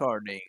recording. 0.00 0.40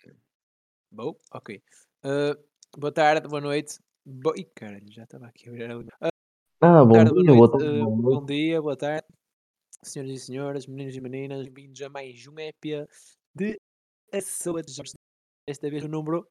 Bom, 0.92 1.16
ok. 1.32 1.62
Uh, 2.04 2.36
boa 2.78 2.92
tarde, 2.92 3.28
boa 3.28 3.42
noite. 3.42 3.80
Bo... 4.06 4.34
Ih, 4.36 4.46
caralho, 4.56 4.92
já 4.92 5.04
estava 5.04 5.28
aqui 5.28 5.50
a 5.50 5.52
virar 5.52 5.76
ali. 5.76 6.11
Ah, 6.64 6.86
bom 6.86 6.94
tarde, 6.94 7.12
dia, 7.16 7.34
boa 7.34 7.34
boa 7.34 7.50
noite. 7.50 7.58
tarde, 7.58 7.80
uh, 7.82 7.86
boa 7.98 8.22
bom 8.22 8.26
dia, 8.26 8.62
boa 8.62 8.78
tarde. 8.78 9.08
Senhoras 9.84 10.12
e 10.12 10.20
senhores, 10.20 10.68
meninos 10.68 10.96
e 10.96 11.02
meninas, 11.02 11.48
bem-vindos 11.48 11.82
a 11.82 11.90
mais 11.90 12.28
um 12.28 12.38
épia 12.38 12.88
de 13.34 13.60
A 14.14 14.22
Soa 14.22 14.62
de 14.62 14.72
Jorge. 14.72 14.94
Desta 15.48 15.70
vez 15.72 15.84
o 15.84 15.88
número. 15.88 16.28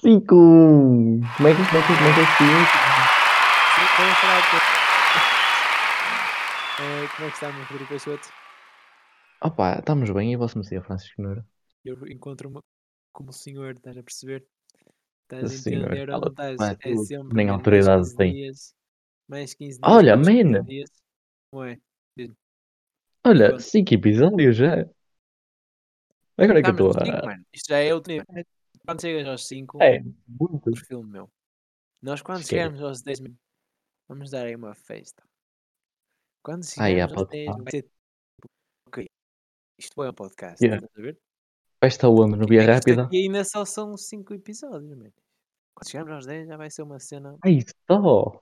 Cinco! 0.00 0.34
Como 1.36 1.48
é 1.48 1.54
que, 1.54 1.66
como 1.68 1.78
é 1.78 1.82
que, 1.86 1.94
como 1.96 2.08
é 2.08 2.14
que 2.14 2.20
é 2.20 2.26
cinco? 2.38 2.78
Sim, 3.74 3.86
vamos 3.98 4.18
falar 4.18 4.40
de... 4.50 4.56
Uh, 6.78 7.08
como 7.14 7.26
é 7.26 7.30
que 7.30 7.34
está, 7.34 7.52
meu 7.52 7.64
Rodrigo 7.64 7.88
Peixoto? 7.88 8.28
Opa, 9.42 9.78
estamos 9.80 10.10
bem 10.10 10.32
e 10.32 10.36
vosso 10.36 10.56
Messias 10.58 10.84
Francisco 10.86 11.20
Noura? 11.20 11.46
Eu 11.84 12.06
encontro-me 12.08 12.60
como 13.12 13.32
senhor, 13.32 13.76
estás 13.76 13.96
a 13.98 14.02
perceber? 14.02 14.46
Estás 15.34 15.52
a 15.52 15.70
entender 15.70 16.08
fala, 16.10 16.28
estás? 16.28 16.60
é 16.60 16.90
É 16.90 16.96
sempre 16.96 17.34
nem 17.36 17.48
autoridade 17.48 18.02
15 18.02 18.16
tem. 18.16 18.32
dias. 18.32 18.74
Mais 19.28 19.54
15 19.54 19.78
dias, 19.80 19.92
Olha, 19.92 20.16
mais 20.16 20.28
15 20.28 20.44
man! 20.52 20.64
dias. 20.64 20.90
Não 21.52 21.64
é? 21.64 21.78
Olha, 23.24 23.50
Conta. 23.52 23.62
cinco 23.62 23.94
episódios 23.94 24.56
já. 24.56 24.86
Agora 26.36 26.58
é 26.58 26.62
que 26.62 26.68
eu 26.68 26.72
estou 26.72 26.92
5, 26.92 27.28
a. 27.28 27.38
Isto 27.52 27.68
já 27.68 27.78
é 27.78 27.94
outro 27.94 28.12
nível. 28.12 28.26
Quando 28.86 29.00
chegas 29.00 29.28
aos 29.28 29.46
5, 29.46 29.80
É, 29.82 30.00
muito. 30.26 30.70
perfil 30.72 31.02
meu. 31.04 31.30
Nós 32.02 32.20
quando 32.20 32.44
chegarmos 32.44 32.82
aos 32.82 33.00
10 33.02 33.20
mil, 33.20 33.36
vamos 34.08 34.30
dar 34.30 34.46
aí 34.46 34.56
uma 34.56 34.74
festa. 34.74 35.22
Quando 36.44 36.64
Aí, 36.78 36.96
chegarmos 36.96 37.12
ah, 37.12 37.20
aos 37.20 37.28
pode 37.28 37.30
10 37.30 37.46
pá. 37.46 37.62
vai 37.62 37.70
ser 37.70 37.82
tipo, 37.82 37.92
ok, 38.88 39.08
isto 39.78 39.94
foi 39.94 40.10
um 40.10 40.14
podcast, 40.14 40.64
Yeah. 40.64 40.84
estás 40.84 40.98
a 40.98 41.02
ver? 41.02 41.18
Festa? 41.80 42.06
No 42.08 42.46
Via 42.48 42.62
É 42.62 42.66
Rápida? 42.66 43.04
aqui 43.04 43.18
ainda 43.18 43.44
só 43.44 43.64
são 43.64 43.96
5 43.96 44.34
episódios, 44.34 44.90
mano. 44.96 45.12
Quando 45.74 45.88
chegarmos 45.90 46.14
aos 46.14 46.26
10 46.26 46.48
já 46.48 46.56
vai 46.56 46.70
ser 46.70 46.82
uma 46.82 46.98
cena. 46.98 47.36
Ai, 47.44 47.60
só! 47.90 48.40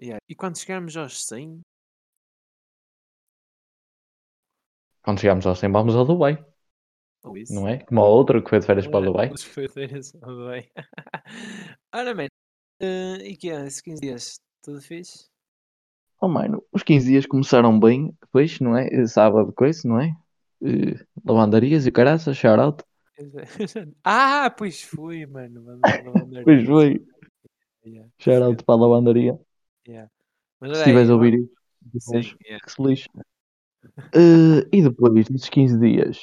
Yeah. 0.00 0.18
E 0.28 0.34
quando 0.34 0.58
chegarmos 0.58 0.96
aos 0.96 1.24
100, 1.24 1.62
Quando 5.02 5.20
chegarmos 5.20 5.46
ao 5.46 5.54
100 5.54 5.70
vamos 5.70 5.94
ao 5.94 6.04
Dubai, 6.04 6.42
ou 7.22 7.36
isso. 7.36 7.54
não 7.54 7.68
é? 7.68 7.78
Como 7.78 8.00
ao 8.00 8.10
outro 8.10 8.42
que 8.42 8.50
foi 8.50 8.60
de 8.60 8.66
férias 8.66 8.86
para 8.86 9.00
o 9.00 9.04
Dubai. 9.04 9.30
os 9.30 9.44
feiras, 9.44 10.12
tudo 10.12 10.48
bem. 10.48 10.70
Ora, 11.94 12.14
man, 12.14 12.28
eh, 12.80 13.16
e 13.28 13.36
que 13.36 13.50
é? 13.50 13.66
Esses 13.66 13.80
15 13.80 14.00
dias, 14.00 14.40
tudo 14.62 14.80
fixe? 14.80 15.26
Oh, 16.20 16.28
mano, 16.28 16.62
os 16.72 16.82
15 16.82 17.06
dias 17.06 17.26
começaram 17.26 17.78
bem, 17.78 18.16
depois, 18.22 18.58
não 18.60 18.76
é? 18.76 18.88
Eh, 18.88 19.06
Sábado, 19.06 19.52
coisa, 19.52 19.86
não 19.86 20.00
é? 20.00 20.16
Eh, 20.62 21.04
lavandarias 21.24 21.86
e 21.86 21.92
caraças, 21.92 22.36
shout-out. 22.36 22.82
Ah, 24.04 24.50
pois 24.50 24.82
foi, 24.82 25.26
mano. 25.26 25.64
Pois 26.44 26.66
foi, 26.66 27.04
Yeah, 27.86 28.08
shout-out 28.18 28.64
para 28.64 28.74
a 28.74 28.78
lavandaria. 28.78 29.38
yeah. 29.86 30.08
Mas 30.58 30.78
Se 30.78 30.84
aí, 30.90 30.96
a 30.96 31.14
ouvir 31.14 31.34
Sim, 31.98 32.22
depois 32.22 32.36
yeah. 32.46 32.64
que 32.64 32.72
se. 32.72 33.08
Eh, 34.14 34.68
e 34.72 34.82
depois, 34.82 35.28
nesses 35.28 35.50
15 35.50 35.78
dias, 35.78 36.18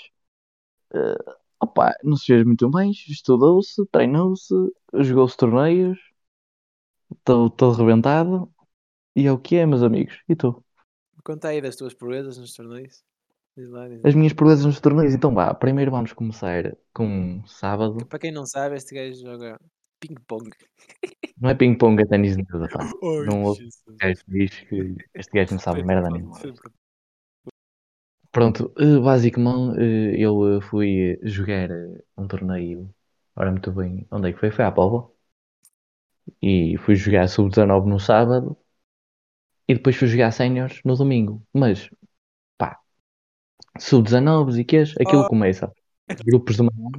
eh, 0.95 1.35
opá, 1.61 1.95
não 2.03 2.17
se 2.17 2.25
fez 2.25 2.43
muito 2.43 2.69
mais, 2.69 2.97
estudou-se, 3.07 3.85
treinou-se, 3.91 4.53
jogou-se 4.95 5.37
torneios, 5.37 5.99
estou 7.11 7.49
todo 7.49 7.77
rebentado, 7.77 8.51
e 9.15 9.27
é 9.27 9.31
o 9.31 9.37
que 9.37 9.57
é, 9.57 9.65
meus 9.67 9.83
amigos. 9.83 10.19
E 10.27 10.35
tu? 10.35 10.63
Conta 11.23 11.49
aí 11.49 11.61
das 11.61 11.75
tuas 11.75 11.93
proezas 11.93 12.39
nos 12.39 12.55
torneios. 12.55 13.03
Diz 13.55 13.69
lá, 13.69 13.87
diz 13.87 14.05
As 14.05 14.15
minhas 14.15 14.33
proezas 14.33 14.65
nos 14.65 14.79
torneios, 14.79 15.13
então 15.13 15.33
vá, 15.33 15.53
primeiro 15.53 15.91
vamos 15.91 16.13
começar 16.13 16.75
com 16.93 17.43
sábado. 17.45 18.05
Para 18.05 18.19
quem 18.19 18.31
não 18.31 18.45
sabe, 18.45 18.75
este 18.75 18.95
gajo 18.95 19.21
joga 19.21 19.59
ping-pong. 19.99 20.49
Não 21.39 21.49
é 21.49 21.55
ping-pong, 21.55 22.01
é 22.01 22.05
ténis 22.05 22.37
de 22.37 22.43
mesa, 22.43 22.67
pá. 22.69 22.83
Ai, 22.83 23.25
Não 23.25 23.43
ouço 23.43 23.61
Jesus. 23.61 23.83
O 23.87 23.97
gajo 23.97 24.21
diz 24.27 24.59
que 24.61 24.95
este 25.13 25.31
gajo 25.33 25.51
não 25.51 25.59
sabe 25.59 25.83
merda 25.83 26.09
nenhuma. 26.09 26.37
Pronto, 28.31 28.73
eh, 28.77 28.99
basicamente 28.99 29.77
eh, 29.79 30.15
eu 30.17 30.57
eh, 30.57 30.61
fui 30.61 31.19
jogar 31.23 31.69
um 32.17 32.27
torneio, 32.27 32.93
ora 33.35 33.51
muito 33.51 33.71
bem, 33.73 34.07
onde 34.09 34.29
é 34.29 34.33
que 34.33 34.39
foi? 34.39 34.51
Foi 34.51 34.63
à 34.63 34.71
Póvoa. 34.71 35.11
E 36.41 36.77
fui 36.77 36.95
jogar 36.95 37.27
sub-19 37.27 37.85
no 37.87 37.99
sábado 37.99 38.57
e 39.67 39.73
depois 39.75 39.95
fui 39.95 40.07
jogar 40.07 40.31
séniores 40.31 40.81
no 40.85 40.95
domingo. 40.95 41.45
Mas, 41.53 41.89
sub-19 43.79 44.59
e 44.59 44.65
quês, 44.65 44.93
aquilo 44.99 45.23
Oh. 45.23 45.27
começa. 45.29 45.71
Grupos 46.25 46.57
de 46.57 46.63
manhã. 46.63 46.91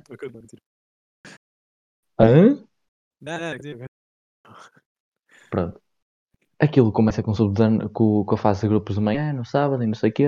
Hã? 2.18 2.64
Não, 3.20 3.38
não. 3.38 3.86
Pronto. 5.50 5.80
Aquilo 6.58 6.92
começa 6.92 7.22
com, 7.22 7.34
sub 7.34 7.54
com, 7.92 8.24
com 8.24 8.34
a 8.34 8.38
fase 8.38 8.62
de 8.62 8.68
grupos 8.68 8.94
de 8.96 9.00
manhã, 9.00 9.32
no 9.32 9.44
sábado 9.44 9.82
e 9.82 9.86
não 9.86 9.94
sei 9.94 10.10
o 10.10 10.12
quê. 10.12 10.26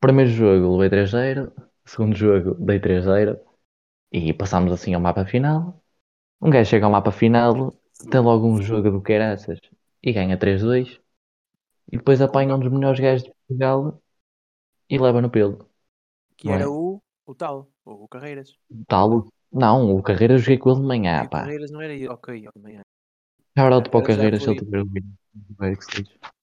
Primeiro 0.00 0.30
jogo 0.30 0.76
levei 0.76 0.90
3-0. 0.90 1.52
Segundo 1.84 2.14
jogo 2.16 2.54
dei 2.56 2.80
3-0. 2.80 3.38
E 4.12 4.32
passámos 4.32 4.72
assim 4.72 4.94
ao 4.94 5.00
mapa 5.00 5.24
final. 5.24 5.82
Um 6.40 6.50
gajo 6.50 6.70
chega 6.70 6.86
ao 6.86 6.92
mapa 6.92 7.12
final, 7.12 7.72
tem 8.10 8.20
logo 8.20 8.46
um 8.48 8.60
jogo 8.62 8.90
do 8.90 9.02
Queiraças 9.02 9.60
e 10.02 10.12
ganha 10.12 10.36
3-2. 10.38 11.00
E 11.92 11.98
depois 11.98 12.20
apanha 12.22 12.54
um 12.56 12.60
dos 12.60 12.72
melhores 12.72 13.00
gajos 13.00 13.24
de 13.24 13.32
Portugal 13.48 14.01
e 14.92 14.98
leva 14.98 15.22
no 15.22 15.30
pelo. 15.30 15.66
Que 16.36 16.48
Não 16.48 16.54
era 16.54 16.64
é? 16.64 16.66
o, 16.66 17.00
o 17.26 17.34
tal, 17.34 17.72
o 17.82 18.06
Carreiras. 18.08 18.58
Tal. 18.86 19.26
Não, 19.50 19.96
o 19.96 20.02
Carreira 20.02 20.34
eu 20.34 20.38
joguei 20.38 20.58
com 20.58 20.70
ele 20.70 20.80
de 20.80 20.86
manhã, 20.86 21.22
e 21.22 21.26
o 21.26 21.30
pá. 21.30 21.40
Carreiras 21.40 21.70
não 21.70 21.80
era 21.80 21.94
isso. 21.94 22.12
Ok, 22.12 22.48
amanhã. 22.54 22.82
Shout 23.56 23.72
out 23.72 23.90
para 23.90 23.98
o 23.98 24.00
Agora 24.00 24.12
já 24.12 24.16
Carreira 24.16 24.40
se 24.40 24.50
ele 24.50 24.58
tiver 24.58 24.78
ouvido. 24.80 25.08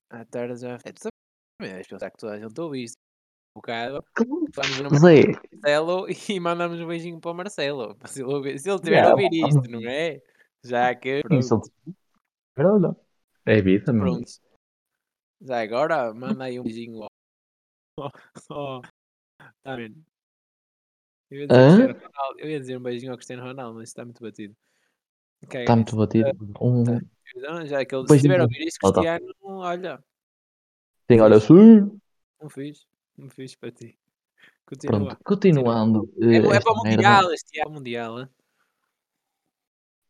À 0.09 0.25
tarde 0.25 0.61
já. 0.61 0.79
É, 0.83 0.91
tu 0.91 1.09
também 1.59 1.73
vais 1.73 1.87
pensar 1.87 2.09
que 2.09 2.17
toda 2.17 2.33
a 2.33 2.39
gente 2.39 2.59
ouve 2.59 2.83
isto. 2.83 2.97
Um 3.55 3.61
bocado. 3.61 4.03
Vamos 4.55 4.79
no 4.79 4.97
Zé, 4.97 5.23
Marcelo 5.53 6.07
e 6.29 6.39
mandamos 6.39 6.79
um 6.79 6.87
beijinho 6.87 7.19
para 7.19 7.31
o 7.31 7.35
Marcelo. 7.35 7.95
Se 8.05 8.23
ele, 8.23 8.57
se 8.57 8.69
ele 8.69 8.79
tiver 8.79 9.03
a 9.03 9.11
ouvir 9.11 9.29
isto, 9.31 9.69
não 9.69 9.87
é? 9.87 10.21
Já 10.63 10.95
que. 10.95 11.21
Pronto. 11.21 11.71
olha, 12.57 12.95
é 13.45 13.61
vida, 13.61 13.93
meu. 13.93 14.03
pronto. 14.03 14.31
Já 15.41 15.61
agora, 15.61 16.13
manda 16.13 16.45
aí 16.45 16.59
um 16.59 16.63
beijinho 16.63 17.03
ao. 17.03 17.09
ao- 18.49 18.81
Tá 19.63 19.75
vendo? 19.75 20.03
Eu 21.29 21.39
ia, 21.41 21.47
dizer 21.47 21.91
Ronaldo, 21.91 22.39
eu 22.39 22.49
ia 22.49 22.59
dizer 22.59 22.77
um 22.77 22.81
beijinho 22.81 23.11
ao 23.11 23.17
Cristiano 23.17 23.43
Ronaldo, 23.43 23.77
mas 23.79 23.89
está 23.89 24.03
muito 24.03 24.21
batido. 24.21 24.55
Caga 25.47 25.59
Está 25.59 25.75
muito 25.75 25.95
nisso. 25.95 25.97
batido. 25.97 26.53
Um, 26.59 26.83
tá. 26.83 26.99
Então, 27.35 27.65
já 27.65 27.85
que 27.85 27.95
ele, 27.95 28.07
se 28.07 28.21
tiver 28.21 28.39
a 28.39 28.43
ouvir 28.43 28.67
isso, 28.67 28.77
Oh, 28.83 28.91
tá. 28.91 29.01
Cristiano, 29.01 29.33
olha, 29.61 30.03
Tem, 31.07 31.21
olha, 31.21 31.39
sim. 31.39 31.99
não 32.41 32.49
fiz. 32.49 32.85
Não 33.17 33.29
fiz 33.29 33.55
para 33.55 33.71
ti. 33.71 33.97
Continua. 34.66 34.99
Pronto, 34.99 35.17
continuando. 35.23 36.09
É, 36.21 36.35
eh, 36.35 36.55
é 36.57 36.59
para 36.59 36.73
o 36.73 36.77
Mundial, 36.77 37.31
este 37.33 37.59
é 37.59 37.67
o 37.67 37.71
Mundial. 37.71 38.19
hein? 38.21 38.29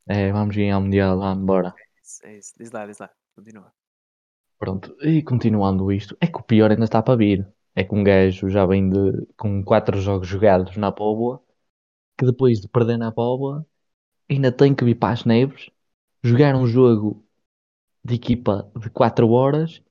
É, 0.07 0.31
vamos 0.31 0.55
ganhar 0.55 0.77
o 0.77 0.81
Mundial, 0.81 1.17
vamos 1.17 1.43
embora. 1.43 1.73
Isso, 2.03 2.25
é 2.25 2.37
isso. 2.37 2.53
Diz 2.57 2.71
lá, 2.71 2.85
diz 2.85 2.97
lá. 2.97 3.09
Continua. 3.35 3.71
Pronto, 4.57 4.95
e 5.01 5.23
continuando 5.23 5.91
isto, 5.91 6.17
é 6.19 6.27
que 6.27 6.37
o 6.37 6.43
pior 6.43 6.69
ainda 6.71 6.83
está 6.85 7.01
para 7.01 7.15
vir. 7.17 7.47
É 7.75 7.83
que 7.83 7.95
um 7.95 8.03
gajo 8.03 8.49
já 8.49 8.65
vem 8.65 8.89
de, 8.89 9.25
com 9.37 9.63
quatro 9.63 9.99
jogos 10.01 10.27
jogados 10.27 10.75
na 10.77 10.91
Póvoa, 10.91 11.43
que 12.17 12.25
depois 12.25 12.61
de 12.61 12.67
perder 12.69 12.97
na 12.97 13.11
Póvoa, 13.11 13.65
ainda 14.29 14.51
tem 14.51 14.75
que 14.75 14.85
vir 14.85 14.95
para 14.95 15.13
as 15.13 15.25
Neves, 15.25 15.69
jogar 16.23 16.55
um 16.55 16.67
jogo 16.67 17.25
de 18.03 18.15
equipa 18.15 18.71
de 18.79 18.89
4 18.89 19.29
horas, 19.31 19.81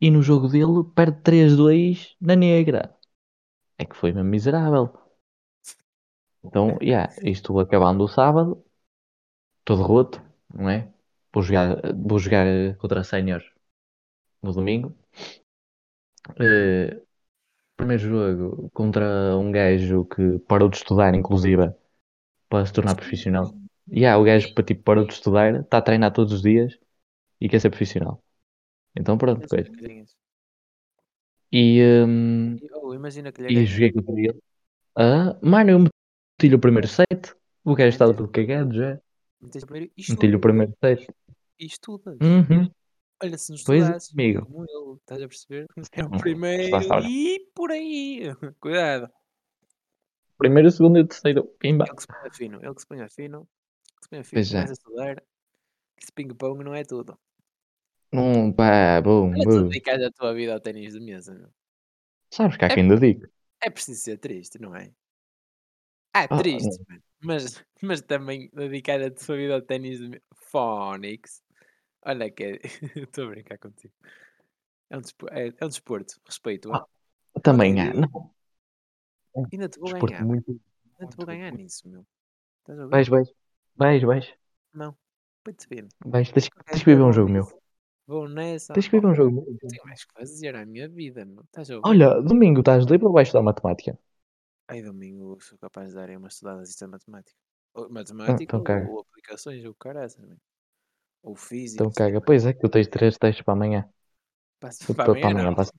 e 0.00 0.10
no 0.10 0.22
jogo 0.22 0.48
dele 0.48 0.84
perde 0.94 1.20
3-2 1.22 2.16
na 2.20 2.34
Negra. 2.36 2.94
É 3.78 3.84
que 3.84 3.96
foi 3.96 4.12
mesmo 4.12 4.30
miserável. 4.30 4.92
Então, 6.42 6.78
yeah, 6.80 7.12
isto 7.22 7.58
acabando 7.58 8.04
o 8.04 8.08
sábado, 8.08 8.64
todo 9.64 9.82
roto, 9.82 10.22
não 10.52 10.68
é? 10.70 10.92
Vou 11.32 11.42
jogar, 11.42 11.76
vou 11.94 12.18
jogar 12.18 12.46
contra 12.78 13.04
sénior 13.04 13.42
no 14.42 14.52
domingo. 14.52 14.96
Eh, 16.40 17.00
primeiro 17.76 18.02
jogo 18.02 18.70
contra 18.72 19.36
um 19.36 19.52
gajo 19.52 20.04
que 20.06 20.38
parou 20.40 20.68
de 20.68 20.76
estudar, 20.78 21.14
inclusive, 21.14 21.72
para 22.48 22.66
se 22.66 22.72
tornar 22.72 22.96
profissional. 22.96 23.54
E 23.90 24.00
yeah, 24.00 24.20
o 24.20 24.24
gajo 24.24 24.52
tipo, 24.64 24.82
parou 24.82 25.06
de 25.06 25.12
estudar, 25.14 25.60
está 25.60 25.78
a 25.78 25.82
treinar 25.82 26.12
todos 26.12 26.32
os 26.32 26.42
dias 26.42 26.78
e 27.40 27.48
quer 27.48 27.60
ser 27.60 27.70
profissional. 27.70 28.22
Então 28.96 29.18
pronto, 29.18 29.46
coisa. 29.48 29.70
ganhas. 29.70 30.16
E, 31.52 31.78
E- 31.80 32.68
Oh, 32.74 32.94
imagina 32.94 33.32
que 33.32 33.42
lhe 33.42 33.62
e 33.62 33.66
joguei 33.66 33.92
contra 33.92 34.12
ele. 34.14 34.40
Ah, 34.96 35.38
mano, 35.42 35.70
eu 35.70 35.78
meti-lhe 35.80 36.54
o 36.54 36.60
primeiro 36.60 36.88
set. 36.88 37.34
O 37.64 37.74
gajo 37.74 37.88
estava 37.90 38.12
Meteste- 38.12 38.32
todo 38.32 38.46
cagado 38.46 38.74
já. 38.74 39.00
Meti-lhe 40.08 40.36
o 40.36 40.40
primeiro 40.40 40.72
set. 40.82 41.06
E 41.58 41.66
estudas. 41.66 42.18
Uhum. 42.20 42.70
Olha, 43.22 43.38
se 43.38 43.50
não 43.50 43.58
Pois 43.64 43.80
é, 43.82 43.84
estudasses, 43.86 44.12
amigo. 44.12 44.44
como 44.46 44.64
ele, 44.64 44.98
estás 45.00 45.22
a 45.22 45.28
perceber? 45.28 45.66
É 45.92 46.04
o 46.04 46.10
primeiro 46.10 46.76
e 47.08 47.40
por 47.54 47.70
aí. 47.70 48.22
Cuidado. 48.60 49.10
Primeiro, 50.36 50.70
segundo 50.70 50.98
e 50.98 51.06
terceiro. 51.06 51.44
Pimba. 51.58 51.84
Ele 51.86 51.94
que 51.96 52.02
se 52.02 52.08
ponha 52.08 52.30
fino, 52.32 52.58
ele 52.62 52.74
que 52.74 52.80
se 52.80 52.86
ponha 52.86 53.08
fino, 53.08 53.48
que 53.96 54.04
se 54.04 54.08
ponha 54.10 54.24
fino, 54.24 54.42
Pois 54.42 54.54
é. 54.54 54.60
a 54.60 54.64
estudar. 54.72 55.16
Que 55.96 56.02
esse 56.04 56.12
ping-pong 56.12 56.62
não 56.62 56.74
é 56.74 56.84
tudo. 56.84 57.18
Hum, 58.12 58.52
pá, 58.52 59.00
bom, 59.00 59.30
Olha, 59.32 59.42
tu 59.44 59.62
dedicas 59.64 60.02
a 60.02 60.10
tua 60.10 60.34
vida 60.34 60.52
ao 60.54 60.60
ténis 60.60 60.92
de 60.92 61.00
mesa, 61.00 61.34
meu. 61.34 61.48
Sabes 62.30 62.56
que 62.56 62.64
há 62.64 62.68
É- 62.68 62.74
quem 62.74 62.86
dedique. 62.88 63.26
É 63.62 63.70
preciso 63.70 64.00
ser 64.02 64.18
triste, 64.18 64.58
não 64.60 64.76
é? 64.76 64.92
Ah, 66.12 66.24
Ah, 66.30 66.36
triste, 66.36 66.84
mano. 66.88 67.02
Mas, 67.22 67.64
mas 67.82 68.00
também 68.02 68.50
dedicar 68.52 69.00
a 69.02 69.10
tua 69.10 69.36
vida 69.36 69.54
ao 69.54 69.62
ténis 69.62 69.98
de 69.98 70.08
mesa. 70.08 70.22
Fónix. 70.50 71.42
Olha 72.06 72.30
que 72.30 72.44
é. 72.44 72.60
Estou 73.04 73.24
a 73.26 73.30
brincar 73.30 73.58
contigo. 73.58 73.94
É 74.90 74.96
um, 74.98 75.00
despo- 75.02 75.28
é, 75.30 75.48
é 75.48 75.64
um 75.64 75.68
desporto. 75.68 76.20
Respeito. 76.26 76.80
Ah, 77.34 77.40
Também 77.42 77.80
Ok, 77.80 77.82
há. 77.82 77.92
eu- 77.94 78.08
Não, 79.34 79.50
Ainda 79.52 79.68
te 79.68 79.78
vou 79.80 79.90
desporto 79.90 79.90
ganhar. 79.90 80.24
muito. 80.24 80.60
Ainda 80.98 81.08
te 81.10 81.16
vou 81.16 81.26
ganhar 81.26 81.52
nisso, 81.52 81.88
meu. 81.88 82.06
Estás 82.60 82.78
a 82.80 82.84
ouvir? 82.84 83.04
Vais, 83.04 83.08
vais. 83.08 83.28
Vais, 83.76 84.02
vais. 84.02 84.26
Não. 84.72 84.96
Põe-te 85.42 85.66
fino. 85.66 85.88
Vais. 86.12 86.30
Tens, 86.32 86.48
que 86.48 86.84
viver 86.90 87.02
dia 87.02 87.04
um 87.04 87.12
jogo 87.12 87.30
meu. 87.30 87.46
Vou 88.06 88.28
nessa. 88.28 88.74
Tens 88.74 88.86
que 88.88 88.96
viver 88.96 89.08
Oh, 89.08 89.12
um 89.12 89.14
jogo 89.14 89.32
meu. 89.36 89.46
tenho 89.68 89.84
mais 89.84 90.04
que 90.04 90.12
fazer 90.14 90.54
à 90.56 90.66
minha 90.66 90.88
vida, 90.88 91.24
meu. 91.24 91.44
Estás 91.44 91.70
a 91.70 91.76
ouvir? 91.78 91.90
Olha, 91.90 92.20
domingo 92.30 92.60
estás 92.60 92.84
livre 92.90 93.06
ou 93.06 93.14
vais 93.14 93.28
estudar 93.28 93.42
matemática? 93.50 93.92
Ai, 94.70 94.80
domingo 94.82 95.40
sou 95.46 95.58
capaz 95.64 95.88
de 95.90 95.94
dar 95.98 96.08
aí 96.08 96.16
umas 96.16 96.34
estudadas 96.34 96.68
isto 96.70 96.84
é 96.84 96.86
matemática. 96.88 97.38
Ou, 97.74 97.88
matemática 97.90 98.44
então 98.44 98.60
ou, 98.60 98.68
caga. 98.68 98.86
ou 98.88 99.00
aplicações, 99.00 99.64
ou 99.64 99.74
caraças, 99.74 100.24
meu. 100.28 100.38
Ou 101.26 101.34
física. 101.36 101.74
Então 101.74 101.92
caga. 101.92 102.20
Pois 102.20 102.46
é 102.46 102.52
que 102.52 102.60
tu 102.60 102.68
tens 102.68 102.88
três 102.88 103.18
testes 103.18 103.44
para 103.44 103.54
amanhã. 103.54 103.88
Para, 104.96 105.04
amanhã, 105.06 105.30
amanhã, 105.30 105.54
para, 105.54 105.70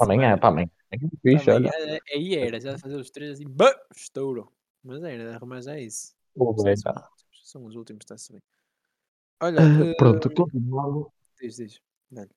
amanhã, 0.00 0.38
para 0.38 0.48
amanhã. 0.50 0.70
É 0.90 0.98
que 0.98 1.08
fixe, 1.22 1.50
Para 1.50 1.56
amanhã, 1.56 1.70
olha. 1.70 1.74
é- 1.74 2.00
aí 2.14 2.34
era, 2.36 2.60
já 2.60 2.78
fazer 2.78 2.96
os 2.96 3.10
três 3.10 3.32
assim, 3.32 3.48
bah, 3.48 3.74
estouro. 3.96 4.52
Mas 4.82 5.02
era, 5.02 5.34
arrumar 5.36 5.60
já 5.62 5.78
isso. 5.78 6.14
Bem. 6.36 6.82
São 7.44 7.64
os 7.66 7.74
últimos, 7.76 8.02
está-se 8.04 8.32
bem. 8.32 8.42
Olha, 9.40 9.62
Ah, 9.62 9.86
Pronto, 9.96 10.30
eh, 10.30 10.34
continuando. 10.34 11.10
diz, 11.40 11.56
diz. 11.58 11.80
Dá-lhe. 12.10 12.34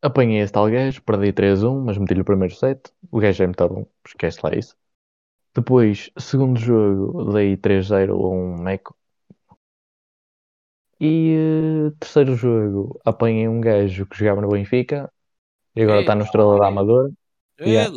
Apanhei 0.00 0.40
esse 0.42 0.52
tal 0.52 0.68
gajo, 0.70 1.02
perdi 1.02 1.32
3-1, 1.32 1.80
mas 1.84 1.96
meti-lhe 1.98 2.20
o 2.22 2.24
primeiro 2.24 2.54
set. 2.54 2.92
O 3.10 3.18
gajo 3.20 3.42
é 3.44 3.46
muito 3.46 3.68
bom, 3.68 3.86
esquece 4.06 4.40
lá 4.42 4.50
isso. 4.54 4.76
Depois, 5.54 6.10
segundo 6.18 6.58
jogo, 6.60 7.32
dei 7.34 7.56
3-0 7.56 8.14
a 8.24 8.30
um 8.30 8.58
Meco. 8.62 8.96
E 11.10 11.34
eh, 11.88 11.90
terceiro 12.00 12.34
jogo, 12.36 13.00
apanhei 13.04 13.48
um 13.48 13.60
gajo 13.60 14.06
que 14.06 14.16
jogava 14.18 14.40
no 14.40 14.48
Benfica 14.48 15.12
e 15.76 15.82
agora 15.82 16.00
está 16.02 16.14
no 16.16 16.24
Estrela 16.24 16.58
da 16.58 16.68
Amadora. 16.68 17.10
Yeah. 17.60 17.90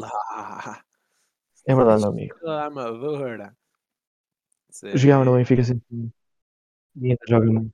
É 1.67 1.75
verdade, 1.75 2.01
meu 2.01 2.09
amigo. 2.09 2.35
Estrela 2.37 2.65
Amadora. 2.65 3.55
Jogava 4.93 5.25
no. 5.25 5.35
Benfica 5.35 5.63
sempre. 5.63 5.85
E 6.95 7.05
ainda 7.07 7.25
joga 7.29 7.45
no. 7.47 7.71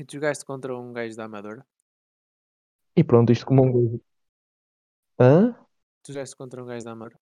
E 0.00 0.02
tu 0.04 0.12
jogaste 0.16 0.46
contra 0.50 0.74
um 0.74 0.94
gajo 0.94 1.14
da 1.16 1.24
Amadora? 1.26 1.62
E 3.00 3.02
pronto, 3.08 3.32
isto 3.32 3.46
como 3.46 3.62
um 3.64 3.72
gajo. 3.72 4.00
Hã? 5.18 5.54
Tu 6.02 6.12
jogaste 6.12 6.36
contra 6.40 6.60
um 6.62 6.66
gajo 6.66 6.84
da 6.84 6.90
Amadora? 6.92 7.20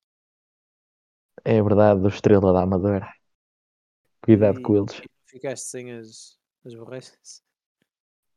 É 1.55 1.57
verdade, 1.69 2.01
do 2.03 2.09
Estrela 2.15 2.53
da 2.53 2.63
Amadora. 2.63 3.09
Cuidado 4.23 4.61
E- 4.61 4.63
com 4.63 4.77
eles. 4.77 5.01
Ficaste 5.37 5.67
sem 5.67 5.93
as, 5.93 6.39
as 6.65 6.75
borrachas? 6.75 7.43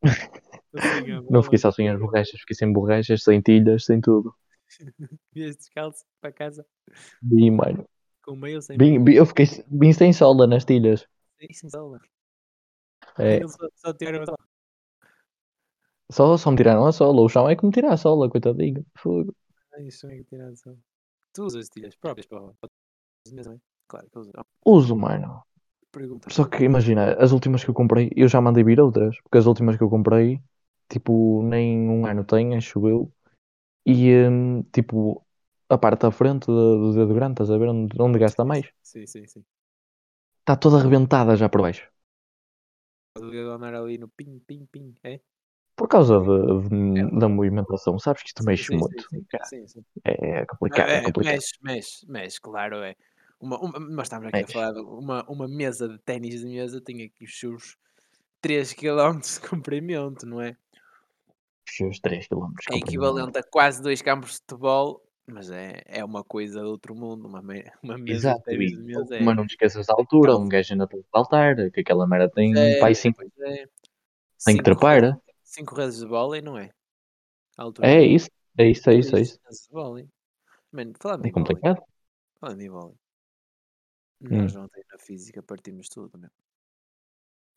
Sem 0.82 1.12
a 1.12 1.22
Não 1.30 1.44
fiquei 1.44 1.58
só 1.58 1.72
sem 1.72 1.90
as 1.90 2.00
borrachas, 2.00 2.40
fiquei 2.42 2.56
sem 2.56 2.72
borrachas, 2.72 3.24
sem 3.24 3.42
tilhas, 3.42 3.86
sem 3.86 4.02
tudo. 4.02 4.34
Vieste 5.34 5.60
descalço 5.60 6.06
para 6.22 6.32
casa? 6.32 6.66
Vim, 7.22 7.52
mano. 7.52 7.86
Com 8.24 8.36
meio 8.36 8.62
sem 8.62 8.78
Vim, 8.78 9.04
vim- 9.04 9.14
eu 9.14 9.26
fiquei 9.26 9.46
vim 9.70 9.94
sem 9.94 10.14
sola 10.14 10.48
nas 10.48 10.66
tilhas. 10.66 11.06
Sem, 11.40 11.54
sem 11.54 11.70
sola. 11.70 12.00
É, 13.18 13.40
só, 13.48 13.68
só 13.76 13.94
tiraram 13.94 14.24
a 14.24 14.26
sola. 14.26 14.50
só, 16.12 16.38
só 16.38 16.52
me 16.52 16.58
tiraram 16.58 16.86
a 16.86 16.92
sola. 16.92 17.22
O 17.22 17.30
chão 17.30 17.50
é 17.50 17.56
que 17.56 17.66
me 17.66 17.72
tira 17.72 17.94
a 17.94 17.98
sola, 17.98 18.30
coitadinho. 18.30 18.86
Fogo. 18.98 19.34
Ai, 19.74 19.88
isso 19.88 20.08
é 20.08 20.16
que 20.18 20.24
tiraram 20.26 20.54
a 20.54 20.56
sola. 20.56 20.78
Tu 21.34 21.44
usas 21.44 21.70
tilhas 21.70 21.96
próprias 21.96 22.28
para 22.28 22.40
é? 22.42 23.60
Claro 23.88 24.10
que 24.10 24.18
eu 24.18 24.22
uso. 24.22 24.32
Uso, 24.66 24.96
mano. 24.96 25.44
Pergunta. 25.92 26.34
Só 26.36 26.44
que 26.46 26.64
imagina, 26.64 27.14
as 27.26 27.32
últimas 27.32 27.64
que 27.64 27.70
eu 27.70 27.74
comprei, 27.74 28.12
eu 28.16 28.28
já 28.28 28.40
mandei 28.42 28.64
vir 28.64 28.80
outras, 28.80 29.16
porque 29.24 29.38
as 29.40 29.46
últimas 29.48 29.78
que 29.78 29.84
eu 29.84 29.90
comprei, 29.90 30.42
tipo, 30.90 31.42
nem 31.44 31.90
um 31.90 32.06
ano 32.06 32.24
tem, 32.24 32.56
acho 32.56 32.88
eu. 32.88 33.12
E 33.86 34.14
hum, 34.30 34.64
tipo, 34.74 35.26
a 35.70 35.78
parte 35.78 36.04
da 36.04 36.12
frente 36.12 36.48
do, 36.48 36.92
do 36.92 36.94
dedo 36.96 37.14
grande, 37.16 37.34
estás 37.36 37.52
a 37.52 37.58
ver 37.60 37.70
onde, 37.70 38.02
onde 38.02 38.20
gasta 38.20 38.46
mais? 38.46 38.68
Sim, 38.82 39.08
sim, 39.08 39.28
sim. 39.28 39.46
Está 40.42 40.54
toda 40.64 40.78
arrebentada 40.80 41.38
já 41.42 41.48
por 41.50 41.62
baixo. 41.66 41.86
O 43.20 43.22
dedo 43.34 43.52
andar 43.56 43.74
ali 43.76 43.96
no 44.00 44.08
pim, 44.18 44.32
pim, 44.48 44.62
pim, 44.74 44.86
é? 45.04 45.14
Por 45.76 45.88
causa 45.88 46.20
de- 46.20 46.70
de- 46.70 47.20
da 47.20 47.28
movimentação. 47.30 47.98
Sabes 48.00 48.22
que 48.24 48.28
isto 48.30 48.44
mexe 48.44 48.74
sim, 48.82 48.82
muito. 48.82 49.04
sim, 49.44 49.68
sim. 49.68 49.86
É, 50.06 50.42
é 50.42 50.46
complicado, 50.46 50.96
é 50.96 51.02
É, 51.02 51.08
complicado. 51.08 51.42
mexe, 51.42 51.54
mexe, 51.62 52.06
mexe, 52.10 52.40
claro, 52.42 52.84
é. 52.84 52.96
Uma, 53.40 53.58
uma- 53.60 53.80
nós 53.80 54.06
estamos 54.08 54.28
aqui 54.28 54.38
Mexe. 54.38 54.52
a 54.58 54.62
falar 54.62 54.74
de 54.74 54.82
uma, 54.82 55.24
uma 55.30 55.48
mesa 55.48 55.88
de 55.88 55.98
ténis 56.00 56.42
de 56.42 56.46
mesa 56.46 56.82
tem 56.82 57.04
aqui 57.04 57.24
os 57.26 57.40
seus 57.40 57.78
3 58.42 58.74
km 58.74 59.20
de 59.22 59.48
comprimento, 59.50 60.26
não 60.26 60.42
é? 60.42 60.56
Os 61.82 62.00
3 62.00 62.28
km. 62.28 62.52
É 62.72 62.78
equivalente 62.78 63.38
a 63.38 63.44
quase 63.44 63.82
dois 63.82 64.02
campos 64.02 64.32
de 64.32 64.38
futebol, 64.38 65.02
mas 65.26 65.50
é, 65.52 65.82
é 65.86 66.04
uma 66.04 66.24
coisa 66.24 66.60
de 66.60 66.66
outro 66.66 66.94
mundo, 66.96 67.28
uma, 67.28 67.42
me- 67.42 67.64
uma 67.84 67.98
mesa 67.98 68.30
Exato, 68.32 68.40
de 68.40 68.46
ténis 68.46 68.72
e- 68.72 68.76
de 68.76 68.82
mesa 68.84 69.16
é. 69.16 69.22
mas 69.24 69.36
não 69.36 69.46
te 69.46 69.52
esqueças 69.52 69.86
da 69.86 69.94
altura, 69.94 70.32
Calma. 70.32 70.46
um 70.46 70.50
gajo 70.50 70.74
ainda 70.74 70.88
tem 70.88 71.02
que 71.02 71.08
saltar, 71.10 71.56
que 71.72 71.80
aquela 71.80 72.08
merda 72.08 72.30
tem 72.30 72.58
é, 72.58 72.80
pai 72.80 72.94
5 72.96 73.18
pois 73.18 73.32
é. 73.40 73.56
tem 73.56 73.66
que 73.66 73.72
Cinco 74.52 74.64
trepar. 74.64 75.02
redes- 75.04 75.20
Cinco 75.44 75.76
redes 75.76 75.98
de 76.00 76.06
vôlei, 76.06 76.42
não 76.42 76.58
é? 76.58 76.70
É 77.82 78.02
isso, 78.04 78.30
é 78.58 78.66
isso, 78.70 78.90
é 78.90 78.96
isso, 78.96 79.16
é 79.16 79.22
isso. 79.22 79.40
redes 79.44 79.62
de 79.64 79.70
vôlei. 79.72 80.08
Mano, 80.72 80.94
falando 81.00 81.26
É 81.26 81.32
complicado. 81.32 81.82
falando 82.40 82.62
em 82.62 82.70
vôlei. 82.70 82.96
Hum. 84.30 84.48
Nós 84.48 84.56
ontem 84.56 84.84
na 84.92 84.98
física 85.00 85.42
partimos 85.44 85.88
tudo, 85.90 86.18
meu. 86.18 86.30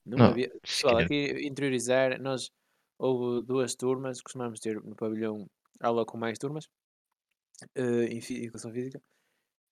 Não 0.05 0.19
Não, 0.19 0.27
havia. 0.27 0.51
Pessoal, 0.69 0.99
aqui 0.99 1.47
interiorizar, 1.47 2.21
nós 2.21 2.51
houve 2.99 3.47
duas 3.47 3.75
turmas, 3.75 4.21
costumamos 4.21 4.61
ter 4.61 4.83
no 4.83 4.97
pavilhão 4.97 5.47
aula 5.81 6.05
com 6.05 6.19
mais 6.19 6.39
turmas 6.39 6.69
eh, 7.75 8.07
em 8.07 8.19
educação 8.45 8.73
física, 8.73 9.03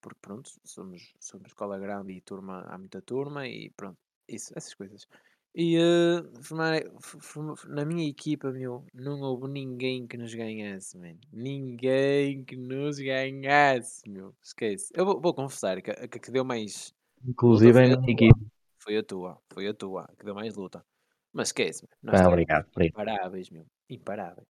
porque 0.03 0.19
pronto, 0.23 0.51
somos, 0.65 1.15
somos 1.21 1.49
escola 1.49 1.79
grande 1.79 2.13
e 2.15 2.23
turma, 2.23 2.63
há 2.69 2.79
muita 2.79 3.03
turma 3.03 3.47
e 3.49 3.71
pronto, 3.73 3.99
isso, 4.29 4.53
essas 4.57 4.75
coisas. 4.75 5.07
E 5.55 5.77
eh, 5.77 6.23
formar, 6.43 6.81
form- 7.01 7.55
na 7.69 7.85
minha 7.85 8.09
equipa, 8.09 8.51
meu, 8.53 8.85
não 8.95 9.21
houve 9.21 9.49
ninguém 9.49 10.07
que 10.07 10.17
nos 10.17 10.33
ganhasse, 10.35 10.97
man. 10.97 11.17
Ninguém 11.33 12.45
que 12.45 12.57
nos 12.57 12.99
ganhasse, 12.99 14.09
meu. 14.09 14.35
Esquece. 14.43 14.93
Eu 14.95 15.05
vou, 15.05 15.21
vou 15.21 15.35
confessar 15.35 15.83
que 15.83 15.91
a 15.91 16.07
que, 16.09 16.21
que 16.21 16.31
deu 16.31 16.45
mais 16.45 16.95
Inclusive 17.27 17.79
foi 17.79 17.85
é 17.85 17.85
a 17.85 17.97
minha 17.97 18.13
tua. 18.13 18.13
equipe. 18.13 18.41
foi 18.79 18.97
a 18.99 19.03
tua, 19.05 19.41
foi 19.53 19.69
a 19.69 19.75
tua, 19.75 20.09
que 20.19 20.25
deu 20.25 20.35
mais 20.35 20.57
luta. 20.57 20.85
Mas 21.33 21.49
esquece, 21.51 21.85
meu, 21.85 21.99
nós 22.03 22.21
Ah, 22.21 22.29
obrigado, 22.29 22.67
imparáveis, 22.93 23.51
meu, 23.51 23.67
imparáveis. 23.91 24.49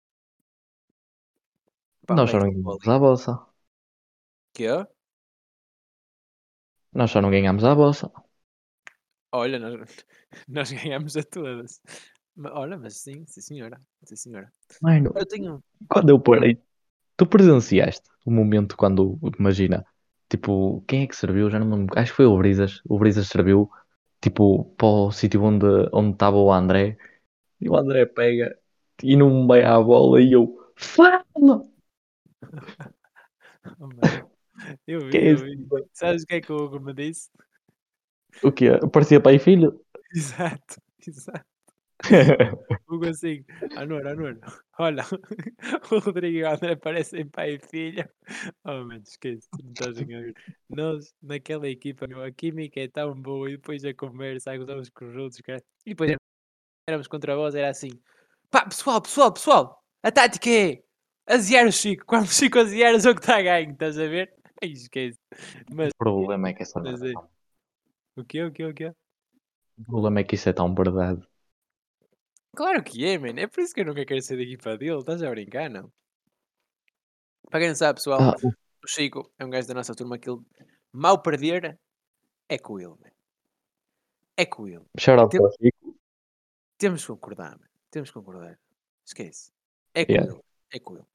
Pá, 2.07 2.15
Nós 2.15 2.29
só 2.29 2.37
não 2.39 2.51
ganhamos 2.51 2.87
a 2.87 2.99
bolsa. 2.99 3.33
Que 4.53 4.65
é? 4.67 4.87
Nós 6.97 7.09
só 7.11 7.19
não 7.21 7.31
ganhamos 7.31 7.63
a 7.63 7.73
bolsa. 7.73 8.11
Olha, 9.31 9.59
nós, 9.59 10.05
nós 10.47 10.71
ganhamos 10.71 11.15
a 11.17 11.23
todas. 11.23 11.81
Olha, 12.37 12.77
mas 12.77 12.97
sim, 12.97 13.25
sim 13.27 13.41
senhora, 13.41 13.81
sim 14.03 14.15
senhora. 14.15 14.51
Mano, 14.81 15.11
Eu 15.15 15.25
tenho, 15.25 15.63
quando 15.89 16.09
eu 16.09 16.19
parei, 16.19 16.61
tu 17.17 17.25
presenciaste 17.25 18.09
o 18.25 18.31
momento 18.31 18.77
quando, 18.77 19.19
imagina, 19.37 19.85
tipo, 20.29 20.81
quem 20.87 21.03
é 21.03 21.07
que 21.07 21.15
serviu? 21.15 21.49
Já 21.49 21.59
não 21.59 21.67
me 21.67 21.75
lembro. 21.75 21.99
Acho 21.99 22.11
que 22.11 22.17
foi 22.17 22.25
o 22.25 22.37
Brisas. 22.37 22.81
O 22.85 22.97
Brisas 22.97 23.27
serviu, 23.27 23.69
tipo, 24.21 24.65
para 24.75 24.87
o 24.87 25.11
sítio 25.11 25.43
onde 25.43 25.65
onde 25.91 26.13
estava 26.13 26.37
o 26.37 26.51
André. 26.51 26.97
E 27.59 27.69
o 27.69 27.75
André 27.75 28.05
pega 28.05 28.57
e 29.03 29.15
não 29.15 29.45
vai 29.47 29.63
à 29.63 29.79
bola 29.79 30.21
e 30.21 30.31
eu, 30.31 30.57
fala! 30.75 31.23
Oh, 33.81 33.89
eu 34.87 34.99
vi, 35.05 35.11
Que 35.11 35.17
é 35.17 35.31
eu 35.33 35.37
vi. 35.37 35.67
Sabes 35.93 36.23
o 36.23 36.25
que 36.25 36.35
é 36.35 36.41
que 36.41 36.51
o 36.51 36.57
Hugo 36.57 36.79
me 36.79 36.93
disse? 36.93 37.29
O 38.43 38.51
quê? 38.51 38.71
Parecia 38.91 39.21
pai 39.21 39.35
e 39.35 39.39
filho? 39.39 39.79
Exato, 40.13 40.81
exato. 41.05 41.45
Hugo 42.87 43.07
assim, 43.07 43.43
Anor, 43.75 44.07
Anor, 44.07 44.39
olha, 44.79 45.03
o 45.91 45.99
Rodrigo 45.99 46.37
e 46.37 46.43
o 46.43 46.49
André 46.49 46.75
parecem 46.77 47.27
pai 47.27 47.55
e 47.55 47.59
filha. 47.59 48.09
Oh, 48.63 48.85
mano, 48.85 49.03
esquece, 49.05 49.47
não 49.61 49.71
estás 49.71 49.97
a 49.97 50.05
ver. 50.05 50.33
Nós, 50.69 51.13
naquela 51.21 51.67
equipa, 51.67 52.07
meu, 52.07 52.23
a 52.23 52.31
química 52.31 52.79
é 52.79 52.87
tão 52.87 53.13
boa 53.13 53.49
e 53.49 53.57
depois 53.57 53.83
a 53.83 53.93
conversa, 53.93 54.51
a 54.51 54.57
gozamos 54.57 54.89
com 54.89 55.09
os 55.09 55.15
outros, 55.17 55.41
cara. 55.41 55.61
E 55.85 55.89
depois 55.89 56.15
éramos 56.87 57.07
contra 57.07 57.35
vós, 57.35 57.53
era 57.53 57.69
assim, 57.69 57.91
pá, 58.49 58.65
pessoal, 58.65 59.01
pessoal, 59.01 59.33
pessoal, 59.33 59.83
a 60.01 60.11
tática 60.11 60.49
é 60.49 60.81
aziar 61.27 61.67
o 61.67 61.71
Chico. 61.71 62.05
Quando 62.05 62.25
o 62.25 62.33
Chico 62.33 62.59
aziar, 62.59 62.95
o 62.95 62.99
jogo 62.99 63.19
está 63.19 63.37
a 63.37 63.41
ganho, 63.41 63.71
estás 63.71 63.99
a 63.99 64.07
ver? 64.07 64.33
Ai, 64.63 64.71
esquece. 64.71 65.19
Mas, 65.71 65.89
O 65.89 65.97
problema 65.97 66.49
é 66.49 66.53
que 66.53 66.63
essa 66.63 66.79
Mas 66.79 67.01
merda 68.23 68.37
é- 68.37 68.41
é 68.41 68.45
o 68.45 68.49
o 68.49 68.53
quê, 68.53 68.65
o 68.65 68.73
quê? 68.73 68.93
O 69.79 69.83
problema 69.83 70.19
é 70.19 70.23
que 70.23 70.35
isso 70.35 70.49
é 70.49 70.53
tão 70.53 70.73
verdade. 70.73 71.25
Claro 72.55 72.83
que 72.83 73.05
é, 73.05 73.17
mano. 73.17 73.39
É 73.39 73.47
por 73.47 73.61
isso 73.61 73.73
que 73.73 73.81
eu 73.81 73.85
nunca 73.85 74.05
quero 74.05 74.21
ser 74.21 74.35
da 74.35 74.43
equipa 74.43 74.77
dele. 74.77 74.97
Estás 74.99 75.21
a 75.23 75.29
brincar, 75.29 75.69
não? 75.69 75.91
Para 77.49 77.59
quem 77.61 77.69
não 77.69 77.75
sabe, 77.75 77.97
pessoal, 77.97 78.19
Ah, 78.21 78.35
o- 78.43 78.49
o 78.49 78.87
Chico 78.87 79.31
é 79.39 79.45
um 79.45 79.49
gajo 79.49 79.67
da 79.67 79.73
nossa 79.73 79.95
turma 79.95 80.17
que 80.17 80.29
ele, 80.29 80.41
mal 80.91 81.21
perder, 81.21 81.79
é 82.49 82.57
com 82.57 82.79
ele, 82.79 82.89
mano. 82.89 83.11
É 84.37 84.45
com 84.45 84.67
ele. 84.67 84.85
shout 84.97 85.19
out 85.19 85.31
Tem- 85.31 85.41
o 85.45 85.51
Chico. 85.51 85.99
Temos 86.77 87.01
que 87.01 87.07
concordar, 87.07 87.51
mano. 87.57 87.69
Temos 87.91 88.09
que 88.09 88.13
concordar. 88.13 88.59
Esquece. 89.05 89.51
É 89.93 90.05
com 90.05 90.11
Yeah. 90.11 90.31
ele. 90.33 90.41
É 90.73 90.79
com 90.79 90.95
ele. 90.95 91.05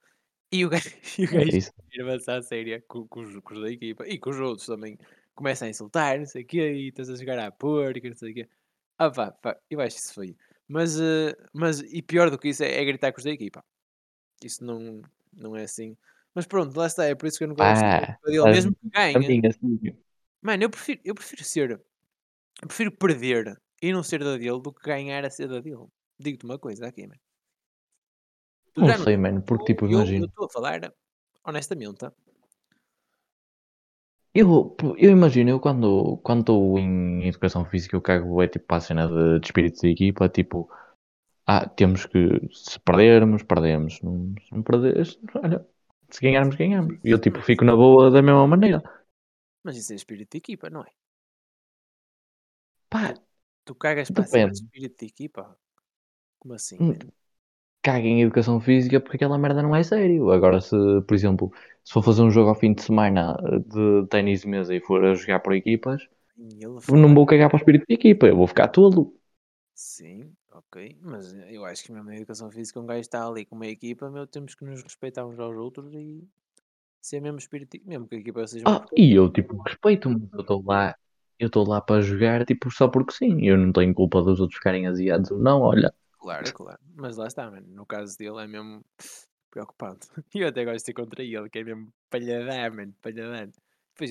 E 0.53 0.65
o 0.65 0.69
gajo, 0.69 0.89
e 1.19 1.25
o 1.25 1.29
É 1.29 1.45
gajo 1.45 1.71
ir 1.93 2.01
avançar 2.03 2.39
a 2.39 2.43
séria 2.43 2.83
com, 2.87 3.07
com, 3.09 3.21
os, 3.21 3.39
com 3.41 3.55
os 3.55 3.61
da 3.61 3.71
equipa 3.71 4.07
e 4.07 4.19
com 4.19 4.31
os 4.31 4.39
outros 4.41 4.67
também. 4.67 4.99
Começa 5.35 5.65
a 5.65 5.69
insultar, 5.69 6.19
não 6.19 6.27
sei 6.27 6.43
o 6.43 6.47
quê, 6.47 6.73
e 6.73 6.89
estás 6.89 7.11
a 7.11 7.17
jogar 7.17 7.39
à 7.39 7.51
porca, 7.51 8.09
não 8.09 8.17
sei 8.17 8.31
o 8.31 8.35
quê. 8.35 8.49
Ah, 8.99 9.11
pá, 9.11 9.33
pá, 9.33 9.59
eu 9.69 9.81
acho 9.81 9.97
isso 9.97 10.15
feio. 10.15 10.37
Mas, 10.69 10.99
eh, 11.01 11.37
mas, 11.53 11.81
e 11.81 12.01
pior 12.03 12.31
do 12.31 12.39
que 12.39 12.49
isso, 12.49 12.63
é, 12.63 12.81
é 12.81 12.85
gritar 12.85 13.13
com 13.13 13.19
os 13.19 13.25
da 13.25 13.31
equipa. 13.31 13.65
Isso 14.43 14.65
não, 14.65 15.03
não 15.33 15.57
é 15.57 15.65
assim. 15.65 15.97
Mas 16.35 16.47
pronto, 16.47 16.77
lá 16.77 16.87
está, 16.87 17.05
é 17.05 17.15
por 17.15 17.27
isso 17.27 17.39
que 17.39 17.45
eu 17.45 17.49
não 17.49 17.55
gosto 17.57 17.83
equipa 18.03 18.31
dele, 18.31 18.39
estás 18.39 18.55
mesmo 18.55 18.73
que 18.77 18.89
ganhe. 18.91 19.99
Mano, 20.41 20.63
eu 20.63 20.71
prefiro, 20.71 21.01
eu 21.05 21.15
prefiro 21.15 21.45
ser. 21.45 21.71
Eu 22.63 22.69
prefiro 22.69 22.93
perder 22.93 23.61
e 23.83 23.93
não 23.93 24.03
ser 24.03 24.23
da 24.23 24.37
dele 24.37 24.61
do 24.61 24.73
que 24.73 24.85
ganhar 24.85 25.25
a 25.25 25.31
ser 25.31 25.49
da 25.49 25.61
dele. 25.61 25.87
Digo-te 26.19 26.45
uma 26.45 26.59
coisa 26.59 26.87
aqui, 26.87 27.07
mano. 27.07 27.21
Tu 28.73 28.81
Não 28.81 28.97
sei, 28.97 29.17
mano, 29.17 29.43
porque 29.43 29.67
tipo, 29.67 29.87
eu- 29.87 29.93
Eu 29.93 29.99
imagina. 29.99 30.27
estou 30.27 30.47
a 30.47 30.49
falar 30.49 30.93
honestamente. 31.45 31.99
tá? 31.99 32.13
Eu, 34.35 34.77
eu 34.99 35.11
imagino, 35.13 35.51
eu 35.51 35.61
quando 35.61 36.17
quando 36.19 36.41
estou 36.41 36.79
em 36.79 37.27
educação 37.29 37.65
física, 37.65 37.95
eu 37.97 38.03
cago 38.03 38.43
é 38.43 38.49
tipo 38.49 38.67
para 38.67 38.79
a 38.79 38.81
cena 38.81 39.07
de, 39.09 39.39
de 39.41 39.47
espírito 39.47 39.81
de 39.81 39.91
equipa, 39.91 40.29
tipo, 40.29 40.69
ah, 41.47 41.69
temos 41.69 42.07
que, 42.07 42.19
se 42.53 42.81
perdermos, 42.81 43.43
perdemos, 43.45 44.01
não, 44.03 44.35
se 44.47 44.53
não 44.55 44.63
perderes, 44.63 45.19
olha, 45.37 45.67
se 46.11 46.21
ganharmos, 46.23 46.57
ganhamos. 46.57 46.99
E 47.05 47.11
eu 47.11 47.21
tipo, 47.21 47.43
fico 47.43 47.65
na 47.65 47.77
boa 47.77 48.11
da 48.11 48.23
mesma 48.23 48.47
maneira. 48.49 48.83
Mas 49.65 49.77
isso 49.77 49.93
é 49.93 49.97
espírito 49.97 50.31
de 50.33 50.39
equipa, 50.39 50.71
não 50.71 50.83
é? 50.83 50.91
Pá, 52.89 53.15
Tu 53.67 53.75
cagas 53.75 54.11
para 54.11 54.27
cima 54.27 54.51
de 54.51 54.59
espírito 54.61 54.99
de 55.01 55.07
equipa? 55.13 55.59
Como 56.41 56.55
assim, 56.55 56.81
Hum, 56.81 56.95
caga 57.83 58.07
em 58.07 58.23
educação 58.23 58.61
física 58.61 59.01
porque 59.01 59.17
aquela 59.17 59.39
merda 59.39 59.63
não 59.63 59.75
é 59.77 59.83
sério. 59.83 60.31
Agora, 60.33 60.61
se, 60.61 60.77
por 61.07 61.15
exemplo, 61.15 61.53
se 61.85 61.93
for 61.93 62.03
fazer 62.03 62.23
um 62.23 62.31
jogo 62.31 62.49
ao 62.51 62.55
fim 62.55 62.73
de 62.75 62.83
semana 62.83 63.37
de 63.67 64.07
ténis 64.09 64.43
de 64.43 64.49
mesa 64.49 64.75
e 64.75 64.81
for 64.81 65.05
a 65.05 65.15
jogar 65.15 65.41
por 65.41 65.55
equipas, 65.55 66.03
fala, 66.81 67.01
não 67.01 67.15
vou 67.15 67.27
cagar 67.27 67.49
para 67.49 67.57
o 67.57 67.61
espírito 67.61 67.87
de 67.89 67.95
equipa, 67.95 68.27
eu 68.27 68.37
vou 68.37 68.47
ficar 68.47 68.69
tolo. 68.69 69.15
Sim, 69.75 70.33
ok. 70.53 70.97
Mas 71.01 71.33
eu 71.49 71.65
acho 71.65 71.85
que 71.85 71.93
mesmo 71.93 72.07
na 72.09 72.17
educação 72.17 72.51
física 72.51 72.81
um 72.81 72.87
gajo 72.87 73.01
está 73.01 73.27
ali 73.27 73.45
com 73.45 73.57
uma 73.57 73.67
equipa, 73.67 74.11
meu, 74.11 74.27
temos 74.27 74.55
que 74.55 74.65
nos 74.65 74.83
respeitar 74.83 75.27
uns 75.27 75.39
aos 75.39 75.57
outros 75.57 75.93
e 75.95 76.23
ser 77.01 77.21
mesmo 77.21 77.39
espírito 77.39 77.79
mesmo 77.87 78.09
que 78.09 78.17
a 78.17 78.19
equipa 78.19 78.47
seja 78.47 78.67
Ah, 78.67 78.87
e 78.97 79.13
eu, 79.13 79.31
tipo, 79.31 79.61
respeito, 79.63 80.09
mas 80.09 80.23
eu 80.33 80.41
estou 80.41 80.63
lá, 80.65 80.97
eu 81.39 81.47
estou 81.49 81.69
lá 81.69 81.81
para 81.81 82.01
jogar, 82.01 82.45
tipo, 82.47 82.71
só 82.71 82.89
porque 82.89 83.13
sim. 83.13 83.45
Eu 83.47 83.59
não 83.59 83.73
tenho 83.73 83.93
culpa 83.95 84.23
dos 84.23 84.41
outros 84.41 84.59
ficarem 84.59 84.87
aziados 84.87 85.31
ou 85.31 85.39
não, 85.39 85.61
olha. 85.61 85.93
Claro, 86.19 86.53
claro. 86.55 86.81
Mas 86.95 87.17
lá 87.17 87.27
está, 87.27 87.51
mano. 87.51 87.67
No 87.69 87.85
caso 87.87 88.17
dele 88.17 88.43
é 88.43 88.47
mesmo 88.47 88.85
preocupante. 89.55 90.09
E 90.35 90.41
eu 90.43 90.49
até 90.49 90.65
gosto 90.65 90.85
de 90.85 90.91
ir 90.91 90.95
contra 90.95 91.23
ele, 91.23 91.49
que 91.49 91.61
é 91.61 91.65
mesmo 91.65 91.93
palhadar, 92.11 92.75
mano, 92.75 92.93
palhadar. 93.01 93.49
Depois 93.97 94.11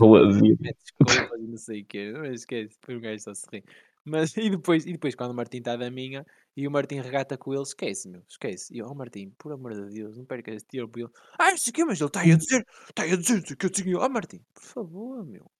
e 1.37 1.47
não 1.47 1.57
sei 1.57 1.81
o 1.81 1.85
quê. 1.85 2.13
Mas 2.15 2.39
esquece, 2.39 2.77
depois 2.79 2.97
o 2.97 3.01
gajo 3.01 3.23
só 3.23 3.33
se 3.33 3.45
ri. 3.51 3.63
Mas 4.05 4.35
e 4.37 4.49
depois, 4.49 4.85
e 4.85 4.93
depois 4.93 5.15
quando 5.15 5.31
o 5.31 5.35
Martim 5.35 5.57
está 5.57 5.75
da 5.75 5.91
minha 5.91 6.25
e 6.55 6.67
o 6.67 6.71
Martim 6.71 7.01
regata 7.01 7.37
com 7.37 7.53
ele, 7.53 7.63
esquece, 7.63 8.07
meu, 8.07 8.23
esquece. 8.27 8.73
E 8.73 8.79
eu, 8.79 8.87
oh 8.87 8.95
Martim, 8.95 9.31
por 9.37 9.51
amor 9.51 9.73
de 9.73 9.93
Deus, 9.93 10.17
não 10.17 10.25
percas 10.25 10.55
esse 10.55 10.65
tempo. 10.65 10.97
E 10.97 11.01
ele, 11.01 11.11
ah, 11.37 11.51
não 11.51 11.57
sei 11.57 11.71
o 11.71 11.73
quê, 11.73 11.83
mas 11.83 11.99
ele 11.99 12.07
está 12.07 12.21
aí 12.21 12.31
a 12.31 12.37
dizer, 12.37 12.65
está 12.89 13.03
aí 13.03 13.11
a 13.11 13.17
dizer 13.17 13.57
que 13.57 13.65
eu 13.65 13.69
tinha. 13.69 13.97
Oh 13.99 14.09
Martim, 14.09 14.39
por 14.53 14.63
favor, 14.63 15.25
meu. 15.25 15.51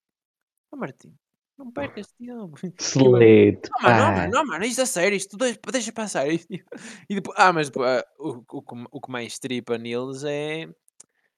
Oh 0.72 0.78
Martim, 0.78 1.14
não 1.58 1.72
percas 1.72 2.08
tempo. 2.14 2.56
E 2.66 2.72
Selete, 2.78 3.72
não, 3.72 3.82
mano, 3.84 3.98
não, 3.98 4.14
mano, 4.14 4.32
não, 4.32 4.46
mano, 4.46 4.66
isto 4.66 4.82
é 4.82 4.86
sério, 4.86 5.16
isto 5.18 5.38
deixa, 5.38 5.60
deixa 5.72 5.92
passar. 5.94 6.26
E 7.10 7.16
depois, 7.16 7.38
ah, 7.40 7.54
mas 7.54 7.70
depois, 7.70 7.90
ah, 7.90 8.06
o, 8.20 8.30
o, 8.52 8.62
que- 8.64 8.88
o 8.92 9.02
que 9.02 9.12
mais 9.12 9.40
tripa 9.40 9.78
neles 9.78 10.24
é 10.24 10.68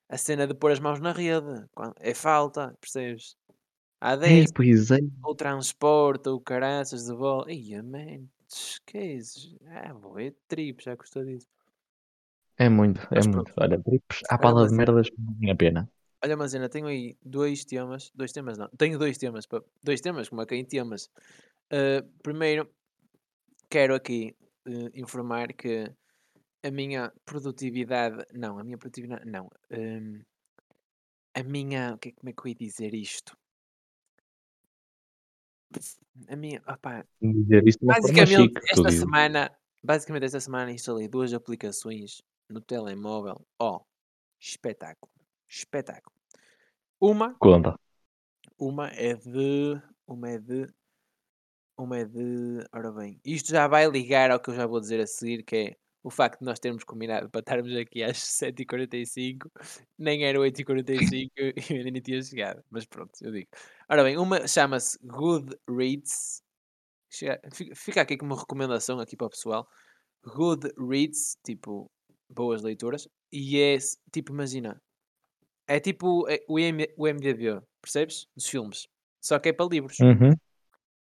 a 0.09 0.17
cena 0.17 0.47
de 0.47 0.53
pôr 0.55 0.71
as 0.71 0.79
mãos 0.79 0.99
na 1.01 1.11
rede. 1.13 1.47
É 1.99 2.13
falta, 2.13 2.75
percebes? 2.81 3.37
Há 4.01 4.15
É, 4.23 4.45
10, 4.45 4.53
pois 4.53 4.91
é. 4.91 4.99
ou 5.23 5.35
transporte, 5.35 6.29
ou 6.29 6.41
caraças 6.41 7.05
de 7.05 7.15
bola. 7.15 7.51
Ia, 7.53 7.83
man, 7.83 8.27
esqueces. 8.51 9.55
Ah, 9.67 9.93
vou, 9.93 10.19
é 10.19 10.31
trip, 10.49 10.83
já 10.83 10.95
gostou 10.95 11.25
disso. 11.25 11.47
É 12.57 12.67
muito, 12.69 13.01
é 13.11 13.21
Mas 13.21 13.27
muito. 13.31 13.51
pronto, 13.53 13.53
Olha, 13.57 13.81
trips, 13.81 14.19
à 14.29 14.37
pala 14.37 14.67
de 14.67 14.73
merdas, 14.73 15.07
não 15.17 15.33
vale 15.35 15.51
a 15.51 15.55
pena. 15.55 15.89
Olha 16.23 16.35
uma 16.35 16.47
cena, 16.47 16.69
tenho 16.69 16.87
aí 16.87 17.17
dois 17.23 17.65
temas, 17.65 18.11
dois 18.15 18.31
temas 18.31 18.57
não, 18.57 18.67
tenho 18.69 18.97
dois 18.97 19.17
temas, 19.17 19.45
pa- 19.45 19.63
dois 19.83 20.01
temas, 20.01 20.29
como 20.29 20.41
é 20.41 20.45
que 20.45 20.55
é 20.55 20.57
em 20.57 20.65
temas. 20.65 21.09
Ah, 21.71 22.03
primeiro, 22.23 22.69
quero 23.69 23.95
aqui 23.95 24.35
eh, 24.65 24.91
informar 24.93 25.53
que 25.53 25.91
a 26.63 26.71
minha 26.71 27.11
produtividade, 27.25 28.25
não, 28.33 28.57
a 28.59 28.63
minha 28.63 28.77
produtividade, 28.77 29.25
não, 29.29 29.49
hum, 29.71 30.21
a 31.33 31.43
minha, 31.43 31.97
que, 31.99 32.09
é- 32.09 32.11
como 32.13 32.29
é 32.29 32.33
que 32.33 32.41
eu 32.41 32.47
ia 32.49 32.55
dizer 32.55 32.93
isto? 32.93 33.37
A 36.29 36.35
minha, 36.35 36.61
Dizer 37.21 37.67
isto 37.67 37.79
forma 37.85 38.01
basicamente 38.01 38.53
chique, 38.53 38.61
esta 38.71 38.91
semana, 38.91 39.57
basicamente 39.83 40.25
esta 40.25 40.39
semana 40.39 40.71
instalei 40.71 41.07
duas 41.07 41.33
aplicações 41.33 42.21
no 42.49 42.61
telemóvel, 42.61 43.45
ó, 43.59 43.81
espetáculo, 44.39 45.11
espetáculo. 45.57 46.15
Uma, 46.99 47.33
Conta. 47.35 47.77
uma 48.57 48.87
é 48.89 49.15
de, 49.15 49.81
uma 50.07 50.29
é 50.29 50.37
de, 50.37 50.73
uma 51.77 51.99
é 51.99 52.05
de, 52.05 52.65
ora 52.71 52.91
bem, 52.91 53.19
isto 53.23 53.49
já 53.49 53.67
vai 53.67 53.87
ligar 53.89 54.31
ao 54.31 54.39
que 54.39 54.49
eu 54.49 54.55
já 54.55 54.65
vou 54.65 54.79
dizer 54.79 54.99
a 54.99 55.07
seguir, 55.07 55.43
que 55.43 55.55
é 55.55 55.77
o 56.03 56.09
facto 56.09 56.39
de 56.39 56.45
nós 56.45 56.59
termos 56.59 56.83
combinado 56.83 57.29
para 57.29 57.39
estarmos 57.39 57.75
aqui 57.75 58.03
às 58.03 58.17
7h45, 58.17 59.51
nem 59.97 60.23
era 60.23 60.39
8h45 60.39 61.31
e 61.37 61.53
eu 61.69 61.77
ainda 61.77 61.91
nem 61.91 62.01
tinha 62.01 62.21
chegado, 62.21 62.63
mas 62.69 62.85
pronto, 62.85 63.11
eu 63.21 63.31
digo. 63.31 63.49
Ora 63.89 64.03
bem, 64.03 64.17
uma 64.17 64.47
chama-se 64.47 64.97
Goodreads, 65.03 66.43
Chega- 67.09 67.39
fi- 67.53 67.73
fica 67.75 68.01
aqui 68.01 68.17
como 68.17 68.35
recomendação 68.35 68.99
aqui 68.99 69.15
para 69.15 69.27
o 69.27 69.29
pessoal, 69.29 69.67
Goodreads, 70.23 71.37
tipo, 71.43 71.89
boas 72.29 72.61
leituras, 72.61 73.07
e 73.31 73.59
é, 73.59 73.77
tipo, 74.11 74.31
imagina, 74.33 74.81
é 75.67 75.79
tipo 75.79 76.27
é 76.29 76.43
o, 76.47 76.59
M, 76.59 76.87
o 76.97 77.07
MDB, 77.07 77.61
percebes? 77.81 78.27
Dos 78.35 78.47
filmes, 78.47 78.87
só 79.21 79.39
que 79.39 79.49
é 79.49 79.53
para 79.53 79.65
livros. 79.67 79.99
Uhum. 79.99 80.33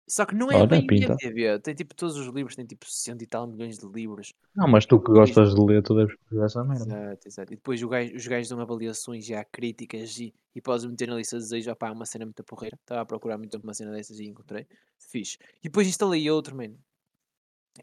Só 0.07 0.25
que 0.25 0.33
não 0.33 0.51
é 0.51 0.55
Olha, 0.55 0.65
bem 0.65 0.87
pinta. 0.87 1.15
Tem 1.61 1.75
tipo 1.75 1.93
todos 1.93 2.17
os 2.17 2.25
livros, 2.33 2.55
tem 2.55 2.65
tipo 2.65 2.83
60 2.83 3.23
e 3.23 3.27
tal 3.27 3.45
milhões 3.45 3.77
de 3.77 3.87
livros. 3.87 4.33
Não, 4.55 4.67
mas 4.67 4.87
tu 4.87 4.99
que 4.99 5.11
gostas 5.11 5.53
de 5.53 5.61
ler, 5.61 5.83
tu 5.83 5.93
deves 5.93 6.15
fazer 6.27 6.43
essa 6.43 6.63
merda. 6.63 6.83
exato, 6.83 7.27
exato. 7.27 7.53
E 7.53 7.55
depois 7.55 7.83
gajo- 7.83 8.15
os 8.15 8.25
gajos 8.25 8.49
dão 8.49 8.59
avaliações 8.59 9.23
já 9.23 9.45
críticas 9.45 10.17
e, 10.17 10.33
e 10.55 10.59
podes 10.59 10.85
meter 10.85 11.07
na 11.07 11.15
lista 11.15 11.37
de 11.37 11.43
desejos, 11.43 11.71
opá, 11.71 11.91
uma 11.91 12.07
cena 12.07 12.25
muito 12.25 12.43
porreira. 12.43 12.75
Estava 12.81 13.01
a 13.01 13.05
procurar 13.05 13.37
muito 13.37 13.55
uma 13.59 13.73
cena 13.75 13.91
dessas 13.91 14.19
e 14.19 14.25
encontrei. 14.25 14.65
Fixe. 14.97 15.37
E 15.59 15.69
depois 15.69 15.87
instalei 15.87 16.27
outro, 16.31 16.55
mano. 16.57 16.75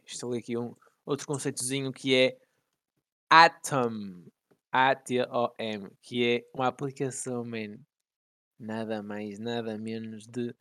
Instalei 0.04 0.40
aqui 0.40 0.58
um 0.58 0.74
outro 1.04 1.28
conceitozinho 1.28 1.92
que 1.92 2.12
é 2.12 2.36
Atom. 3.30 4.24
A-T-O-M. 4.76 5.88
Que 6.02 6.36
é 6.36 6.50
uma 6.52 6.66
aplicação, 6.66 7.42
man. 7.42 7.78
Nada 8.58 9.02
mais, 9.02 9.38
nada 9.38 9.78
menos 9.78 10.26
de 10.26 10.54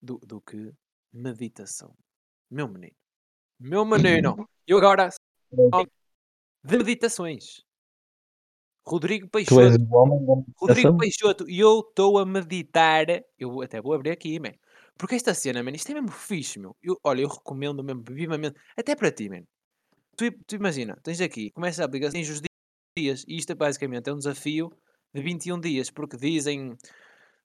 do, 0.00 0.16
do 0.18 0.40
que 0.40 0.72
meditação. 1.12 1.94
Meu 2.50 2.66
menino. 2.66 2.96
Meu 3.60 3.84
menino. 3.84 4.48
Eu 4.66 4.78
agora 4.78 5.10
de 6.64 6.76
meditações. 6.78 7.62
Rodrigo 8.86 9.28
Peixoto. 9.28 9.76
Rodrigo? 10.56 10.96
Peixoto. 10.96 11.48
E 11.50 11.60
eu 11.60 11.80
estou 11.80 12.18
a 12.18 12.24
meditar. 12.24 13.06
Eu 13.38 13.60
até 13.60 13.80
vou 13.80 13.92
abrir 13.92 14.10
aqui, 14.10 14.40
man. 14.40 14.54
Porque 14.96 15.16
esta 15.16 15.34
cena, 15.34 15.62
mano, 15.62 15.76
isto 15.76 15.90
é 15.90 15.94
mesmo 15.94 16.10
fixe, 16.10 16.58
meu. 16.58 16.74
Eu, 16.82 16.98
olha, 17.04 17.20
eu 17.20 17.28
recomendo 17.28 17.84
mesmo 17.84 18.02
vivamente, 18.08 18.58
até 18.74 18.96
para 18.96 19.12
ti, 19.12 19.28
mano. 19.28 19.46
Tu, 20.16 20.30
tu 20.46 20.54
imagina, 20.54 20.98
tens 21.02 21.20
aqui, 21.20 21.50
começa 21.50 21.82
a 21.82 21.86
aplicação, 21.86 22.12
tens 22.12 22.28
os 22.28 22.40
dias, 22.96 23.24
e 23.26 23.36
isto 23.36 23.50
é 23.52 23.54
basicamente 23.54 24.08
é 24.08 24.12
um 24.12 24.18
desafio 24.18 24.70
de 25.14 25.22
21 25.22 25.58
dias, 25.60 25.90
porque 25.90 26.16
dizem, 26.16 26.76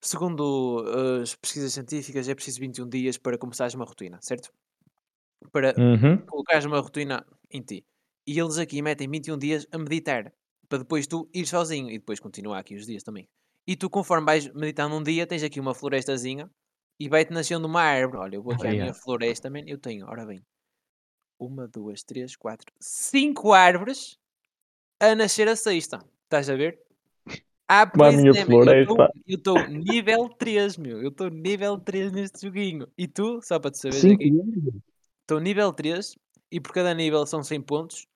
segundo 0.02 0.84
as 1.24 1.36
pesquisas 1.36 1.74
científicas, 1.74 2.30
é 2.30 2.36
preciso 2.36 2.60
21 2.62 2.90
dias 2.90 3.18
para 3.18 3.38
começares 3.38 3.74
uma 3.76 3.86
rotina, 3.86 4.20
certo? 4.22 4.52
Para 5.52 5.76
Uhum. 5.78 6.28
colocares 6.30 6.66
uma 6.66 6.80
rotina 6.80 7.26
em 7.52 7.62
ti. 7.62 7.86
E 8.28 8.40
eles 8.40 8.58
aqui 8.58 8.82
metem 8.82 9.10
21 9.10 9.38
dias 9.38 9.66
a 9.72 9.78
meditar, 9.78 10.34
para 10.70 10.80
depois 10.80 11.08
tu 11.08 11.30
ir 11.34 11.46
sozinho 11.48 11.90
e 11.90 12.00
depois 12.00 12.20
continuar 12.20 12.60
aqui 12.60 12.76
os 12.76 12.86
dias 12.86 13.04
também. 13.04 13.28
E 13.68 13.76
tu, 13.76 13.90
conforme 13.90 14.26
vais 14.26 14.52
meditar 14.54 14.90
num 14.90 15.04
dia, 15.04 15.28
tens 15.28 15.44
aqui 15.44 15.60
uma 15.60 15.74
florestazinha 15.76 16.50
e 17.00 17.10
vai-te 17.10 17.32
nascendo 17.34 17.68
uma 17.68 17.82
árvore. 17.82 18.20
Olha, 18.20 18.36
eu 18.38 18.44
vou 18.44 18.54
aqui 18.54 18.66
Ah, 18.66 18.70
à 18.70 18.76
minha 18.76 18.94
yeah. 18.94 18.98
floresta, 19.04 19.50
man, 19.50 19.64
eu 19.68 19.80
tenho, 19.80 20.06
ora 20.08 20.26
bem, 20.26 20.42
uma, 21.40 21.68
duas, 21.68 22.04
três, 22.04 22.36
quatro, 22.36 22.72
cinco 22.82 23.54
árvores 23.54 24.18
a 25.00 25.16
nascer 25.16 25.48
a 25.48 25.56
sexta. 25.56 26.00
Estás 26.24 26.50
a 26.50 26.56
ver? 26.56 26.80
Ah, 27.68 27.82
a 27.82 27.88
pois 27.88 28.16
minha 28.16 28.30
é, 28.32 28.40
estou- 28.42 28.46
floresta. 28.46 29.14
eu 29.28 29.36
estou 29.38 29.68
nível 29.68 30.30
3, 30.30 30.78
meu. 30.78 31.02
Eu 31.02 31.10
estou 31.10 31.30
nível 31.30 31.78
3 31.78 32.12
neste 32.12 32.46
joguinho. 32.46 32.88
E 32.98 33.08
tu, 33.08 33.42
só 33.42 33.60
para 33.60 33.72
te 33.72 33.80
aqui, 34.14 34.30
anos. 34.30 34.74
estou 35.22 35.40
nível 35.40 35.74
3 35.74 36.16
e 36.50 36.60
por 36.62 36.72
cada 36.72 36.94
nível 36.94 37.26
são 37.26 37.44
100 37.44 37.62
pontos 37.62 38.08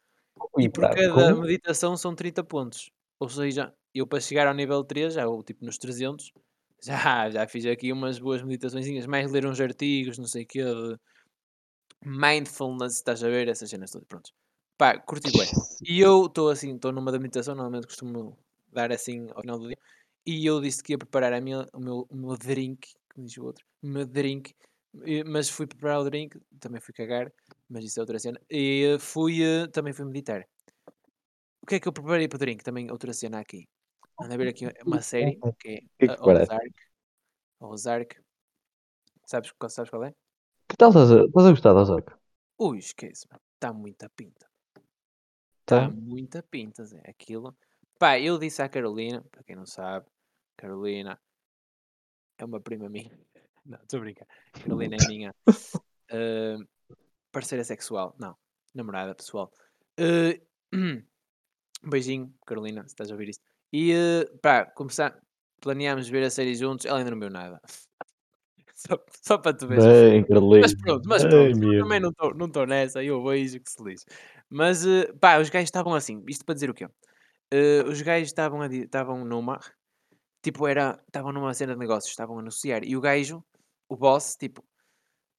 Ui, 0.55 0.63
e 0.63 0.69
por 0.69 0.81
pá, 0.81 0.95
cada 0.95 1.33
como? 1.33 1.41
meditação 1.41 1.97
são 1.97 2.15
30 2.15 2.43
pontos. 2.43 2.89
Ou 3.19 3.27
seja, 3.29 3.73
eu 3.93 4.07
para 4.07 4.21
chegar 4.21 4.47
ao 4.47 4.53
nível 4.53 4.83
3, 4.85 5.13
já 5.15 5.25
vou 5.25 5.43
tipo 5.43 5.65
nos 5.65 5.77
300, 5.77 6.31
já, 6.81 7.29
já 7.29 7.45
fiz 7.47 7.65
aqui 7.65 7.91
umas 7.91 8.17
boas 8.19 8.41
meditações, 8.41 9.05
mais 9.05 9.29
ler 9.31 9.45
uns 9.45 9.59
artigos, 9.59 10.17
não 10.17 10.25
sei 10.25 10.43
o 10.43 10.47
quê, 10.47 10.63
de 10.63 10.97
mindfulness, 12.03 12.95
estás 12.95 13.23
a 13.23 13.27
ver, 13.27 13.47
essas 13.49 13.69
cenas 13.69 13.91
todas, 13.91 14.07
pronto. 14.07 14.31
Pá, 14.81 14.97
curti 14.97 15.29
bué. 15.29 15.45
E 15.91 15.99
eu 15.99 16.25
estou 16.25 16.49
assim, 16.49 16.73
estou 16.75 16.91
numa 16.91 17.11
da 17.11 17.19
meditação, 17.19 17.53
normalmente 17.53 17.85
costumo 17.85 18.35
dar 18.73 18.91
assim 18.91 19.27
ao 19.35 19.41
final 19.41 19.59
do 19.59 19.67
dia, 19.67 19.77
e 20.25 20.43
eu 20.43 20.59
disse 20.59 20.81
que 20.81 20.93
ia 20.93 20.97
preparar 20.97 21.33
a 21.33 21.39
minha, 21.39 21.67
o, 21.71 21.79
meu, 21.79 22.07
o 22.09 22.15
meu 22.15 22.35
drink, 22.35 22.87
como 23.13 23.27
diz 23.27 23.37
o 23.37 23.43
outro, 23.45 23.63
o 23.83 23.87
meu 23.87 24.07
drink, 24.07 24.55
mas 25.27 25.49
fui 25.49 25.67
preparar 25.67 25.99
o 25.99 26.03
drink, 26.05 26.39
também 26.59 26.81
fui 26.81 26.95
cagar, 26.95 27.31
mas 27.69 27.83
isso 27.85 27.99
é 27.99 28.01
outra 28.01 28.17
cena, 28.17 28.41
e 28.49 28.97
fui, 28.99 29.43
eh, 29.43 29.67
também 29.67 29.93
fui 29.93 30.03
meditar. 30.05 30.47
O 31.61 31.65
que 31.67 31.75
é 31.75 31.79
que 31.79 31.87
eu 31.87 31.93
preparei 31.93 32.27
para 32.27 32.37
o 32.37 32.39
drink? 32.39 32.63
Também 32.63 32.89
outra 32.91 33.13
cena 33.13 33.39
aqui. 33.39 33.67
Anda 34.19 34.33
a 34.33 34.37
ver 34.37 34.47
aqui 34.47 34.65
uma 34.83 35.01
série, 35.01 35.37
que 35.59 35.69
é 35.99 36.07
que 36.07 36.11
é? 36.11 36.23
Ozark. 36.23 36.73
Ozark. 37.59 38.15
Sabes, 39.25 39.51
qual- 39.51 39.69
sabes 39.69 39.91
qual 39.91 40.03
é? 40.05 40.13
Que 40.67 40.75
tal 40.77 40.89
estás 40.89 41.11
a, 41.11 41.17
estás 41.25 41.45
a 41.47 41.51
gostar 41.51 41.73
da 41.75 41.81
Ozark? 41.81 42.07
Ui, 42.57 42.77
esquece, 42.79 43.27
está 43.55 43.73
muita 43.73 44.09
pinta. 44.09 44.50
Tá? 45.65 45.89
muita 45.89 46.43
pinta, 46.43 46.83
Zé. 46.85 47.01
Aquilo. 47.05 47.55
Pá, 47.97 48.19
eu 48.19 48.37
disse 48.37 48.61
à 48.61 48.69
Carolina, 48.69 49.23
para 49.31 49.43
quem 49.43 49.55
não 49.55 49.65
sabe, 49.65 50.07
Carolina 50.57 51.19
é 52.37 52.45
uma 52.45 52.59
prima 52.59 52.89
minha. 52.89 53.17
Não, 53.63 53.77
estou 53.77 53.99
a 53.99 54.01
brincar. 54.01 54.27
Carolina 54.53 54.95
é 54.95 55.07
minha 55.07 55.35
eh, 56.09 56.57
parceira 57.31 57.63
sexual. 57.63 58.15
Não, 58.19 58.35
namorada 58.73 59.13
pessoal. 59.13 59.51
Eh, 59.97 60.41
um 60.73 61.03
beijinho, 61.87 62.33
Carolina, 62.45 62.81
se 62.83 62.87
estás 62.87 63.11
a 63.11 63.13
ouvir 63.13 63.29
isto. 63.29 63.43
E 63.71 63.91
eh, 63.91 64.25
pá, 64.41 64.65
começar, 64.65 65.15
planeámos 65.59 66.09
ver 66.09 66.23
a 66.23 66.31
série 66.31 66.55
juntos. 66.55 66.87
Ela 66.87 66.97
ainda 66.99 67.11
não 67.11 67.19
viu 67.19 67.29
nada. 67.29 67.61
Só, 68.87 68.97
só 69.23 69.37
para 69.37 69.55
tu 69.57 69.67
veres. 69.67 69.85
Bem. 69.85 69.99
Mas 70.59 70.73
pronto, 70.75 71.07
mas 71.07 71.25
pronto, 71.25 71.57
também 71.77 71.99
não 71.99 72.09
estou 72.09 72.33
não 72.35 72.47
estou 72.47 72.65
nessa, 72.67 73.03
eu 73.03 73.23
vejo 73.23 73.59
que 73.59 73.69
se 73.71 73.83
lixe. 73.83 74.05
Mas, 74.49 74.85
eh, 74.85 75.11
pá, 75.19 75.39
os 75.39 75.49
gajos 75.49 75.67
estavam 75.67 75.93
assim, 75.95 76.23
isto 76.27 76.45
para 76.45 76.55
dizer 76.55 76.69
o 76.69 76.73
quê? 76.73 76.87
Eh, 77.51 77.83
os 77.87 78.01
gajos 78.01 78.29
estavam 78.29 78.63
estavam 78.65 79.25
numa, 79.25 79.59
tipo, 80.43 80.67
era, 80.67 81.01
estavam 81.07 81.33
numa 81.33 81.53
cena 81.55 81.73
de 81.73 81.79
negócios, 81.79 82.11
estavam 82.11 82.37
a 82.37 82.41
anunciar, 82.41 82.83
e 82.85 82.95
o 82.97 83.01
gajo, 83.01 83.43
o 83.89 83.97
boss, 83.97 84.35
tipo, 84.37 84.63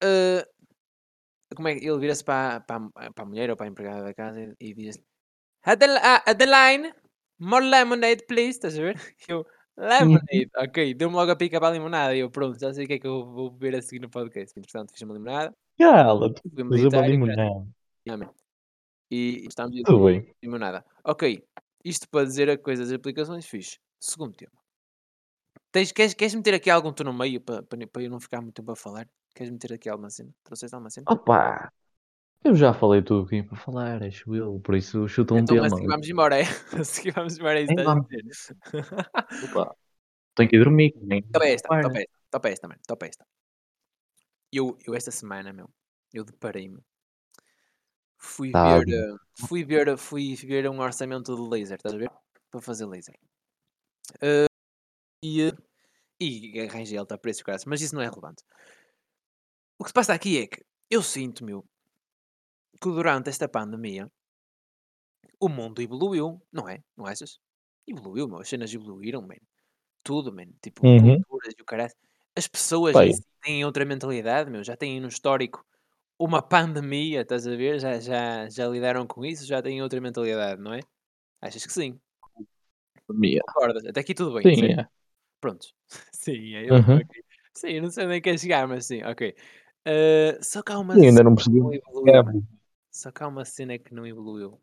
eh, 0.02 0.46
como 1.55 1.68
é 1.68 1.74
que 1.78 1.87
ele 1.87 1.98
vira-se 1.98 2.24
para, 2.24 2.61
para, 2.61 2.87
a- 2.96 3.12
para 3.12 3.24
a 3.24 3.26
mulher 3.26 3.50
ou 3.50 3.57
para 3.57 3.66
a 3.66 3.68
empregada 3.68 4.02
da 4.05 4.14
casa 4.14 4.40
e, 4.40 4.55
e 4.70 4.74
diz 4.74 4.98
Adel 5.64 5.96
ah, 5.98 6.22
Adeline, 6.26 6.94
more 7.40 7.64
lemonade, 7.66 8.24
please, 8.28 8.50
estás 8.59 8.78
a 8.78 8.83
ver? 8.83 8.96
Eu, 9.28 9.46
lemonade, 9.76 10.50
ok, 10.56 10.94
deu-me 10.94 11.14
logo 11.16 11.30
a 11.30 11.37
pica 11.37 11.58
para 11.58 11.70
a 11.70 11.72
limonada, 11.72 12.14
e 12.14 12.20
eu, 12.20 12.30
pronto, 12.30 12.58
já 12.58 12.72
sei 12.72 12.85
o 12.85 12.87
que 12.87 12.94
é 12.94 12.98
que 12.98 13.06
eu 13.06 13.24
vou 13.24 13.50
beber 13.50 13.78
a 13.78 13.82
seguir 13.82 14.00
no 14.00 14.11
podcast. 14.11 14.58
Entretanto, 14.58 14.92
fiz 14.92 15.02
uma 15.02 15.14
limonada, 15.14 15.54
Usa 15.78 16.64
meditar 16.64 17.00
uma 17.00 17.06
e 17.06 17.11
limonada. 17.11 17.66
Realmente. 18.04 18.35
E 19.11 19.46
estamos 19.46 19.78
a 19.78 19.82
Tudo 19.85 20.04
bem. 20.06 20.35
limonada. 20.42 20.85
Ok, 21.04 21.44
isto 21.85 22.08
para 22.08 22.24
dizer 22.24 22.48
a 22.50 22.58
coisa 22.58 22.85
das 22.85 22.92
aplicações 22.92 23.46
fixe. 23.46 23.78
Segundo 23.98 24.35
tema. 24.35 24.52
Tens, 25.70 25.92
queres, 25.92 26.14
queres 26.14 26.35
meter 26.35 26.54
aqui 26.54 26.70
algum 26.70 26.92
tu 26.92 27.02
no 27.04 27.12
meio 27.12 27.40
para, 27.40 27.62
para, 27.62 27.87
para 27.87 28.02
eu 28.02 28.11
não 28.11 28.20
ficar 28.20 28.40
muito 28.40 28.54
tempo 28.54 28.72
a 28.72 28.76
falar? 28.76 29.08
Queres 29.35 29.50
meter 29.50 29.72
aqui 29.72 29.88
alguma 29.88 30.11
cena? 30.11 30.30
Trouxeste 30.44 30.74
alguma 30.74 30.90
cena? 30.90 31.06
Opa! 31.08 31.72
Eu 32.44 32.57
já 32.57 32.74
falei 32.74 33.02
tudo 33.02 33.22
o 33.22 33.24
que 33.24 33.31
tinha 33.31 33.44
para 33.44 33.57
falar, 33.57 34.02
acho 34.02 34.35
eu. 34.35 34.59
Por 34.61 34.74
isso 34.74 35.07
chuta 35.09 35.35
um 35.35 35.38
então 35.38 35.57
tema. 35.57 35.70
seguir 35.70 35.87
vamos 35.87 36.09
embora, 36.09 36.40
é? 36.40 36.42
A 36.81 36.85
seguir 36.85 37.12
vamos 37.12 37.38
embora, 37.38 37.61
é 37.61 37.64
isso. 37.64 38.55
Opa, 39.44 39.76
Tenho 40.35 40.48
que 40.48 40.57
ir 40.57 40.64
dormir. 40.64 40.92
Topa 41.33 41.46
esta, 41.46 41.68
topa 41.68 41.98
esta, 41.98 42.12
topa 42.31 42.48
esta, 42.48 42.68
mano, 42.68 42.81
topa 42.87 43.07
esta. 43.07 43.26
Eu, 44.52 44.76
eu 44.85 44.94
esta 44.94 45.11
semana, 45.11 45.52
meu, 45.52 45.70
eu 46.12 46.24
deparei-me. 46.24 46.81
Fui 48.18 48.50
Tá. 48.50 48.78
ver, 48.78 48.88
eh, 48.88 49.16
fui 49.46 49.64
ver, 49.64 49.96
fui 49.96 50.35
ver 50.37 50.68
um 50.68 50.81
orçamento 50.81 51.35
de 51.35 51.42
laser, 51.48 51.76
estás 51.76 51.94
a 51.94 51.98
ver? 51.98 52.11
Para 52.50 52.61
fazer 52.61 52.87
laser. 52.87 53.14
Eh, 54.20 54.46
e, 55.22 55.42
eh, 55.42 55.52
e 56.20 56.61
arranjei 56.61 56.98
alta 56.98 57.16
preço, 57.18 57.44
caras, 57.44 57.64
mas 57.64 57.81
isso 57.81 57.94
não 57.94 58.02
é 58.02 58.09
relevante. 58.09 58.44
O 59.78 59.85
que 59.85 59.90
se 59.90 59.94
passa 59.94 60.12
aqui 60.14 60.38
é 60.38 60.46
que 60.46 60.64
eu 60.90 61.02
sinto, 61.02 61.44
meu, 61.44 61.64
que 62.80 62.88
durante 62.88 63.30
esta 63.30 63.48
pandemia 63.48 64.11
o 65.40 65.48
mundo 65.48 65.82
evoluiu, 65.82 66.40
não 66.52 66.68
é? 66.68 66.82
Não 66.96 67.06
achas? 67.06 67.38
Evoluiu, 67.87 68.28
meu, 68.28 68.38
as 68.38 68.48
cenas 68.48 68.72
evoluíram, 68.72 69.22
man. 69.22 69.37
Tudo, 70.04 70.32
man. 70.32 70.46
Tipo, 70.62 70.87
Uhum. 70.87 71.20
culturas 71.22 71.54
e 71.58 71.62
o 71.62 71.64
caralho. 71.64 71.92
As 72.37 72.46
pessoas 72.46 72.92
Pai. 72.92 73.11
têm 73.42 73.64
outra 73.64 73.85
mentalidade, 73.85 74.50
meu, 74.50 74.62
já 74.64 74.76
têm 74.76 75.00
no 75.00 75.08
histórico 75.08 75.64
uma 76.18 76.40
pandemia, 76.40 77.22
estás 77.22 77.46
a 77.46 77.56
ver? 77.56 77.80
Já, 77.80 77.98
já, 77.98 78.48
já 78.48 78.68
lidaram 78.68 79.06
com 79.06 79.24
isso, 79.24 79.44
já 79.44 79.61
têm 79.61 79.82
outra 79.82 80.00
mentalidade, 80.00 80.62
não 80.62 80.72
é? 80.72 80.80
Achas 81.40 81.66
que 81.66 81.72
sim? 81.72 81.98
Minha. 83.11 83.40
Concordas? 83.46 83.85
Até 83.85 84.00
aqui 84.00 84.14
tudo 84.14 84.35
bem, 84.35 84.54
Sim, 84.54 84.66
é. 84.66 84.87
Pronto. 85.40 85.66
Sim, 86.12 86.54
é 86.54 86.70
eu. 86.70 86.74
Uhum. 86.74 86.96
ok. 86.96 87.22
Sim, 87.54 87.80
não 87.80 87.90
sei 87.90 88.04
onde 88.06 88.14
é 88.14 88.20
que 88.20 88.30
quer 88.30 88.38
chegar, 88.38 88.66
mas 88.66 88.87
sim, 88.87 89.02
ok. 89.02 89.35
Eh, 89.85 90.38
só 90.40 90.62
que 90.62 90.72
há 90.72 90.78
uma 90.78 90.94
Sim, 90.94 91.08
ainda 91.08 91.22
não 91.24 91.35
percebi. 91.35 91.58
É. 91.58 92.62
Só 92.92 93.11
que 93.11 93.22
há 93.22 93.26
uma 93.26 93.44
cena 93.46 93.78
que 93.78 93.94
não 93.94 94.07
evoluiu. 94.07 94.61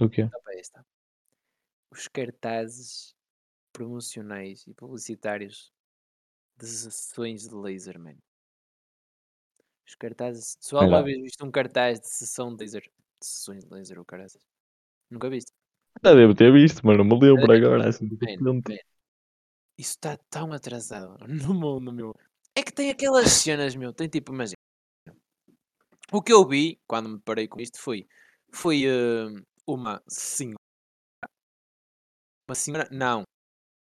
O 0.00 0.10
quê? 0.10 0.28
Só 0.28 0.40
para 0.40 0.58
esta. 0.58 0.86
Os 1.92 2.08
cartazes 2.08 3.14
promocionais 3.72 4.66
e 4.66 4.74
publicitários 4.74 5.72
de 6.58 6.66
sessões 6.66 7.48
de 7.48 7.54
laser, 7.54 7.98
man. 7.98 8.16
Os 9.86 9.94
cartazes. 9.94 10.58
Olha 10.72 10.82
alguma 10.82 11.02
vez 11.04 11.22
viste 11.22 11.44
um 11.44 11.50
cartaz 11.50 12.00
de 12.00 12.08
sessão 12.08 12.54
de 12.54 12.64
laser, 12.64 12.82
de 12.82 13.26
sessões 13.26 13.64
de 13.64 13.72
laser, 13.72 13.98
o 14.00 14.04
caraças? 14.04 14.42
Nunca 15.08 15.30
viste? 15.30 15.52
Já 16.04 16.14
devo 16.14 16.34
ter 16.34 16.52
visto, 16.52 16.84
mas 16.84 16.98
não 16.98 17.04
me 17.04 17.18
lembro 17.18 17.52
agora. 17.52 17.88
Assim, 17.88 18.08
Man, 18.40 18.54
man. 18.54 18.62
Isso 19.78 19.92
está 19.92 20.16
tão 20.28 20.52
atrasado 20.52 21.16
no 21.26 21.54
mundo, 21.54 21.92
meu. 21.92 22.14
É 22.54 22.62
que 22.62 22.72
tem 22.72 22.90
aquelas 22.90 23.30
cenas, 23.30 23.76
meu. 23.76 23.92
Tem 23.92 24.08
tipo, 24.08 24.32
imagina. 24.32 24.59
O 26.12 26.20
que 26.20 26.32
eu 26.32 26.46
vi 26.46 26.80
quando 26.88 27.08
me 27.08 27.20
parei 27.20 27.46
com 27.46 27.60
isto 27.60 27.78
foi. 27.80 28.06
Foi 28.52 28.84
eh, 28.84 29.26
uma 29.66 30.02
senhora. 30.08 30.58
Uma 32.48 32.54
senhora. 32.54 32.88
Não. 32.90 33.22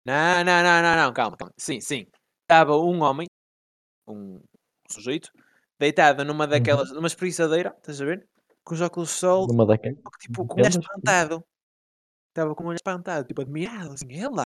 Não, 0.05 0.43
não, 0.43 0.63
não, 0.63 0.81
não, 0.81 0.95
não. 0.95 1.13
Calma, 1.13 1.37
calma. 1.37 1.53
Sim, 1.57 1.79
sim. 1.79 2.07
Estava 2.41 2.75
um 2.75 3.01
homem. 3.01 3.27
Um 4.07 4.41
sujeito. 4.89 5.31
Deitado 5.79 6.25
numa 6.25 6.47
daquelas. 6.47 6.91
numa 6.91 7.07
espreguiçadeira. 7.07 7.75
Estás 7.77 8.01
a 8.01 8.05
ver? 8.05 8.27
Com 8.63 8.73
os 8.73 8.81
óculos 8.81 9.09
de 9.09 9.15
sol. 9.15 9.47
Numa 9.47 9.65
daquelas. 9.65 9.99
Tipo, 10.19 10.47
com 10.47 10.55
um 10.55 10.57
olhar 10.57 10.71
daquelas, 10.71 10.73
sim. 10.73 10.79
espantado. 10.79 11.45
Estava 12.29 12.55
com 12.55 12.63
um 12.63 12.67
olhar 12.67 12.77
espantado. 12.77 13.27
Tipo, 13.27 13.41
admirado. 13.41 13.93
Assim, 13.93 14.07
ela. 14.19 14.41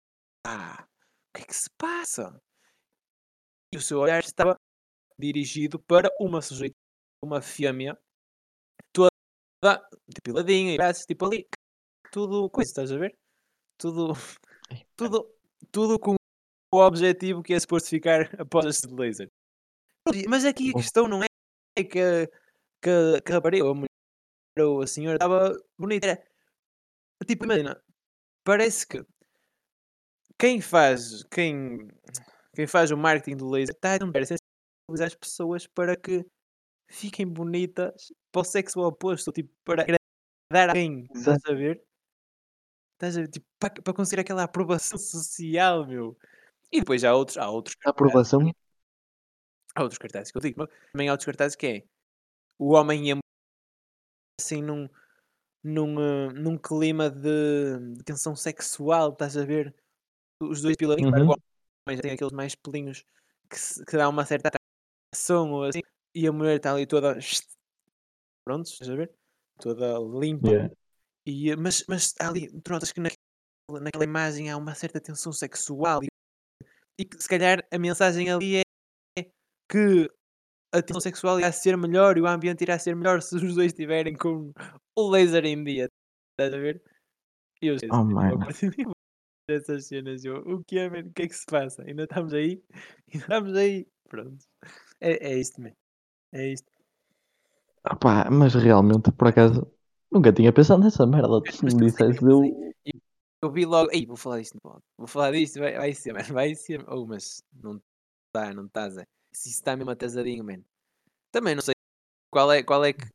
O 0.47 1.37
que 1.37 1.43
é 1.43 1.45
que 1.45 1.55
se 1.55 1.69
passa? 1.77 2.41
E 3.75 3.77
o 3.77 3.83
seu 3.83 3.99
olhar 3.99 4.21
estava 4.21 4.59
dirigido 5.19 5.79
para 5.81 6.09
uma 6.21 6.41
sujeita, 6.41 6.77
uma 7.23 7.41
fêmea, 7.41 7.99
toda 8.93 9.11
depiladinha, 10.09 10.75
e 10.75 10.77
braços, 10.77 11.05
tipo 11.05 11.27
ali, 11.27 11.49
tudo 12.13 12.49
coisa, 12.51 12.71
estás 12.71 12.93
a 12.93 12.99
ver? 12.99 13.17
Tudo, 13.79 14.15
tudo, 14.97 15.35
tudo 15.71 15.99
com 15.99 16.15
o 16.75 16.79
objetivo 16.79 17.43
que 17.43 17.55
é 17.55 17.61
suposto 17.61 17.89
ficar 17.89 18.31
após 18.41 18.67
este 18.67 18.87
laser. 18.95 19.31
Mas 20.29 20.45
aqui 20.45 20.71
a 20.71 20.75
questão 20.75 21.07
não 21.09 21.23
é 21.23 21.85
que, 21.85 22.01
a- 22.01 22.27
que, 22.83 23.21
que 23.25 23.33
a 23.33 23.35
rapariga, 23.35 23.65
ou 23.65 23.73
a 23.73 23.75
mulher, 23.75 23.89
ou 24.67 24.83
a 24.83 24.87
senhora, 24.87 25.17
estava 25.17 25.55
bonita. 25.79 26.07
Era, 26.07 26.27
tipo, 27.27 27.45
imagina, 27.45 27.81
parece 28.45 28.87
que 28.87 29.05
quem 30.39 30.61
faz, 30.61 31.25
quem, 31.25 31.89
quem 32.55 32.67
faz 32.67 32.91
o 32.91 32.97
marketing 32.97 33.37
do 33.37 33.49
laser 33.51 33.75
está 33.75 33.95
a 33.97 33.99
sensibilizar 33.99 35.07
as 35.07 35.15
pessoas 35.15 35.67
para 35.67 35.97
que 35.97 36.25
fiquem 36.89 37.27
bonitas 37.27 38.13
para 38.33 38.41
o 38.41 38.45
sexo 38.45 38.81
oposto, 38.81 39.31
tipo, 39.33 39.51
para 39.65 39.83
agradar 39.83 40.01
a 40.69 40.71
alguém, 40.71 41.09
estás 41.15 41.45
a 41.47 41.53
ver? 41.53 41.83
Estás 42.95 43.17
a 43.17 43.21
ver? 43.21 43.29
Tipo, 43.29 43.47
para, 43.59 43.83
para 43.83 43.95
conseguir 43.95 44.21
aquela 44.21 44.43
aprovação 44.43 44.99
social, 44.99 45.87
meu. 45.87 46.17
E 46.73 46.81
depois 46.81 47.05
há 47.05 47.15
outros, 47.15 47.37
há 47.39 47.49
outros 47.49 47.77
cartazes, 47.77 47.95
aprovação? 47.95 48.53
há 49.75 49.83
outros 49.83 49.99
cartazes 49.99 50.33
que 50.33 50.39
eu 50.39 50.43
digo, 50.43 50.67
também 50.93 51.09
há 51.09 51.13
outros 51.13 51.27
cartazes 51.27 51.57
que 51.57 51.67
é 51.67 51.85
o 52.59 52.73
homem 52.75 53.07
e 53.07 53.13
a 53.13 53.15
mulher 53.15 53.23
assim 54.41 54.63
num, 54.63 54.89
num, 55.63 56.01
eh, 56.01 56.33
num 56.33 56.59
clima 56.59 57.11
de, 57.11 57.95
de 57.97 58.05
tensão 58.05 58.35
sexual, 58.37 59.11
estás 59.13 59.37
a 59.37 59.45
ver? 59.45 59.75
Os 60.41 60.61
dois 60.63 60.77
claro, 60.77 61.01
Uhum. 61.03 61.31
o 61.31 61.37
homem 61.87 61.97
já 61.97 62.03
tem 62.03 62.13
aqueles 62.13 62.33
mais 62.33 62.55
pelinhos 62.55 63.05
que, 63.49 63.85
que 63.85 63.97
dá 63.97 64.09
uma 64.09 64.25
certa 64.25 64.51
atração 65.13 65.53
ou 65.53 65.65
assim, 65.65 65.81
e 66.15 66.27
a 66.27 66.33
mulher 66.33 66.57
está 66.57 66.73
ali 66.73 66.87
toda 66.87 67.19
pronto, 68.45 68.67
estás 68.67 68.91
a 68.91 68.97
ver? 68.97 69.13
Toda 69.61 69.99
limpa. 69.99 70.49
Yeah. 70.49 70.75
E, 71.27 71.57
mas, 71.57 71.85
mas 71.89 72.15
há 72.21 72.29
ali, 72.29 72.49
tu 72.63 72.73
notas 72.73 72.93
que 72.93 73.01
naquela, 73.01 73.81
naquela 73.81 74.05
imagem 74.05 74.51
há 74.51 74.57
uma 74.57 74.75
certa 74.75 75.01
tensão 75.01 75.33
sexual 75.33 76.03
e, 76.03 76.09
e 76.99 77.05
que 77.05 77.21
se 77.23 77.29
calhar 77.29 77.67
a 77.71 77.79
mensagem 77.79 78.31
ali 78.31 78.59
é 78.59 79.25
que 79.71 80.11
a 80.73 80.81
tensão 80.81 81.01
sexual 81.01 81.39
irá 81.39 81.53
ser 81.53 81.77
melhor 81.77 82.17
e 82.17 82.23
o 82.23 82.27
ambiente 82.27 82.63
irá 82.63 82.79
ser 82.79 82.97
melhor 82.97 83.21
se 83.21 83.37
os 83.37 83.55
dois 83.55 83.73
estiverem 83.73 84.17
com 84.17 84.53
o 84.97 85.11
laser 85.11 85.45
em 85.45 85.63
dia. 85.63 85.89
Estás 86.33 86.55
a 86.55 86.59
ver? 86.59 86.83
E 87.61 87.67
eu 87.67 87.79
sei, 87.79 87.89
Oh, 87.93 88.05
mano. 88.05 88.39
essas 89.51 89.87
cenas, 89.87 90.25
eu, 90.25 90.37
o 90.37 90.63
que 90.65 90.79
é? 90.79 90.87
O 90.89 91.13
que 91.13 91.23
é 91.23 91.29
que 91.29 91.35
se 91.35 91.47
passa? 91.47 91.83
Ainda 91.83 92.05
estamos 92.05 92.33
aí? 92.33 92.63
Ainda 93.13 93.25
estamos 93.25 93.55
aí? 93.55 93.87
Pronto. 94.09 94.45
É, 95.01 95.33
é 95.33 95.39
isto, 95.39 95.61
man. 95.61 95.73
É 96.33 96.53
isto. 96.53 96.71
Opá, 97.91 98.29
mas 98.31 98.55
realmente, 98.55 99.11
por 99.13 99.29
acaso, 99.29 99.67
nunca 100.11 100.33
tinha 100.33 100.53
pensado 100.53 100.83
nessa 100.83 101.07
merda. 101.07 101.41
Se 101.51 101.65
Mas 101.65 101.75
me 101.75 101.87
dissesse, 101.87 102.23
eu 102.23 102.43
eu. 103.43 103.51
vi 103.53 103.65
logo, 103.65 103.91
ei, 103.93 104.05
vou 104.05 104.17
falar 104.17 104.41
disto. 104.41 104.59
Vou 104.97 105.07
falar 105.07 105.33
disto, 105.33 105.59
vai, 105.59 105.77
vai 105.77 105.95
ser, 105.95 106.13
mano. 106.13 106.35
Vai 106.35 106.55
ser. 106.55 106.85
Oh, 106.89 107.07
mas 107.07 107.43
não 107.53 107.81
está, 108.27 108.53
não 108.53 108.67
está, 108.67 108.91
Zé. 108.91 109.07
Se 109.33 109.49
isso 109.49 109.59
está 109.59 109.77
mesmo 109.77 109.91
atrasadinho, 109.91 110.45
mano. 110.45 110.65
Também 111.31 111.55
não 111.55 111.63
sei 111.63 111.75
qual 112.31 112.53
é, 112.53 112.63
qual 112.63 112.85
é 112.85 112.93
que, 112.93 113.07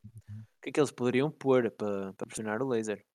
que 0.62 0.69
é 0.69 0.71
que 0.71 0.80
eles 0.80 0.91
poderiam 0.91 1.30
pôr 1.30 1.69
para, 1.71 2.13
pressionar 2.13 2.62
o 2.62 2.67
laser. 2.67 3.06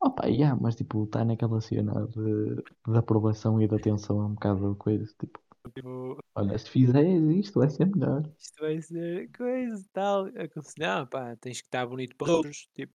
Opa, 0.00 0.26
yeah, 0.26 0.56
mas 0.60 0.76
tipo, 0.76 1.04
está 1.04 1.24
naquela 1.24 1.60
cena 1.60 2.06
de, 2.06 2.54
de 2.54 2.96
aprovação 2.96 3.60
e 3.60 3.66
de 3.66 3.74
atenção 3.74 4.20
a 4.20 4.26
um 4.26 4.34
bocado 4.34 4.76
coisa. 4.76 5.04
Tipo, 5.18 5.40
Tipo, 5.74 6.18
olha, 6.34 6.58
se 6.58 6.70
fizeres 6.70 7.22
isto, 7.36 7.58
vai 7.60 7.70
ser 7.70 7.86
melhor. 7.86 8.22
isto 8.38 8.60
vai 8.60 8.80
ser 8.80 9.30
coisa 9.32 9.80
e 9.80 9.88
tal. 9.92 10.26
Aconselhar, 10.36 11.08
pá, 11.08 11.36
tens 11.36 11.60
que 11.60 11.66
estar 11.66 11.86
bonito 11.86 12.16
para 12.16 12.26
os 12.26 12.30
outros. 12.30 12.68
Tipo, 12.74 12.92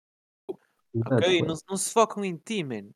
Exato, 0.94 1.14
ok, 1.14 1.42
não, 1.42 1.54
não 1.68 1.76
se 1.76 1.92
focam 1.92 2.24
em 2.24 2.36
ti, 2.36 2.64
man. 2.64 2.90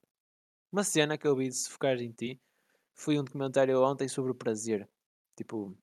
Uma 0.72 0.82
cena 0.82 1.16
que 1.16 1.26
eu 1.26 1.36
vi 1.36 1.48
de 1.48 1.54
se 1.54 1.70
focar 1.70 1.96
em 1.98 2.10
ti 2.10 2.40
foi 2.94 3.18
um 3.18 3.24
documentário 3.24 3.80
ontem 3.82 4.08
sobre 4.08 4.32
o 4.32 4.34
prazer. 4.34 4.88
Tipo, 5.36 5.76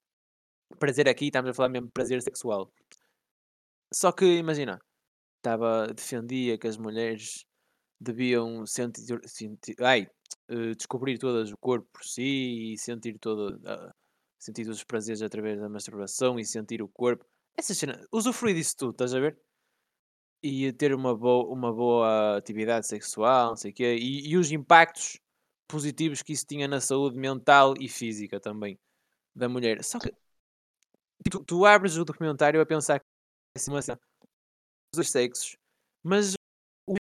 prazer 0.79 1.07
aqui, 1.07 1.25
estamos 1.25 1.51
a 1.51 1.53
falar 1.53 1.69
mesmo 1.69 1.87
de 1.87 1.93
prazer 1.93 2.21
sexual. 2.21 2.71
Só 3.93 4.11
que, 4.11 4.25
imagina, 4.25 4.81
estava, 5.37 5.87
defendia 5.87 6.57
que 6.57 6.67
as 6.67 6.77
mulheres 6.77 7.45
deviam 7.99 8.65
sentir, 8.65 9.19
sentir 9.25 9.75
ai, 9.79 10.07
eh, 10.51 10.75
descobrir 10.75 11.17
todas 11.17 11.49
o 11.49 11.57
corpo 11.57 11.87
por 11.93 12.03
si 12.03 12.73
e 12.73 12.77
sentir 12.77 13.17
todo, 13.17 13.57
ah, 13.65 13.93
sentir 14.37 14.65
todos 14.65 14.79
os 14.79 14.83
prazeres 14.83 15.21
através 15.21 15.57
da 15.61 15.69
masturbação 15.69 16.37
e 16.37 16.45
sentir 16.45 16.81
o 16.81 16.89
corpo. 16.89 17.25
Essa 17.57 17.73
cena, 17.73 18.05
usufruir 18.11 18.55
disso 18.55 18.75
tudo, 18.77 18.91
estás 18.91 19.13
a 19.13 19.19
ver? 19.21 19.39
E 20.43 20.73
ter 20.73 20.93
uma 20.93 21.15
boa, 21.15 21.47
uma 21.53 21.71
boa 21.73 22.37
atividade 22.37 22.85
sexual, 22.85 23.49
não 23.51 23.55
sei 23.55 23.71
quê, 23.71 23.95
e, 23.95 24.27
e 24.29 24.37
os 24.37 24.51
impactos 24.51 25.19
positivos 25.69 26.21
que 26.21 26.33
isso 26.33 26.45
tinha 26.45 26.67
na 26.67 26.81
saúde 26.81 27.17
mental 27.17 27.73
e 27.79 27.87
física 27.87 28.39
também 28.39 28.77
da 29.33 29.47
mulher. 29.47 29.81
Só 29.85 29.99
que 29.99 30.11
tipo, 31.23 31.39
tu, 31.39 31.45
tu 31.45 31.65
abres 31.65 31.95
o 31.95 32.03
documentário 32.03 32.59
a 32.59 32.65
pensar 32.65 32.99
que 32.99 33.05
é 33.55 33.59
assim 33.59 33.71
uma 33.71 33.81
cena 33.81 33.99
dos 34.93 35.09
sexos, 35.09 35.55
mas 36.03 36.33
o 36.89 36.95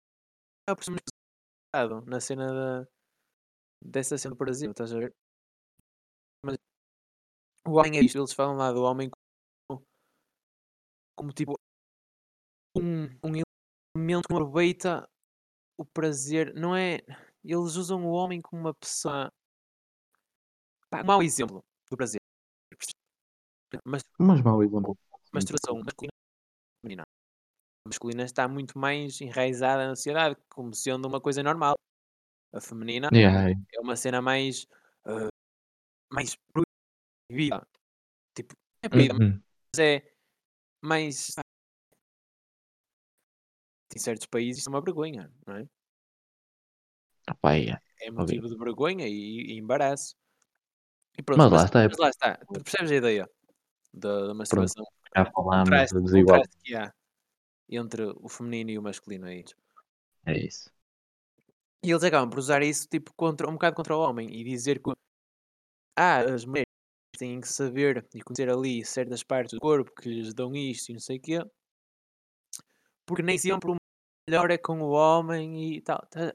na 2.05 2.19
cena 2.19 2.47
da, 2.47 2.87
dessa 3.81 4.17
cena 4.17 4.35
do 4.35 4.37
Brasil, 4.37 4.71
estás 4.71 4.93
a 4.93 4.99
ver? 4.99 5.13
Mas 6.43 6.57
o 7.65 7.73
homem 7.73 7.97
é 7.97 8.03
isto, 8.03 8.17
eles 8.17 8.33
falam 8.33 8.55
lá 8.55 8.71
do 8.71 8.83
homem 8.83 9.09
como, 9.67 9.83
como 11.15 11.31
tipo 11.33 11.59
um, 12.75 13.05
um 13.23 13.43
elemento 13.95 14.27
que 14.27 14.33
aproveita 14.33 15.09
o 15.77 15.85
prazer, 15.85 16.53
não 16.55 16.75
é? 16.75 16.99
Eles 17.43 17.75
usam 17.75 18.05
o 18.05 18.11
homem 18.11 18.41
como 18.41 18.61
uma 18.61 18.73
pessoa. 18.73 19.31
Pá, 20.89 21.01
um 21.01 21.05
mau 21.05 21.23
exemplo 21.23 21.63
do 21.89 21.97
prazer. 21.97 22.19
Mas 23.85 24.03
Mas 24.17 24.41
mau 24.41 24.63
exemplo. 24.63 24.97
masturbação 25.31 25.75
masculina 25.83 26.11
e 26.11 26.81
feminina. 26.81 27.03
A 27.85 27.89
masculina 27.89 28.23
está 28.23 28.47
muito 28.47 28.77
mais 28.77 29.19
enraizada 29.21 29.87
na 29.87 29.95
sociedade, 29.95 30.35
como 30.49 30.73
sendo 30.73 31.07
uma 31.07 31.21
coisa 31.21 31.41
normal. 31.43 31.75
A 32.51 32.59
feminina 32.59 33.09
Yeah, 33.13 33.51
é 33.51 33.79
uma 33.79 33.95
cena 33.95 34.21
mais. 34.21 34.65
ah, 35.05 35.27
mais 36.11 36.35
proibida. 36.51 37.67
Tipo, 38.35 38.55
é 38.81 38.89
proibida, 38.89 39.13
Uhum. 39.23 39.41
mas 39.75 39.79
é 39.79 40.11
mais. 40.81 41.35
Em 43.95 43.99
certos 43.99 44.27
países 44.27 44.59
isso 44.61 44.69
é 44.69 44.73
uma 44.73 44.81
vergonha, 44.81 45.31
não 45.45 45.55
é? 45.55 45.67
Opá, 47.29 47.53
yeah. 47.53 47.81
É 48.01 48.09
motivo 48.09 48.47
de 48.47 48.57
vergonha 48.57 49.07
e, 49.07 49.51
e 49.51 49.57
embaraço. 49.57 50.15
E 51.17 51.21
pronto, 51.21 51.37
Mas 51.39 51.51
mas, 51.51 51.59
lá 51.61 51.65
está, 51.65 51.83
é 51.83 51.87
mas 51.87 51.97
lá 51.97 52.09
está. 52.09 52.37
Tu 52.37 52.63
percebes 52.63 52.91
a 52.91 52.95
ideia 52.95 53.29
da, 53.93 54.27
da 54.27 54.33
masturbação? 54.33 54.85
Já 55.15 55.25
falámos 55.31 55.69
da 55.69 55.99
desigualdade. 55.99 56.49
que 56.63 56.75
há 56.75 56.93
entre 57.67 58.03
o 58.03 58.29
feminino 58.29 58.71
e 58.71 58.79
o 58.79 58.81
masculino 58.81 59.27
é 59.27 59.35
isso. 59.41 59.55
É 60.25 60.37
isso. 60.37 60.71
E 61.83 61.91
eles 61.91 62.03
acabam 62.03 62.29
por 62.29 62.39
usar 62.39 62.61
isso 62.61 62.87
tipo 62.87 63.13
contra, 63.13 63.47
um 63.49 63.53
bocado 63.53 63.75
contra 63.75 63.95
o 63.95 64.01
homem 64.01 64.29
e 64.33 64.43
dizer 64.43 64.81
que 64.81 64.91
ah, 65.97 66.19
as 66.21 66.45
mulheres 66.45 66.67
têm 67.17 67.39
que 67.41 67.47
saber 67.47 68.07
e 68.13 68.21
conhecer 68.21 68.49
ali 68.49 68.83
certas 68.85 69.23
partes 69.23 69.53
do 69.53 69.59
corpo 69.59 69.91
que 69.93 70.09
lhes 70.09 70.33
dão 70.33 70.55
isto 70.55 70.89
e 70.89 70.93
não 70.93 70.99
sei 70.99 71.17
o 71.17 71.21
quê, 71.21 71.39
porque 73.05 73.23
nem 73.23 73.37
sempre 73.37 73.71
o 73.71 73.75
melhor 74.27 74.51
é 74.51 74.57
com 74.57 74.79
o 74.81 74.91
homem 74.91 75.75
e 75.75 75.81
tal. 75.81 76.05
Tá- 76.09 76.33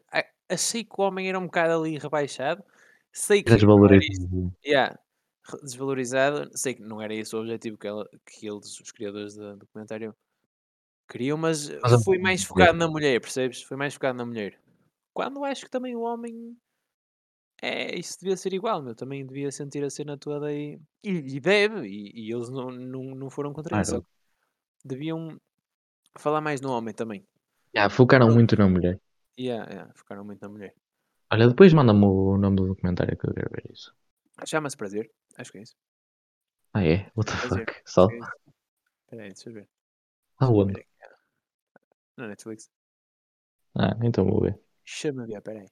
Achei 0.49 0.85
que 0.85 0.95
o 0.99 1.03
homem 1.03 1.29
era 1.29 1.39
um 1.39 1.47
bocado 1.47 1.81
ali 1.81 1.99
rebaixado. 1.99 2.63
Sei 3.13 3.43
que. 3.43 3.51
Desvalorizado. 3.55 4.53
Yeah, 4.65 4.99
desvalorizado. 5.63 6.51
Sei 6.57 6.75
que 6.75 6.83
não 6.83 7.01
era 7.01 7.15
esse 7.15 7.35
o 7.35 7.41
objetivo 7.41 7.79
que, 7.79 7.87
ela, 7.87 8.09
que 8.27 8.47
eles, 8.47 8.79
os 8.79 8.93
criadores 8.93 9.37
do 9.37 9.57
documentário, 9.57 10.15
queriam, 11.09 11.39
mas 11.39 11.71
Mas 11.81 12.05
foi 12.05 12.19
mais 12.19 12.45
focado 12.45 12.77
na 12.77 12.89
mulher, 12.89 13.21
percebes? 13.21 13.63
Foi 13.63 13.77
mais 13.77 13.95
focado 13.95 14.19
na 14.19 14.27
mulher. 14.27 14.61
Quando 15.15 15.45
acho 15.45 15.65
que 15.65 15.71
também 15.71 15.97
o 15.97 16.01
homem 16.01 16.55
é, 17.63 17.97
isso 17.99 18.19
devia 18.21 18.37
ser 18.37 18.53
igual, 18.53 18.83
meu. 18.83 18.95
Também 18.95 19.25
devia 19.25 19.51
sentir 19.51 19.83
a 19.85 19.89
cena 19.89 20.19
toda 20.19 20.49
aí. 20.49 20.79
E, 21.03 21.37
e 21.37 21.41
deve, 21.41 21.87
e, 21.89 22.11
e 22.15 22.33
eles 22.33 22.51
não, 22.51 22.71
não, 22.71 23.15
não 23.15 23.31
foram 23.31 23.53
contra 23.53 23.81
isso. 23.81 23.93
Claro. 23.93 24.07
Deviam 24.85 25.41
falar 26.19 26.41
mais 26.41 26.61
no 26.61 26.71
homem 26.71 26.93
também. 26.93 27.27
Yeah, 27.75 27.89
focaram 27.89 28.29
muito 28.31 28.57
na 28.57 28.69
mulher. 28.69 29.01
Yeah, 29.39 29.69
yeah, 29.71 29.93
focaram 29.95 30.25
muito 30.25 30.43
na 30.43 30.49
mulher. 30.49 30.75
Olha, 31.33 31.49
depois 31.49 31.73
manda-me 31.73 32.05
o 32.05 32.37
nome 32.37 32.57
do 32.57 32.67
documentário 32.67 33.17
que 33.17 33.27
eu 33.29 33.35
quero 33.35 33.51
ver 33.51 33.65
isso. 33.73 33.95
Chama-se 34.45 34.77
Prazer. 34.77 35.11
Acho 35.39 35.51
que 35.51 35.59
é 35.59 35.63
isso. 35.63 35.75
Ah, 36.73 36.85
é? 36.85 37.11
What 37.17 37.33
the 37.33 37.39
Prazer. 37.39 37.67
fuck? 37.67 37.83
Só? 37.87 38.09
Que 38.09 38.15
é. 38.15 38.19
Espera 38.19 39.23
aí, 39.23 39.29
deixa 39.29 39.49
eu 39.49 39.55
ver. 39.55 39.69
Aonde? 40.39 40.81
Aqui. 40.81 40.89
Na 42.17 42.29
Netflix. 42.29 42.71
Ah, 43.75 43.97
então 44.03 44.25
vou 44.25 44.43
ver. 44.43 44.64
Chama-me, 44.85 45.35
espera 45.35 45.61
aí. 45.61 45.69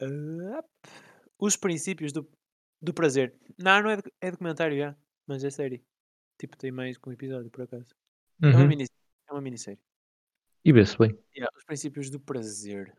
Ah, 0.00 0.64
os 1.38 1.56
princípios 1.56 2.12
do, 2.12 2.28
do 2.80 2.94
prazer. 2.94 3.34
Não, 3.58 3.82
não 3.82 3.90
é, 3.90 3.98
é 4.20 4.30
documentário, 4.30 4.76
já. 4.76 4.96
Mas 5.26 5.44
é 5.44 5.50
série. 5.50 5.84
Tipo, 6.38 6.56
tem 6.56 6.70
mais 6.70 6.96
que 6.96 7.08
um 7.08 7.12
episódio, 7.12 7.50
por 7.50 7.62
acaso. 7.62 7.94
É, 8.42 8.46
uma 8.48 8.60
Uhum. 8.60 8.68
mini, 8.68 8.84
é 9.28 9.32
uma 9.32 9.40
minissérie. 9.40 9.80
E 10.64 10.72
vê-se 10.72 10.96
bem. 10.98 11.10
Yeah, 11.36 11.52
os 11.56 11.64
princípios 11.64 12.10
do 12.10 12.20
prazer. 12.20 12.94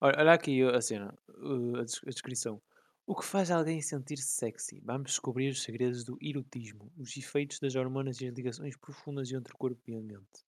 Olha, 0.00 0.16
olha 0.18 0.32
aqui 0.32 0.62
a 0.62 0.80
cena, 0.80 1.16
uh, 1.28 1.76
a 1.78 2.10
descrição. 2.10 2.60
O 3.06 3.14
que 3.14 3.24
faz 3.24 3.50
alguém 3.50 3.80
sentir-se 3.80 4.32
sexy? 4.32 4.80
Vamos 4.84 5.10
descobrir 5.12 5.48
os 5.50 5.62
segredos 5.62 6.04
do 6.04 6.16
erotismo, 6.20 6.90
os 6.96 7.16
efeitos 7.16 7.58
das 7.60 7.74
hormonas 7.74 8.20
e 8.20 8.26
as 8.26 8.34
ligações 8.34 8.76
profundas 8.76 9.30
entre 9.30 9.52
o 9.52 9.56
corpo 9.56 9.80
e 9.86 9.94
a 9.94 10.00
mente. 10.00 10.44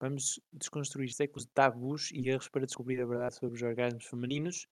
Vamos 0.00 0.40
desconstruir 0.52 1.12
séculos 1.12 1.44
de 1.44 1.52
tabus 1.52 2.10
e 2.10 2.28
erros 2.28 2.48
para 2.48 2.66
descobrir 2.66 3.00
a 3.00 3.06
verdade 3.06 3.34
sobre 3.34 3.56
os 3.56 3.62
orgasmos 3.62 4.06
femininos 4.06 4.66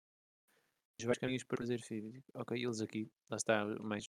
os 1.00 1.06
vários 1.06 1.20
caminhos 1.20 1.44
para 1.44 1.58
fazer 1.58 1.82
físico. 1.82 2.24
Ok, 2.34 2.58
eles 2.58 2.82
aqui, 2.82 3.10
lá 3.30 3.38
está, 3.38 3.66
mais. 3.82 4.08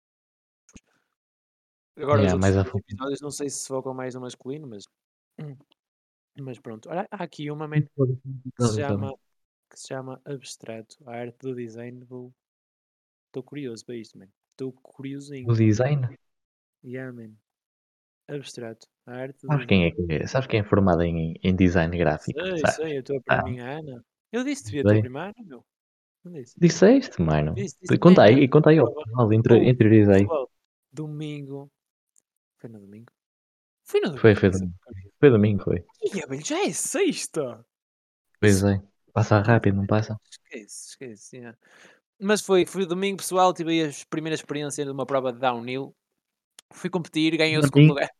Agora, 1.96 2.20
Yeah, 2.20 2.34
os 2.34 2.40
mais 2.40 2.54
episódios 2.56 3.20
não 3.20 3.30
sei 3.30 3.48
se 3.48 3.60
se 3.60 3.68
focam 3.68 3.94
mais 3.94 4.14
no 4.14 4.20
masculino, 4.20 4.66
mas. 4.66 4.84
Mas 6.38 6.58
pronto, 6.58 6.90
olha, 6.90 7.08
há 7.10 7.24
aqui 7.24 7.50
uma, 7.50 7.66
man, 7.66 7.80
que 7.80 8.62
se 8.62 8.76
chama, 8.76 9.14
que 9.70 9.80
se 9.80 9.86
chama 9.88 10.20
Abstrato, 10.22 10.98
a 11.08 11.12
arte 11.12 11.38
do 11.38 11.54
design. 11.54 12.04
Vou. 12.04 12.30
Estou 13.28 13.42
curioso 13.42 13.86
para 13.86 13.96
isto, 13.96 14.18
man. 14.18 14.28
Estou 14.50 14.70
curiosinho. 14.70 15.50
O 15.50 15.54
design? 15.54 16.06
Yeah, 16.84 17.10
man. 17.10 17.32
Abstrato, 18.28 18.86
a 19.06 19.12
arte 19.12 19.46
do 19.46 19.48
Sabes 19.48 19.66
quem 19.66 19.84
é 19.84 19.90
que 19.90 20.06
é? 20.10 20.26
Sabes 20.26 20.46
quem 20.48 20.60
é 20.60 20.64
formado 20.64 21.02
em, 21.02 21.34
em 21.42 21.54
design 21.56 21.96
gráfico? 21.96 22.40
Sei, 22.40 22.58
Sabes? 22.58 22.76
sei, 22.76 22.98
a 22.98 23.02
tua 23.02 23.20
Ah, 23.28 23.42
prima 23.42 23.62
Ana. 23.62 24.04
Eu 24.32 24.44
disse-te 24.44 24.66
devia 24.66 24.82
a 24.82 24.84
tua 24.84 24.92
sei. 24.94 25.00
prima 25.00 25.22
Ana, 25.24 25.34
meu. 25.44 25.64
Não 26.24 26.32
disse? 26.32 26.56
Disseste, 26.58 27.22
mano. 27.22 27.54
Disse, 27.54 27.76
disse. 27.80 27.98
Conta 27.98 28.22
aí, 28.22 28.48
conta 28.48 28.70
aí 28.70 28.78
ao 28.78 28.92
Pô, 29.46 29.54
interiorizei. 29.62 30.26
domingo. 30.92 31.70
Foi 32.58 32.68
no 32.70 32.80
domingo? 32.80 33.12
Foi 33.84 34.00
no 34.00 34.06
domingo. 34.08 34.20
Foi, 34.20 34.34
foi 34.34 34.50
domingo. 34.50 34.74
Foi 35.20 35.30
domingo, 35.30 35.62
foi. 35.64 35.84
Ia, 36.14 36.26
velho, 36.26 36.44
já 36.44 36.58
é 36.66 36.72
sexta. 36.72 37.64
Pois 38.40 38.62
é. 38.64 38.80
Passa 39.12 39.40
rápido, 39.40 39.76
não 39.76 39.86
passa? 39.86 40.18
Esquece, 40.30 40.88
esquece. 40.90 41.36
yeah. 41.36 41.58
Mas 42.20 42.40
foi, 42.42 42.66
foi 42.66 42.86
domingo, 42.86 43.18
pessoal. 43.18 43.52
Tive 43.52 43.84
a 43.84 43.90
primeira 44.08 44.34
experiência 44.34 44.84
de 44.84 44.90
uma 44.90 45.06
prova 45.06 45.32
de 45.32 45.38
downhill. 45.38 45.94
Fui 46.72 46.90
competir, 46.90 47.36
ganhei 47.36 47.58
o 47.58 47.62
segundo 47.62 47.88
lugar. 47.88 48.10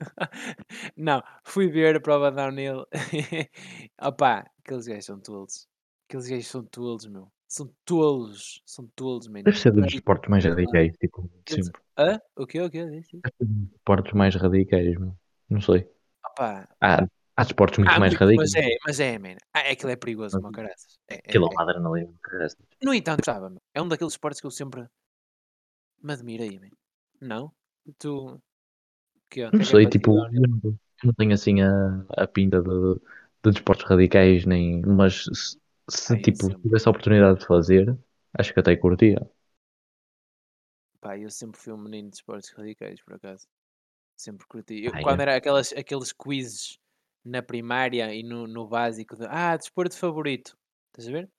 Não, 0.96 1.22
fui 1.44 1.68
ver 1.68 1.96
a 1.96 2.00
prova 2.00 2.30
de 2.30 2.36
downhill. 2.36 2.86
Opá, 4.00 4.44
aqueles 4.64 4.86
gajos 4.86 5.04
são 5.06 5.20
tolos. 5.20 5.68
Aqueles 6.08 6.28
gajos 6.28 6.46
são 6.46 6.64
tolos, 6.64 7.06
meu. 7.06 7.30
São 7.48 7.70
tolos. 7.84 8.62
São 8.66 8.86
tolos, 8.94 9.28
mano. 9.28 9.44
Deve 9.44 9.58
ser 9.58 9.72
dos 9.72 9.92
esportes 9.92 10.28
mais 10.30 10.44
radicais, 10.44 10.92
tipo, 10.98 11.30
sempre. 11.48 11.80
Hã? 11.96 12.18
O 12.36 12.46
quê? 12.46 12.60
O 12.60 12.70
quê? 12.70 12.84
Deve 12.84 13.02
ser 13.04 13.20
dos 13.40 13.72
esportes 13.74 14.12
mais 14.12 14.34
radicais, 14.34 14.98
meu. 14.98 15.16
Não 15.48 15.60
sei. 15.60 15.88
Opá, 16.26 16.68
Há, 16.80 17.06
há 17.36 17.42
esportes 17.42 17.78
muito 17.78 17.90
Ah, 17.92 18.00
mais 18.00 18.14
radicais. 18.14 18.52
mas 18.52 18.64
é, 18.64 18.76
mas 18.86 19.00
é, 19.00 19.18
man. 19.18 19.36
Ah, 19.52 19.70
aquilo 19.70 19.90
é 19.92 19.96
perigoso, 19.96 20.40
como 20.40 20.52
caraças. 20.52 20.98
É, 21.08 21.14
é, 21.14 21.18
Aquilo 21.18 21.46
é 21.46 21.48
é. 21.48 21.52
uma 21.52 21.62
adrenalina, 21.62 22.12
caraças. 22.22 22.58
No 22.82 22.92
entanto, 22.94 23.18
gostava, 23.18 23.50
meu. 23.50 23.60
É 23.72 23.80
um 23.80 23.88
daqueles 23.88 24.14
esportes 24.14 24.40
que 24.40 24.46
eu 24.46 24.50
sempre 24.50 24.86
me 26.02 26.12
admirei, 26.12 26.58
man. 26.58 26.70
Não? 27.20 27.52
Tu. 27.98 28.40
Que, 29.30 29.50
Não 29.52 29.62
sei, 29.64 29.86
tipo, 29.88 30.26
eu 30.32 30.42
não, 31.04 31.14
tenho 31.14 31.32
assim 31.34 31.60
a, 31.62 32.04
a 32.10 32.26
pinta 32.26 32.60
de, 32.62 32.94
de 33.44 33.50
desportos 33.52 33.86
radicais, 33.88 34.44
nem. 34.46 34.82
Mas 34.82 35.24
se, 35.32 35.58
se, 35.88 36.16
eu 36.18 36.18
tipo, 36.18 36.50
sempre, 36.50 36.62
tivesse 36.62 36.88
a 36.88 36.90
oportunidade 36.90 37.40
de 37.40 37.46
fazer, 37.46 37.96
acho 38.38 38.52
que 38.52 38.60
até 38.60 38.76
curtia. 38.76 39.28
pá, 41.00 41.18
eu 41.18 41.30
sempre 41.30 41.60
fui 41.60 41.72
um 41.72 41.76
menino 41.78 42.10
de 42.10 42.16
esportes 42.16 42.50
radicais, 42.50 43.00
por 43.02 43.14
acaso. 43.14 43.46
Sempre 44.16 44.46
curti. 44.48 44.84
Eu, 44.84 44.92
Ah, 44.92 45.00
quando 45.00 45.20
é. 45.20 45.22
era 45.22 45.36
aquelas, 45.36 45.72
aqueles 45.74 46.12
quizzes 46.12 46.78
na 47.24 47.42
primária 47.42 48.14
e 48.14 48.22
no, 48.22 48.46
no 48.48 48.68
básico 48.68 49.16
de 49.16 49.26
ah, 49.28 49.56
desporto 49.56 49.96
favorito. 49.98 50.58
Estás 50.88 51.08
a 51.08 51.12
ver? 51.12 51.30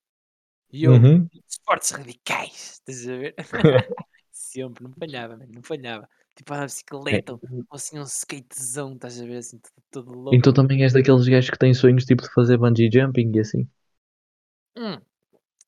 E 0.72 0.84
eu, 0.86 0.94
Uhum. 0.94 1.30
esportes 1.50 1.92
radicais. 1.92 2.74
Estás 2.88 3.08
a 3.10 3.18
ver? 3.18 3.36
sempre, 4.32 4.84
não 4.84 4.94
falhava, 4.94 5.38
não 5.48 5.64
falhava. 5.64 6.10
Tipo, 6.36 6.54
a 6.54 6.64
É, 7.12 7.22
bicicleta, 7.22 7.34
ou 7.34 7.42
assim 7.72 8.00
um 8.00 8.04
skatezão, 8.04 8.94
estás 8.96 9.20
a 9.22 9.26
ver? 9.26 9.38
Assim, 9.38 9.60
todo, 9.60 9.74
todo 9.92 10.14
louco. 10.20 10.48
Então 10.48 10.54
também 10.54 10.84
és 10.84 10.94
daqueles 10.94 11.28
gajos 11.28 11.50
que 11.50 11.58
têm 11.58 11.74
sonhos 11.74 12.06
tipo 12.06 12.22
de 12.22 12.32
fazer 12.32 12.58
bungee 12.60 12.90
jumping 12.94 13.32
e 13.36 13.40
assim. 13.40 13.68
Hum, 14.76 15.02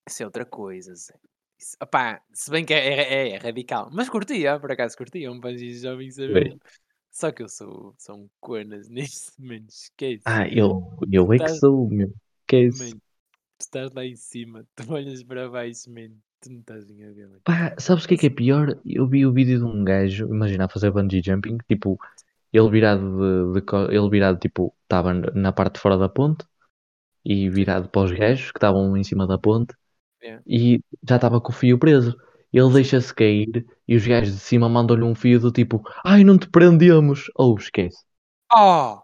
isso 0.07 0.23
é 0.23 0.27
outra 0.27 0.45
coisa, 0.45 0.95
Zé. 0.95 1.13
Isso, 1.59 1.77
opá, 1.81 2.23
se 2.33 2.51
bem 2.51 2.65
que 2.65 2.73
é, 2.73 3.29
é, 3.29 3.29
é 3.31 3.37
radical, 3.37 3.89
mas 3.93 4.09
curtia, 4.09 4.59
por 4.59 4.71
acaso 4.71 4.97
curtia 4.97 5.31
um 5.31 5.39
bungee 5.39 5.73
jumping, 5.79 6.11
sabe? 6.11 6.59
Só 7.11 7.31
que 7.31 7.43
eu 7.43 7.49
sou, 7.49 7.95
sou 7.99 8.17
um 8.17 8.29
conas 8.41 8.89
nisso, 8.89 9.33
mano, 9.39 9.67
esquece. 9.69 10.25
Ah, 10.25 10.47
eu, 10.47 10.95
eu 11.11 11.33
é 11.33 11.39
que 11.39 11.49
sou, 11.51 11.89
meu. 11.89 12.13
Que 12.47 12.55
é 12.57 12.61
isso? 12.65 12.95
tu 13.57 13.63
estás 13.63 13.91
lá 13.93 14.05
em 14.05 14.15
cima, 14.15 14.65
tu 14.75 14.93
olhas 14.93 15.23
para 15.23 15.49
baixo, 15.49 15.89
man, 15.91 16.15
tu 16.41 16.51
não 16.51 16.59
estás 16.59 16.83
bem 16.85 17.03
a 17.05 17.11
ver, 17.11 17.27
mano. 17.27 17.41
Pá, 17.43 17.75
sabes 17.77 18.05
o 18.05 18.07
que 18.07 18.15
é 18.15 18.17
que 18.17 18.27
é 18.27 18.29
pior? 18.29 18.79
Eu 18.85 19.07
vi 19.07 19.25
o 19.25 19.33
vídeo 19.33 19.59
de 19.59 19.65
um 19.65 19.83
gajo, 19.83 20.27
imagina, 20.27 20.65
a 20.65 20.69
fazer 20.69 20.91
bungee 20.91 21.21
jumping, 21.23 21.57
tipo, 21.67 21.99
ele 22.51 22.69
virado 22.69 23.53
de, 23.53 23.61
de 23.61 23.95
ele 23.95 24.09
virado, 24.09 24.39
tipo, 24.39 24.73
estava 24.83 25.13
na 25.13 25.51
parte 25.51 25.75
de 25.75 25.79
fora 25.81 25.97
da 25.97 26.09
ponte 26.09 26.45
e 27.23 27.49
virado 27.49 27.89
para 27.89 28.03
os 28.03 28.11
gajos 28.11 28.51
que 28.51 28.57
estavam 28.57 28.95
em 28.95 29.03
cima 29.03 29.27
da 29.27 29.37
ponte 29.37 29.75
é. 30.23 30.39
e 30.45 30.81
já 31.07 31.17
estava 31.17 31.41
com 31.41 31.51
o 31.51 31.55
fio 31.55 31.77
preso. 31.77 32.15
Ele 32.53 32.73
deixa-se 32.73 33.13
cair 33.13 33.65
e 33.87 33.95
os 33.95 34.07
gajos 34.07 34.33
de 34.33 34.39
cima 34.39 34.69
mandam-lhe 34.69 35.03
um 35.03 35.13
fio 35.13 35.39
do 35.39 35.51
tipo, 35.51 35.83
ai, 36.03 36.23
não 36.23 36.37
te 36.37 36.49
prendemos. 36.49 37.29
Ou 37.35 37.57
esquece, 37.57 38.07
Oh, 38.53 39.01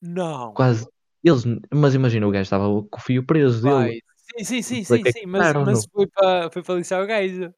não, 0.00 0.54
quase. 0.54 0.86
Eles, 1.22 1.44
mas 1.72 1.94
imagina, 1.94 2.26
o 2.26 2.30
gajo 2.30 2.42
estava 2.42 2.66
com 2.66 2.98
o 2.98 3.00
fio 3.00 3.24
preso 3.24 3.62
dele. 3.62 4.02
Sim, 4.38 4.44
sim, 4.44 4.62
sim, 4.62 4.84
sim, 4.84 5.04
sim, 5.04 5.26
mas, 5.26 5.52
mas 5.54 5.84
foi 5.86 6.06
para 6.08 6.50
foi 6.50 6.76
lixar 6.76 7.02
o 7.02 7.06
gajo. 7.06 7.54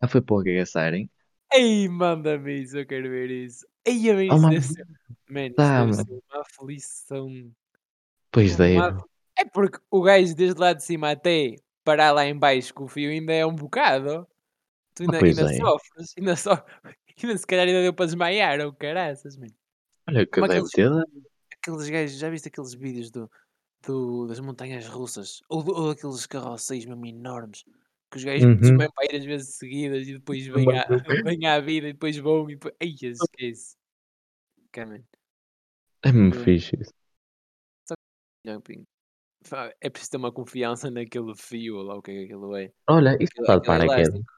Ah, 0.00 0.08
foi 0.08 0.20
para 0.20 0.34
o 0.36 0.40
agaçarem. 0.40 1.10
Ei, 1.52 1.88
manda-me 1.88 2.62
isso, 2.62 2.76
eu 2.78 2.86
quero 2.86 3.08
ver 3.08 3.30
isso. 3.30 3.66
Ei, 3.84 4.12
man, 4.12 4.52
Oh, 4.52 4.52
isso 4.52 4.74
deve 4.74 5.54
tá, 5.54 5.84
deve 5.84 5.94
ser 5.94 6.22
uma 6.30 6.40
aflição. 6.42 7.52
Pois 8.30 8.56
deve. 8.56 8.78
af- 8.78 9.04
É 9.36 9.44
porque 9.44 9.78
o 9.90 10.02
gajo 10.02 10.34
desde 10.34 10.60
lá 10.60 10.72
de 10.72 10.82
cima 10.84 11.12
até 11.12 11.54
parar 11.84 12.10
lá 12.12 12.24
em 12.26 12.36
baixo 12.36 12.74
com 12.74 12.84
o 12.84 12.88
fio 12.88 13.10
ainda 13.10 13.32
é 13.32 13.46
um 13.46 13.54
bocado. 13.54 14.26
Tu 14.94 15.02
Ah, 15.02 15.06
ainda, 15.06 15.18
pois 15.20 15.38
ainda 15.38 15.52
é. 15.52 15.56
sofres, 15.56 16.14
ainda 16.18 16.36
sofres. 16.36 16.76
Ainda 17.22 17.36
se 17.36 17.46
calhar 17.46 17.66
ainda 17.66 17.82
deu 17.82 17.92
para 17.92 18.06
desmaiar, 18.06 18.60
ou 18.60 18.72
caraças, 18.72 19.36
mano. 19.36 19.52
Olha, 20.08 20.24
que 20.24 20.30
Como 20.32 20.46
deve 20.48 20.60
aqueles, 20.60 20.70
ter. 20.70 20.90
aqueles 21.52 21.88
gajos, 21.90 22.18
já 22.18 22.30
viste 22.30 22.48
aqueles 22.48 22.74
vídeos 22.74 23.10
do, 23.10 23.30
do- 23.86 24.26
das 24.26 24.40
montanhas 24.40 24.86
russas? 24.86 25.40
Ou, 25.48 25.64
ou 25.68 25.90
aqueles 25.90 26.26
carroceiros 26.26 26.86
mesmo 26.86 27.06
enormes? 27.06 27.64
Que 28.10 28.16
os 28.16 28.24
gajos 28.24 28.44
Uhum. 28.44 28.56
desmaiam 28.56 28.92
para 28.92 29.04
ir 29.06 29.16
às 29.18 29.24
vezes 29.24 29.54
seguidas 29.56 30.08
e 30.08 30.14
depois 30.14 30.46
Também 30.66 30.78
à, 30.78 30.86
eu- 30.88 31.24
vem 31.24 31.46
à 31.46 31.60
vida 31.60 31.88
e 31.88 31.92
depois 31.92 32.16
vão 32.16 32.48
e 32.50 32.54
depois. 32.54 32.74
Ai, 32.80 32.88
esquece. 32.88 33.76
Cá, 34.72 34.86
man. 34.86 35.02
É 36.02 36.12
mesmo 36.12 36.34
Eu- 36.34 36.44
fixe 36.44 36.76
isso. 36.80 36.92
Jumping. 38.46 38.86
Fa- 39.44 39.72
É 39.80 39.90
preciso 39.90 40.12
ter 40.12 40.16
uma 40.16 40.32
confiança 40.32 40.90
naquele 40.90 41.34
fio, 41.36 41.76
ou 41.76 41.82
lá 41.82 41.96
o 41.96 42.02
que 42.02 42.10
é 42.10 42.14
que 42.14 42.24
aquilo 42.24 42.56
é. 42.56 42.72
Olha, 42.88 43.16
isso 43.20 43.32
Aquilo, 43.32 43.50
aquilo 43.50 43.74
é 43.74 43.78
paraquedas. 43.78 44.08
elástico. 44.08 44.32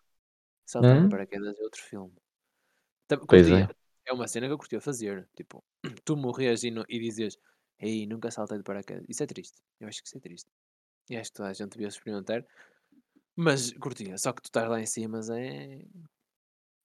Saltar 0.66 0.98
de 1.00 1.04
Hum? 1.06 1.08
paraquedas 1.08 1.58
é 1.58 1.62
outro 1.62 1.82
filme. 1.82 2.12
Pois 3.28 3.48
é. 3.50 3.68
É 4.06 4.12
uma 4.12 4.26
cena 4.28 4.46
que 4.46 4.52
eu 4.52 4.58
curtia 4.58 4.80
fazer. 4.80 5.28
Tipo, 5.36 5.62
tu 6.04 6.16
morres 6.16 6.64
e, 6.64 6.70
no- 6.70 6.84
e 6.88 6.98
dizes, 6.98 7.38
ei, 7.80 8.06
nunca 8.06 8.30
saltei 8.30 8.58
de 8.58 8.64
paraquedas. 8.64 9.04
Isso 9.08 9.22
é 9.22 9.26
triste. 9.26 9.58
Eu 9.80 9.88
acho 9.88 10.02
que 10.02 10.08
isso 10.08 10.18
é 10.18 10.20
triste. 10.20 10.50
E 11.10 11.16
acho 11.16 11.30
que 11.32 11.36
toda 11.38 11.50
a 11.50 11.54
gente 11.54 11.72
devia 11.72 11.88
experimentar. 11.88 12.46
Mas 13.36 13.72
curtia. 13.74 14.18
Só 14.18 14.32
que 14.32 14.42
tu 14.42 14.46
estás 14.46 14.68
lá 14.70 14.80
em 14.80 14.86
cima, 14.86 15.18
mas 15.18 15.30
é. 15.30 15.82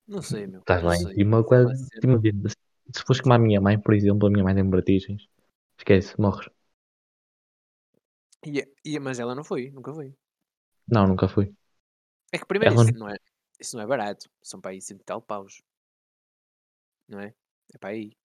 Não 0.08 0.22
sei, 0.22 0.48
meu. 0.48 0.62
Estás 0.62 0.84
lá 0.84 0.96
em 0.98 1.08
cima, 1.14 1.38
É 1.38 1.40
uma 1.40 1.44
quase. 1.50 1.90
Imagina, 2.04 2.50
se 2.50 2.56
se 2.96 3.02
fores 3.06 3.22
como 3.22 3.34
a 3.34 3.40
minha 3.40 3.60
mãe, 3.62 3.80
por 3.80 3.94
exemplo, 3.96 4.28
a 4.28 4.32
minha 4.32 4.44
mãe 4.44 4.54
tem 4.56 4.70
vertigens. 4.70 5.28
Esquece, 5.78 6.20
morres. 6.22 6.48
E, 8.50 8.52
e- 8.92 9.00
mas 9.06 9.20
ela 9.20 9.36
não 9.36 9.44
foi, 9.44 9.72
nunca 9.72 9.94
foi. 9.94 10.10
Não, 10.88 11.08
nunca 11.08 11.28
fui. 11.28 11.54
É 12.32 12.38
que 12.40 12.46
primeiro 12.52 12.76
Ela 12.76 12.84
isso 12.84 12.94
não. 12.94 13.10
é, 13.10 13.18
isso 13.60 13.76
não 13.76 13.84
é 13.84 13.88
barato. 13.88 14.30
São 14.44 14.62
para 14.62 14.72
aí 14.72 14.82
cento 14.82 15.02
e 15.02 15.06
tal 15.06 15.22
paus. 15.22 15.64
Não 17.08 17.20
é? 17.20 17.34
É 17.74 17.78
para 17.80 17.90
aí. 17.90 18.16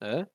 Hã? 0.00 0.26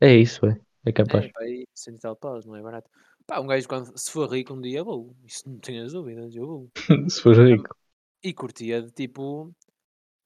É 0.00 0.14
isso, 0.14 0.44
é. 0.46 0.60
É 0.84 0.92
É, 1.08 1.22
capaz. 1.22 1.32
para 1.32 1.44
aí 1.44 1.66
cento 1.74 1.96
e 1.96 2.00
tal 2.00 2.16
paus, 2.16 2.46
não 2.46 2.56
é 2.56 2.62
barato. 2.62 2.90
Pá, 3.26 3.40
um 3.40 3.46
gajo 3.46 3.68
quando 3.68 3.96
se 3.98 4.10
for 4.10 4.30
rico 4.30 4.54
um 4.54 4.60
dia 4.60 4.84
vou. 4.84 5.16
Isso 5.24 5.48
não 5.48 5.58
tenhas 5.58 5.92
dúvidas, 5.92 6.34
eu 6.34 6.46
vou. 6.46 6.72
Se 7.08 7.28
Am- 7.50 7.68
rico. 7.68 7.76
E 8.22 8.32
curtia 8.34 8.82
de 8.82 8.90
tipo 8.92 9.54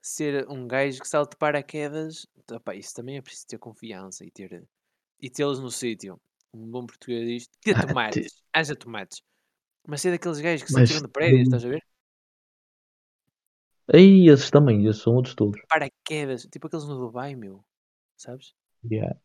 ser 0.03 0.49
um 0.51 0.69
gajo 0.69 1.01
que 1.03 1.09
salte 1.09 1.33
de 1.33 1.39
paraquedas. 1.39 2.27
Opá, 2.53 2.75
isso 2.77 2.95
também 2.95 3.17
é 3.19 3.23
preciso 3.23 3.49
ter 3.49 3.59
confiança 3.59 4.25
e 4.27 4.31
ter 4.31 4.67
e 5.21 5.31
tê-los 5.31 5.61
no 5.61 5.71
sítio. 5.71 6.21
Um 6.55 6.71
bom 6.71 6.87
português 6.87 7.27
diz 7.29 7.49
ter 7.63 7.75
Ah, 7.75 7.95
te- 8.11 8.27
tomates. 8.27 8.43
Haja 8.55 8.77
tomates. 8.77 9.23
Mas 9.89 10.03
ser 10.03 10.13
daqueles 10.13 10.41
gajos 10.41 10.65
que 10.65 10.73
se 10.73 10.81
atiram 10.81 11.01
Mas 11.01 11.05
de 11.05 11.09
prédios, 11.09 11.45
estás 11.45 11.65
a 11.65 11.69
ver? 11.69 11.83
aí 13.93 14.29
esses 14.29 14.49
também, 14.51 14.87
esses 14.87 15.03
são 15.03 15.15
outros 15.17 15.35
todos. 15.35 15.61
Paraquedas, 15.69 16.43
tipo 16.53 16.67
aqueles 16.67 16.87
no 16.89 16.97
Dubai, 16.99 17.35
meu. 17.37 17.65
Sabes? 18.17 18.55
Yeah. 18.91 19.19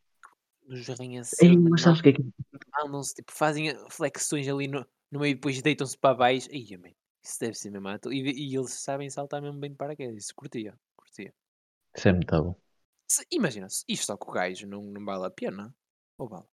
Ei, 0.68 0.82
arranha-céus, 0.92 1.56
mas 1.70 1.82
sabes 1.82 2.00
o 2.00 2.02
que 2.02 2.08
é 2.10 2.12
que 2.12 2.24
Mandam-se, 2.72 3.14
tipo, 3.14 3.32
fazem 3.32 3.74
flexões 3.90 4.48
ali 4.48 4.68
no, 4.68 4.86
no 5.10 5.20
meio 5.20 5.34
depois 5.34 5.60
deitam-se 5.62 5.96
para 5.96 6.14
baixo. 6.14 6.48
Ia, 6.50 6.78
man, 6.78 6.90
isso 7.22 7.38
deve 7.40 7.54
ser 7.54 7.70
mesmo. 7.70 7.88
ato- 7.88 8.12
E, 8.12 8.20
e 8.20 8.56
eles 8.56 8.72
sabem 8.74 9.08
saltar 9.10 9.40
mesmo 9.42 9.58
bem 9.58 9.70
de 9.70 9.76
paraquedas. 9.76 10.16
Isso 10.24 10.34
curtia, 10.34 10.78
curtia. 10.96 11.34
Isso 11.96 12.08
é 12.08 12.12
muito 12.12 12.42
bom. 12.42 12.56
Se- 13.06 13.26
imagina, 13.30 13.66
isto 13.66 14.06
só 14.06 14.16
com 14.16 14.30
o 14.30 14.34
gajo 14.34 14.66
não, 14.66 14.82
não 14.82 15.04
vale 15.04 15.26
a 15.26 15.30
pena. 15.30 15.74
Ou 16.18 16.28
vale? 16.28 16.46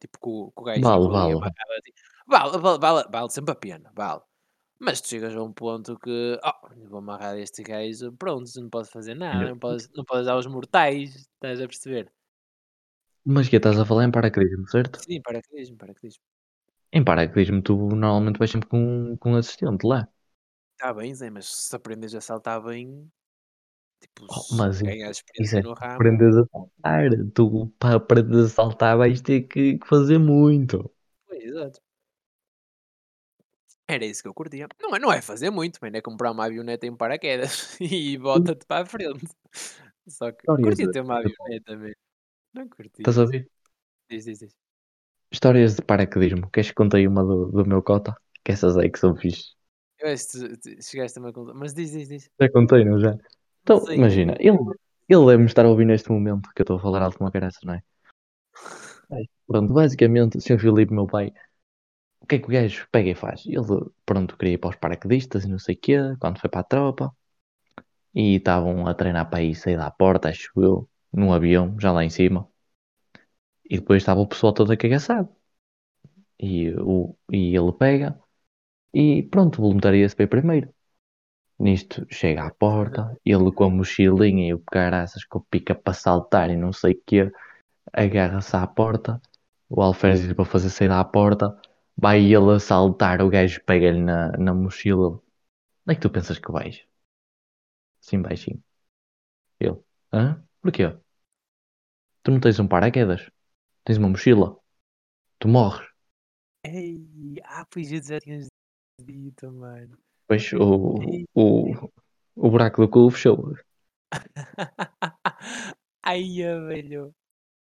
Tipo, 0.00 0.18
com, 0.18 0.50
com 0.52 0.62
o 0.62 0.64
gajo 0.66 0.80
Vale, 0.82 1.04
e 1.04 1.08
vale. 1.08 1.34
tipo, 1.82 2.00
vale, 2.26 2.58
vale, 2.58 2.78
vale, 2.78 3.08
vale 3.10 3.30
sempre 3.30 3.52
a 3.52 3.56
pena, 3.56 3.92
vale. 3.94 4.22
Mas 4.84 5.00
tu 5.00 5.08
chegas 5.08 5.34
a 5.34 5.42
um 5.42 5.52
ponto 5.52 5.98
que, 5.98 6.38
oh, 6.44 6.68
vou 6.88 6.98
amarrar 6.98 7.36
este 7.38 7.62
gajo, 7.62 8.12
pronto, 8.16 8.50
não 8.60 8.68
posso 8.70 8.90
fazer 8.92 9.14
nada, 9.14 9.50
não 9.50 9.58
podes, 9.58 9.88
não 9.94 10.04
podes 10.04 10.26
dar 10.26 10.36
os 10.36 10.46
mortais, 10.46 11.14
estás 11.16 11.60
a 11.60 11.66
perceber? 11.66 12.12
Mas 13.34 13.48
que 13.50 13.56
estás 13.58 13.78
a 13.78 13.84
falar 13.88 14.04
em 14.04 14.10
paraquedismo, 14.16 14.66
certo? 14.74 14.98
Sim, 15.02 15.20
paraquedismo, 15.22 15.76
paraquedismo. 15.76 16.24
Em 16.92 17.04
paraquedismo 17.04 17.60
tu 17.62 17.74
normalmente 17.94 18.38
vais 18.38 18.50
sempre 18.50 18.68
com, 18.70 19.16
com 19.18 19.32
um 19.32 19.36
assistente 19.36 19.84
lá. 19.86 20.08
Está 20.74 20.92
bem, 20.94 21.14
Zé, 21.14 21.30
mas 21.30 21.46
se 21.46 21.74
aprendes 21.76 22.14
a 22.14 22.20
saltar 22.20 22.62
bem, 22.62 23.10
tipo, 24.00 24.28
Oh, 24.28 24.46
se 24.46 24.56
mas 24.56 24.80
ganhas 24.84 25.18
Isso 25.38 25.56
experiência 25.56 25.58
é 25.58 25.62
no 25.62 25.74
ramo, 25.74 26.12
aprendes 26.12 26.36
a 26.36 26.44
saltar. 26.46 27.10
Tu 27.34 27.68
para 27.78 27.96
aprender 27.96 28.44
a 28.44 28.48
saltar 28.48 28.96
vais 28.98 29.20
ter 29.20 29.42
que 29.42 29.78
que 29.78 29.86
fazer 29.86 30.18
muito. 30.18 30.90
pois, 31.26 31.42
exato. 31.44 31.80
Era 33.86 34.04
isso 34.04 34.22
que 34.22 34.28
eu 34.28 34.34
curtia. 34.34 34.66
Não 34.80 34.96
é, 34.96 34.98
não 34.98 35.12
é 35.12 35.20
fazer 35.20 35.50
muito, 35.50 35.78
mano, 35.82 35.96
é 35.96 36.00
comprar 36.00 36.30
uma 36.30 36.46
avioneta 36.46 36.86
em 36.86 36.96
paraquedas 36.96 37.76
e 37.80 38.16
bota-te 38.16 38.64
para 38.66 38.82
a 38.82 38.86
frente. 38.86 39.26
Só 40.08 40.32
que 40.32 40.40
Histórias 40.40 40.68
curtia 40.68 40.86
de, 40.86 40.92
ter 40.92 41.00
uma 41.00 41.18
avioneta 41.18 41.76
mesmo. 41.76 41.96
Não 42.52 42.68
curtia. 42.68 42.92
Estás 42.98 43.18
a 43.18 43.24
ver? 43.24 43.48
Diz, 44.08 44.24
diz, 44.24 44.38
diz. 44.38 44.54
Histórias 45.30 45.76
de 45.76 45.82
paraquedismo. 45.82 46.50
Queres 46.50 46.70
que 46.70 46.74
contei 46.74 47.06
uma 47.06 47.24
do, 47.24 47.46
do 47.46 47.66
meu 47.66 47.82
cota? 47.82 48.14
Que 48.44 48.52
essas 48.52 48.76
aí 48.76 48.90
que 48.90 48.98
são 48.98 49.16
fixe. 49.16 49.54
Eu 49.98 50.08
acho 50.12 50.28
que 50.28 50.38
tu- 50.38 50.56
tu 50.60 50.82
chegaste 50.82 51.18
a 51.18 51.22
uma 51.22 51.32
conta. 51.32 51.54
Mas 51.54 51.74
diz, 51.74 51.90
diz, 51.90 52.08
diz. 52.08 52.30
Já 52.40 52.50
contei, 52.50 52.84
não 52.84 53.00
já? 53.00 53.16
Então, 53.62 53.80
sei. 53.80 53.96
imagina, 53.96 54.36
ele, 54.38 54.58
ele 55.08 55.26
deve-me 55.26 55.46
estar 55.46 55.64
a 55.64 55.68
ouvir 55.68 55.86
neste 55.86 56.10
momento 56.10 56.50
que 56.54 56.60
eu 56.60 56.64
estou 56.64 56.76
a 56.76 56.80
falar 56.80 57.02
alto 57.02 57.18
uma 57.20 57.30
graça, 57.30 57.58
não 57.64 57.74
é? 57.74 57.82
Pronto, 59.46 59.72
basicamente, 59.72 60.38
o 60.38 60.40
Sr. 60.40 60.58
Filipe, 60.58 60.92
meu 60.92 61.06
pai, 61.06 61.32
o 62.24 62.26
que 62.26 62.36
é 62.36 62.38
que 62.38 62.46
o 62.46 62.50
gajo 62.50 62.88
pega 62.90 63.10
e 63.10 63.14
faz? 63.14 63.44
Ele, 63.46 63.90
pronto, 64.06 64.36
queria 64.38 64.54
ir 64.54 64.58
para 64.58 64.70
os 64.70 64.76
paraquedistas 64.76 65.44
e 65.44 65.48
não 65.48 65.58
sei 65.58 65.74
o 65.74 65.78
quê, 65.78 65.98
quando 66.18 66.40
foi 66.40 66.50
para 66.50 66.60
a 66.60 66.64
tropa, 66.64 67.14
e 68.14 68.36
estavam 68.36 68.86
a 68.86 68.94
treinar 68.94 69.28
para 69.30 69.42
ir 69.42 69.54
sair 69.54 69.76
da 69.76 69.90
porta, 69.90 70.28
acho 70.30 70.50
eu, 70.56 70.88
num 71.12 71.32
avião, 71.32 71.78
já 71.78 71.92
lá 71.92 72.04
em 72.04 72.10
cima, 72.10 72.48
e 73.68 73.76
depois 73.78 74.02
estava 74.02 74.20
o 74.20 74.26
pessoal 74.28 74.52
todo 74.54 74.72
acagaçado. 74.72 75.28
E, 76.38 76.70
o, 76.78 77.16
e 77.32 77.56
ele 77.56 77.72
pega 77.72 78.18
e 78.94 79.22
pronto, 79.24 79.60
voluntaria-se 79.62 80.16
para 80.16 80.24
ir 80.24 80.28
primeiro. 80.28 80.74
Nisto, 81.58 82.06
chega 82.10 82.44
à 82.46 82.50
porta, 82.52 83.16
ele 83.24 83.52
com 83.52 83.64
a 83.64 83.70
mochilinha 83.70 84.48
e 84.48 84.54
o 84.54 84.60
caraças 84.60 85.24
com 85.24 85.38
o 85.38 85.42
pica 85.44 85.74
para 85.74 85.94
saltar 85.94 86.50
e 86.50 86.56
não 86.56 86.72
sei 86.72 86.94
o 86.94 87.02
quê, 87.06 87.32
agarra-se 87.92 88.56
à 88.56 88.66
porta, 88.66 89.20
o 89.68 89.82
alferes 89.82 90.22
diz 90.22 90.32
para 90.34 90.44
fazer 90.44 90.70
sair 90.70 90.90
à 90.90 91.04
porta, 91.04 91.56
vai 91.96 92.20
ele 92.24 92.52
a 92.54 92.60
saltar, 92.60 93.20
o 93.22 93.28
gajo 93.30 93.60
pega-lhe 93.64 94.00
na, 94.00 94.32
na 94.32 94.54
mochila. 94.54 95.08
Onde 95.10 95.92
é 95.92 95.94
que 95.96 96.00
tu 96.02 96.10
pensas 96.10 96.38
que 96.38 96.52
vais? 96.52 96.86
Assim 98.00 98.20
baixinho. 98.22 98.62
Ele, 99.60 99.78
hã? 100.12 100.44
Porquê? 100.62 100.84
Tu 102.24 102.30
não 102.32 102.40
tens 102.40 102.58
um 102.58 102.66
paraquedas? 102.68 103.30
Tens 103.84 103.98
uma 103.98 104.08
mochila? 104.10 104.58
Tu 105.40 105.48
morres. 105.48 105.88
Ei, 106.62 107.40
ah, 107.44 107.64
pois 107.70 107.90
eu 107.92 108.02
já 108.02 108.20
tinhas 108.20 108.48
dito, 109.00 109.50
mano. 109.52 109.96
Pois 110.26 110.44
o, 110.52 110.68
Ei. 111.00 111.26
o, 111.34 111.44
o 112.44 112.50
buraco 112.52 112.82
do 112.82 112.88
cu 112.94 113.10
fechou. 113.10 113.38
Ai, 116.02 116.22
velho. 116.42 117.14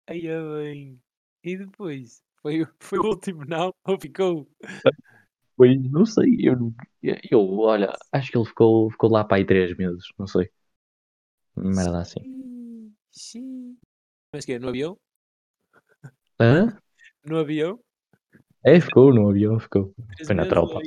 Ai, 0.08 0.22
bem. 0.22 1.02
E 1.44 1.58
depois? 1.58 2.24
Foi, 2.46 2.62
o- 2.62 2.68
foi 2.80 3.00
o 3.00 3.06
último, 3.08 3.44
não? 3.44 3.74
Ou 3.88 4.00
ficou? 4.00 4.48
Pois 5.58 5.82
não 5.92 6.06
sei, 6.06 6.36
eu, 6.40 6.56
não- 6.56 6.76
eu 7.32 7.42
olha, 7.60 7.92
acho 8.12 8.32
que 8.32 8.38
ele 8.38 8.46
ficou, 8.46 8.92
ficou 8.92 9.10
lá 9.10 9.24
para 9.24 9.38
aí 9.38 9.46
três 9.46 9.76
meses, 9.76 10.04
não 10.20 10.28
sei. 10.28 10.48
Merda 11.56 12.02
assim. 12.02 12.20
Xiii, 12.22 12.94
xiii. 13.18 13.78
Mas 14.32 14.46
que 14.46 14.54
é, 14.54 14.60
no 14.60 14.70
avião? 14.70 14.96
Hã? 16.40 16.78
No 17.26 17.40
avião? 17.40 17.80
É, 18.64 18.80
ficou 18.80 19.12
no 19.12 19.28
avião, 19.28 19.60
ficou. 19.60 19.92
Três 20.14 20.28
Foi 20.28 20.36
na 20.36 20.46
tropa. 20.46 20.80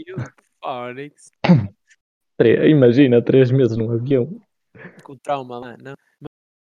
Imagina, 2.70 3.20
três 3.20 3.50
meses 3.50 3.76
num 3.76 3.90
avião. 3.90 4.40
Com 5.02 5.16
trauma 5.16 5.58
lá, 5.58 5.76
não? 5.76 5.94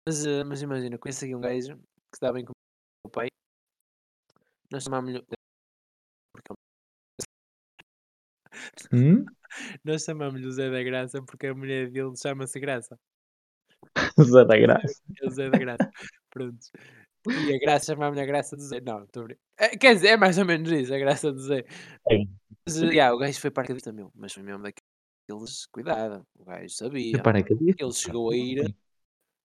Mas, 0.06 0.24
eh, 0.24 0.44
mas 0.44 0.62
imagina, 0.62 0.98
conheço 0.98 1.24
aqui 1.24 1.34
um 1.34 1.40
gajo 1.40 1.76
que 1.76 2.20
dá 2.20 2.32
bem 2.32 2.44
com 2.44 2.52
o 2.52 2.56
meu 3.04 3.10
pai. 3.10 3.28
Nós 4.70 4.84
chamámos-lhe. 4.84 5.22
porque 6.32 6.54
Hum? 8.92 9.24
Nós 9.84 10.04
chamámos-lhe 10.04 10.46
o 10.46 10.52
Zé 10.52 10.70
da 10.70 10.82
Graça 10.82 11.22
porque 11.22 11.46
a 11.46 11.54
mulher 11.54 11.90
dele 11.90 12.16
chama-se 12.16 12.60
Graça. 12.60 12.98
Zé 14.22 14.44
da 14.44 14.56
Graça. 14.58 15.02
É 15.22 15.30
Zé 15.30 15.50
da 15.50 15.58
Graça. 15.58 15.90
Pronto. 16.30 16.58
E 17.26 17.54
a 17.54 17.58
Graça 17.58 17.92
chamámos-lhe 17.92 18.22
a 18.22 18.26
Graça 18.26 18.56
do 18.56 18.62
Zé. 18.62 18.80
Não, 18.80 19.04
estou 19.04 19.26
a 19.26 19.64
é, 19.64 19.76
Quer 19.76 19.94
dizer, 19.94 20.08
é 20.08 20.16
mais 20.16 20.38
ou 20.38 20.44
menos 20.44 20.70
isso, 20.70 20.94
a 20.94 20.98
Graça 20.98 21.32
do 21.32 21.40
Zé. 21.40 21.64
É. 22.10 22.24
Mas, 22.66 22.76
yeah, 22.82 23.14
o 23.14 23.18
gajo 23.18 23.40
foi 23.40 23.50
paraquedista 23.50 23.92
meu, 23.92 24.12
mas 24.14 24.32
foi 24.32 24.42
mesmo 24.42 24.62
daqueles. 24.62 25.66
Cuidado, 25.72 26.26
o 26.38 26.44
gajo 26.44 26.68
sabia. 26.68 27.22
Ele 27.78 27.92
chegou 27.92 28.30
a 28.30 28.36
ir 28.36 28.74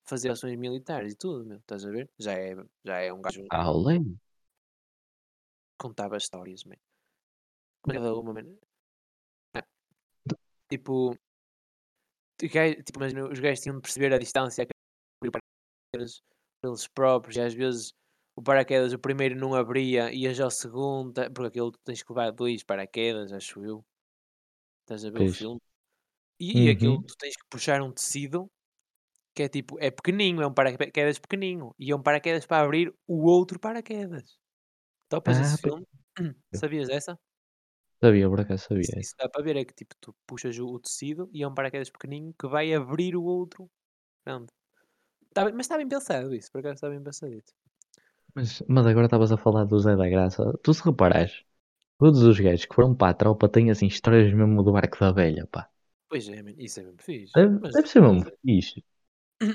fazer 0.05 0.29
ações 0.29 0.57
militares 0.57 1.13
e 1.13 1.17
tudo, 1.17 1.45
meu. 1.45 1.57
Estás 1.57 1.86
a 1.86 1.89
ver? 1.89 2.09
Já 2.19 2.33
é, 2.33 2.55
já 2.83 2.99
é 2.99 3.13
um 3.13 3.21
gajo 3.21 3.45
além. 3.49 4.17
Contava 5.77 6.17
histórias, 6.17 6.63
man. 6.63 6.75
Cada 7.86 8.13
uma, 8.15 8.33
man. 8.33 8.57
Ah, 9.55 9.63
Tipo, 10.69 11.12
o 11.12 11.17
tipo, 12.39 12.99
imagina, 12.99 13.27
os 13.27 13.39
gajos 13.39 13.62
tinham 13.62 13.75
de 13.75 13.81
perceber 13.81 14.13
a 14.13 14.17
distância 14.17 14.65
que 14.65 14.71
abrir 15.21 15.29
o 15.29 15.31
paraquedas 15.31 16.21
por 16.62 16.67
eles 16.69 16.88
próprios, 16.88 17.36
e 17.38 17.41
às 17.41 17.53
vezes 17.53 17.93
o 18.36 18.41
paraquedas, 18.41 18.93
o 18.93 18.99
primeiro 18.99 19.36
não 19.36 19.53
abria, 19.53 20.12
ias 20.13 20.39
ao 20.39 20.49
segundo, 20.49 21.13
tá- 21.13 21.29
porque 21.29 21.47
aquilo 21.47 21.71
tu 21.71 21.79
tens 21.83 22.01
que 22.01 22.12
levar 22.12 22.31
dois 22.31 22.63
paraquedas, 22.63 23.31
acho 23.31 23.63
eu. 23.63 23.86
Estás 24.81 25.05
a 25.05 25.09
ver 25.12 25.19
o 25.19 25.25
Pois. 25.25 25.38
filme? 25.38 25.59
E, 26.39 26.65
e 26.65 26.69
aquilo 26.69 26.95
Uhum. 26.95 27.03
tu 27.03 27.15
tens 27.17 27.36
que 27.36 27.45
puxar 27.49 27.81
um 27.81 27.91
tecido 27.91 28.51
que 29.36 29.43
é 29.43 29.49
tipo, 29.49 29.79
é 29.79 29.89
pequeninho, 29.89 30.41
é 30.41 30.47
um 30.47 30.53
paraquedas 30.53 31.17
pequenino, 31.19 31.73
e 31.79 31.91
é 31.91 31.95
um 31.95 32.01
paraquedas 32.01 32.45
para 32.45 32.63
abrir 32.63 32.93
o 33.07 33.25
outro 33.25 33.59
paraquedas. 33.59 34.38
Topas 35.09 35.37
Ah, 35.37 35.41
esse 35.41 35.61
filme? 35.61 35.85
Sabias 36.53 36.87
dessa? 36.87 37.19
Sabia, 38.01 38.29
por 38.29 38.39
acaso 38.41 38.63
sabia. 38.65 38.81
Isso, 38.81 38.99
isso 38.99 39.15
dá 39.17 39.29
para 39.29 39.43
ver, 39.43 39.55
é 39.57 39.65
que 39.65 39.73
tipo, 39.73 39.95
tu 40.01 40.13
puxas 40.27 40.57
o, 40.59 40.65
o 40.67 40.79
tecido 40.79 41.29
e 41.33 41.41
é 41.43 41.47
um 41.47 41.53
paraquedas 41.53 41.89
pequenino 41.89 42.33
que 42.37 42.47
vai 42.47 42.73
abrir 42.73 43.15
o 43.15 43.23
outro 43.23 43.69
grande. 44.25 44.51
Tá 45.33 45.45
bem- 45.45 45.53
mas 45.53 45.65
está 45.65 45.77
bem 45.77 45.87
pensado 45.87 46.33
isso, 46.35 46.51
por 46.51 46.59
acaso 46.59 46.75
está 46.75 46.89
bem 46.89 47.01
pensado 47.03 47.33
isso. 47.33 47.53
Mas, 48.35 48.63
mas 48.67 48.85
agora 48.87 49.05
estavas 49.05 49.31
a 49.31 49.37
falar 49.37 49.65
do 49.65 49.79
Zé 49.79 49.95
da 49.95 50.09
Graça. 50.09 50.57
Tu 50.63 50.73
se 50.73 50.83
reparares, 50.83 51.43
todos 51.99 52.23
os 52.23 52.39
gajos 52.39 52.65
que 52.65 52.75
foram 52.75 52.95
para 52.95 53.11
a 53.11 53.13
tropa 53.13 53.49
têm 53.49 53.71
assim 53.71 53.87
histórias 53.87 54.33
mesmo 54.33 54.63
do 54.63 54.71
barco 54.73 54.99
da 54.99 55.11
velha, 55.11 55.47
pá. 55.47 55.69
Pois 56.09 56.27
é, 56.29 56.41
isso 56.57 56.79
é 56.79 56.83
mesmo 56.83 57.01
fixe. 57.01 57.33
Deve, 57.35 57.59
Mas, 57.59 57.73
deve 57.73 57.87
ser 57.87 58.01
mesmo 58.01 58.25
fixe. 58.45 58.83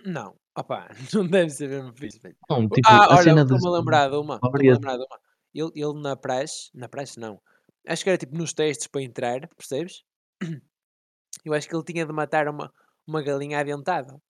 não, 0.06 0.37
opá, 0.56 0.88
não 1.14 1.26
deve 1.26 1.50
ser 1.50 1.68
mesmo 1.68 1.92
fixe. 1.92 2.18
velho. 2.18 2.37
Não, 2.48 2.68
tipo, 2.68 2.88
ah, 2.88 3.08
olha, 3.16 3.30
estou-me 3.42 3.66
a 3.66 3.70
lembrar 3.78 4.08
de 4.11 4.16
uma. 4.16 4.34
Estou-me 4.37 4.68
a 4.68 4.74
histórias- 4.74 4.76
lembrar 4.76 4.96
de 4.96 5.04
uma. 5.04 5.20
Ele, 5.54 5.70
ele 5.74 6.00
na 6.00 6.16
praxe, 6.16 6.70
na 6.74 6.88
praxe 6.88 7.18
não. 7.20 7.40
Acho 7.87 8.04
que 8.04 8.11
era 8.11 8.18
tipo 8.18 8.37
nos 8.37 8.52
testes 8.52 8.87
para 8.87 9.02
entrar, 9.02 9.48
percebes? 9.56 10.04
Eu 11.44 11.54
acho 11.54 11.68
que 11.68 11.74
ele 11.76 11.84
tinha 11.84 12.06
de 12.06 12.12
matar 12.12 12.48
uma, 12.48 12.73
uma 13.06 13.23
galinha 13.23 13.60
adentada. 13.60 14.20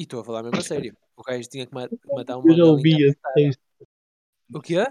E 0.00 0.02
estou 0.02 0.20
a 0.20 0.24
falar 0.28 0.42
mesmo 0.42 0.58
a 0.60 0.62
sério. 0.72 0.92
O 1.16 1.22
gajo 1.22 1.48
tinha 1.48 1.66
que 1.66 1.74
ma- 1.74 1.90
matar 2.16 2.36
uma 2.38 2.50
Eu 2.50 2.56
já 2.56 2.64
ouvi 2.64 3.02
esse 3.04 3.18
texto, 3.34 3.60
O 4.54 4.60
quê? 4.60 4.84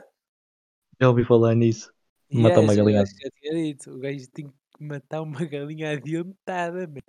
já 0.99 1.09
ouvi 1.09 1.25
falar 1.25 1.55
nisso. 1.55 1.91
Matar 2.33 2.61
uma 2.61 2.75
galinha 2.75 3.03
já 3.05 3.29
tinha 3.39 3.53
dito. 3.53 3.91
O 3.91 3.99
gajo 3.99 4.27
tinha 4.33 4.49
que 4.49 4.83
matar 4.83 5.21
uma 5.21 5.45
galinha 5.45 5.91
adentada, 5.93 6.87
man. 6.87 7.01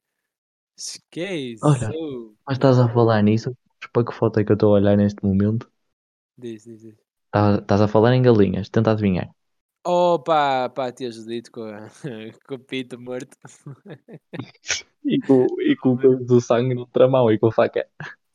Esquece. 0.76 1.66
Olha, 1.70 1.88
Mas 2.46 2.56
estás 2.56 2.78
a 2.78 2.88
falar 2.88 3.22
nisso? 3.22 3.56
Para 3.92 4.04
que 4.06 4.12
foto 4.14 4.38
é 4.40 4.44
que 4.44 4.52
eu 4.52 4.54
estou 4.54 4.70
a 4.74 4.78
olhar 4.78 4.96
neste 4.96 5.24
momento? 5.24 5.70
Diz, 6.36 6.64
diz, 6.66 6.82
diz. 6.82 7.01
Tá- 7.32 7.58
Estás 7.62 7.80
a 7.82 7.88
falar 7.94 8.14
em 8.14 8.22
galinhas, 8.28 8.68
tenta 8.70 8.90
adivinhar. 8.92 9.28
Opa, 9.84 10.68
pá, 10.70 10.92
te 10.92 11.06
ajudito 11.06 11.50
com, 11.50 11.62
a, 11.64 11.88
com 12.46 12.54
o 12.54 12.58
pito 12.58 12.98
morto. 13.00 13.36
E 15.04 15.20
com, 15.20 15.46
e 15.60 15.76
com 15.76 15.94
o 16.30 16.40
sangue 16.40 16.74
no 16.74 16.86
tramão 16.86 17.30
e 17.30 17.38
com 17.38 17.48
a 17.48 17.52
faca. 17.52 17.86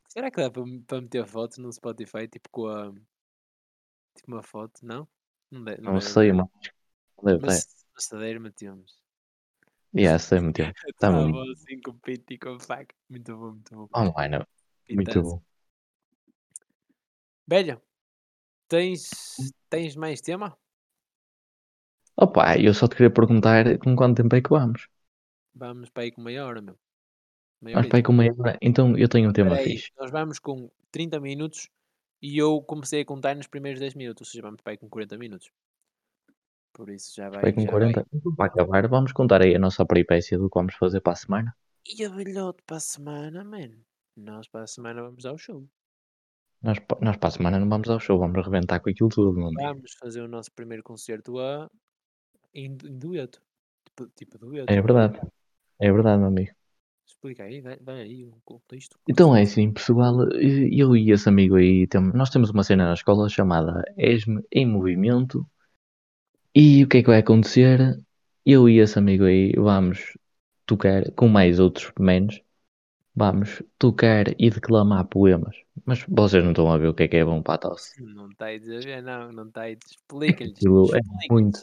Será 0.10 0.30
que 0.32 0.42
dá 0.42 0.50
para, 0.52 0.64
para 0.86 1.02
meter 1.02 1.26
fotos 1.26 1.58
no 1.60 1.72
Spotify, 1.72 2.28
tipo 2.28 2.50
com 2.50 2.68
a. 2.68 2.92
Tipo 4.16 4.32
uma 4.34 4.44
foto? 4.44 4.86
Não? 4.86 5.08
Não, 5.50 5.64
deve, 5.64 5.82
Não 5.86 6.00
deve 6.00 6.02
sei, 6.02 6.32
mas 6.34 6.48
deve. 7.24 7.42
Mas 7.42 7.68
passadeira 7.96 8.40
metemos. 8.40 9.02
Yeah, 9.94 10.18
sei 10.20 10.40
muito 10.40 10.56
tempo. 10.58 10.80
Tá 11.00 11.12
Estava 11.12 11.28
bom. 11.30 11.42
assim 11.54 11.80
com 11.82 11.92
o 11.92 12.00
pito 12.00 12.34
e 12.34 12.38
com 12.40 12.60
faca. 12.60 12.96
Muito 13.10 13.36
bom, 13.38 13.52
muito 13.54 13.76
bom. 13.76 13.90
Online, 13.94 14.46
muito 14.94 15.22
bom. 15.24 15.42
Velho, 17.48 17.82
tens, 18.68 19.10
tens 19.70 19.96
mais 19.96 20.22
tema? 20.22 20.58
Opa, 22.16 22.58
eu 22.60 22.74
só 22.74 22.88
te 22.88 22.96
queria 22.96 23.14
perguntar 23.14 23.78
com 23.80 23.96
quanto 23.96 24.22
tempo 24.22 24.36
é 24.36 24.42
que 24.42 24.50
vamos? 24.50 24.88
Vamos 25.54 25.90
para 25.90 26.04
aí 26.04 26.12
com 26.12 26.22
meia 26.22 26.46
hora, 26.46 26.62
meu. 26.62 26.78
Meia 27.62 27.76
Vamos 27.76 27.90
para 27.90 28.00
aí 28.00 28.04
com 28.04 28.14
meia 28.14 28.34
hora. 28.38 28.58
Então 28.62 28.98
eu 28.98 29.08
tenho 29.08 29.30
um 29.30 29.34
tema 29.34 29.52
Espera 29.52 29.70
aí, 29.70 29.78
fixe. 29.78 29.92
nós 29.98 30.12
vamos 30.12 30.40
com 30.40 30.70
30 30.92 31.20
minutos 31.20 31.70
e 32.22 32.38
eu 32.38 32.62
comecei 32.62 33.02
a 33.02 33.06
contar 33.06 33.36
nos 33.36 33.48
primeiros 33.48 33.80
10 33.80 33.94
minutos, 33.96 34.28
ou 34.28 34.32
seja, 34.32 34.42
vamos 34.42 34.62
para 34.62 34.74
aí 34.74 34.78
com 34.78 34.90
40 34.90 35.18
minutos. 35.18 35.52
Por 36.74 36.90
isso 36.90 37.14
já 37.16 37.30
vai. 37.30 37.42
Vai 37.42 37.54
com 37.54 37.62
já 37.62 37.70
40. 37.70 38.06
Então, 38.14 38.36
para 38.36 38.46
acabar, 38.46 38.88
vamos 38.88 39.12
contar 39.12 39.42
aí 39.42 39.56
a 39.56 39.60
nossa 39.60 39.86
peripécia 39.86 40.38
do 40.38 40.50
que 40.50 40.60
vamos 40.60 40.76
fazer 40.76 41.02
para 41.02 41.14
a 41.14 41.16
semana. 41.16 41.56
E 41.86 42.04
a 42.04 42.10
velhote 42.10 42.62
para 42.66 42.78
a 42.78 42.80
semana, 42.80 43.44
man. 43.44 43.72
Nós 44.16 44.48
para 44.48 44.64
a 44.64 44.68
semana 44.68 45.02
vamos 45.02 45.26
ao 45.26 45.38
show. 45.38 45.68
Nós, 46.62 46.78
nós 47.02 47.18
para 47.18 47.30
a 47.30 47.32
semana 47.32 47.60
não 47.60 47.70
vamos 47.70 47.90
ao 47.90 48.00
show, 48.00 48.18
vamos 48.18 48.38
arrebentar 48.38 48.80
com 48.80 48.90
aquilo 48.90 49.10
tudo, 49.10 49.34
meu 49.34 49.48
amigo. 49.48 49.62
Vamos 49.62 49.94
fazer 49.94 50.22
o 50.22 50.28
nosso 50.28 50.52
primeiro 50.52 50.84
concerto 50.84 51.40
a... 51.40 51.70
em, 52.54 52.66
em 52.66 52.98
dueto. 52.98 53.42
Tipo, 53.86 54.08
tipo 54.16 54.38
dueto. 54.38 54.72
É 54.72 54.82
verdade. 54.82 55.20
É 55.80 55.92
verdade, 55.92 56.20
meu 56.20 56.28
amigo. 56.28 56.52
Explica 57.06 57.44
aí, 57.44 57.62
vai, 57.62 57.78
vai 57.78 58.02
aí 58.02 58.26
o 58.26 58.32
contexto. 58.44 58.98
Então 59.08 59.36
é 59.36 59.44
assim, 59.44 59.72
pessoal, 59.72 60.30
eu 60.32 60.96
e 60.96 61.12
esse 61.12 61.30
amigo 61.30 61.56
aí, 61.56 61.88
tem- 61.88 62.02
nós 62.14 62.30
temos 62.30 62.50
uma 62.50 62.64
cena 62.64 62.86
na 62.88 62.94
escola 62.94 63.30
chamada 63.30 63.84
ESME 63.98 64.44
em 64.52 64.66
Movimento. 64.66 65.48
E 66.54 66.84
o 66.84 66.88
que 66.88 66.98
é 66.98 67.02
que 67.02 67.08
vai 67.08 67.20
acontecer? 67.20 68.00
Eu 68.46 68.68
e 68.68 68.80
esse 68.80 68.98
amigo 69.00 69.24
aí 69.24 69.54
vamos 69.54 70.18
tocar, 70.66 71.10
com 71.12 71.28
mais 71.28 71.60
outros 71.60 71.92
menos, 72.00 72.42
vamos 73.18 73.64
tocar 73.80 74.30
e 74.40 74.50
declamar 74.52 75.08
poemas. 75.08 75.58
Mas 75.84 76.06
vocês 76.08 76.44
não 76.44 76.52
estão 76.52 76.72
a 76.72 76.78
ver 76.78 76.90
o 76.90 76.94
que 76.94 77.04
é 77.04 77.08
que 77.08 77.18
é 77.18 77.26
bom 77.26 77.42
para 77.42 77.56
a 77.56 77.58
tosse. 77.58 78.00
Não 78.04 78.30
está 78.30 78.46
aí 78.46 78.58
a 78.58 78.80
ver, 78.80 79.02
não, 79.02 79.32
não 79.32 79.48
está 79.48 79.62
aí. 79.62 79.76
Explica-lhes. 79.84 80.60
É 80.60 81.34
muito. 81.34 81.60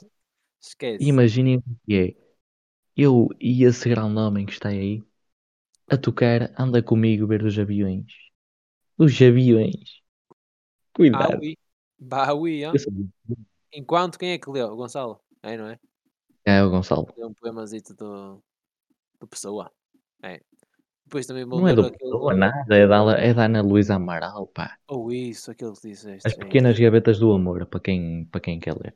Esquece. 0.60 1.04
Imaginem 1.04 1.58
o 1.58 1.62
que 1.86 1.94
é. 1.94 2.24
Eu 2.96 3.28
e 3.40 3.62
esse 3.62 3.88
grande 3.88 4.18
homem 4.18 4.46
que 4.46 4.52
está 4.52 4.70
aí 4.70 5.00
a 5.88 5.96
tocar, 5.96 6.52
anda 6.58 6.82
comigo 6.82 7.26
ver 7.28 7.44
os 7.44 7.56
aviões. 7.56 8.12
Os 8.98 9.20
aviões. 9.22 10.02
Cuidado. 10.92 11.38
Baui. 11.38 11.58
Baui, 11.98 12.62
Enquanto 13.72 14.18
quem 14.18 14.32
é 14.32 14.38
que 14.38 14.50
leu? 14.50 14.72
O 14.72 14.76
Gonçalo. 14.76 15.20
É, 15.40 15.56
não 15.56 15.68
é? 15.68 15.78
É 16.44 16.64
o 16.64 16.70
Gonçalo. 16.70 17.06
Leu 17.16 17.28
um 17.28 17.34
poemazito 17.34 17.94
do, 17.94 18.42
do 19.20 19.26
Pessoa. 19.28 19.70
É. 20.22 20.40
Depois 21.04 21.26
também 21.26 21.44
vou 21.44 21.60
Não 21.60 21.68
é 21.68 21.74
do 21.74 21.82
aquele. 21.82 21.98
Pessoa, 21.98 22.34
nada, 22.34 22.76
é 22.76 22.86
da, 22.86 23.18
é 23.18 23.34
da 23.34 23.44
Ana 23.44 23.62
Luísa 23.62 23.94
Amaral, 23.96 24.46
pá. 24.46 24.78
Ou 24.88 25.12
isso, 25.12 25.50
aquele 25.50 25.72
que 25.72 25.88
disseste. 25.88 26.26
As 26.26 26.34
é 26.34 26.36
pequenas 26.36 26.74
isso. 26.74 26.82
gavetas 26.82 27.18
do 27.18 27.32
amor, 27.32 27.66
para 27.66 27.80
quem, 27.80 28.24
para 28.26 28.40
quem 28.40 28.58
quer 28.58 28.74
ler. 28.74 28.94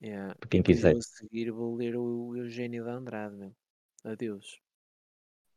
Yeah. 0.00 0.34
para 0.36 0.48
quem 0.48 0.62
quiser. 0.62 0.94
a 0.96 1.00
seguir 1.00 1.50
vou 1.50 1.74
ler 1.74 1.96
o 1.96 2.36
Eugênio 2.36 2.84
de 2.84 2.90
Andrade, 2.90 3.34
meu. 3.34 3.52
Adeus. 4.04 4.60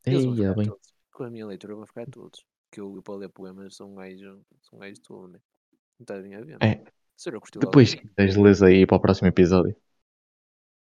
Ei, 0.06 0.20
ficar 0.20 0.56
bem. 0.56 0.66
todos. 0.66 0.94
Com 1.12 1.24
a 1.24 1.30
minha 1.30 1.46
leitura 1.46 1.76
vão 1.76 1.86
ficar 1.86 2.08
todos. 2.08 2.44
Que 2.72 2.82
eu, 2.82 3.02
para 3.04 3.16
ler 3.16 3.30
poemas, 3.30 3.76
sou 3.76 3.92
um 3.92 3.96
gajo, 3.96 4.42
sou 4.62 4.78
um 4.78 4.80
gajo 4.80 5.00
tolo, 5.02 5.28
né? 5.28 5.40
Não 6.00 6.04
está 6.04 6.20
bem 6.20 6.34
a 6.36 6.42
ver. 6.42 6.58
É. 6.62 6.84
Se 7.16 7.30
eu 7.30 7.40
curti 7.40 7.60
logo 7.60 7.68
Depois, 7.68 7.94
mim. 7.94 8.02
quiseres, 8.02 8.36
lês 8.36 8.64
aí 8.64 8.88
para 8.88 8.98
o 8.98 9.00
próximo 9.00 9.28
episódio. 9.28 9.76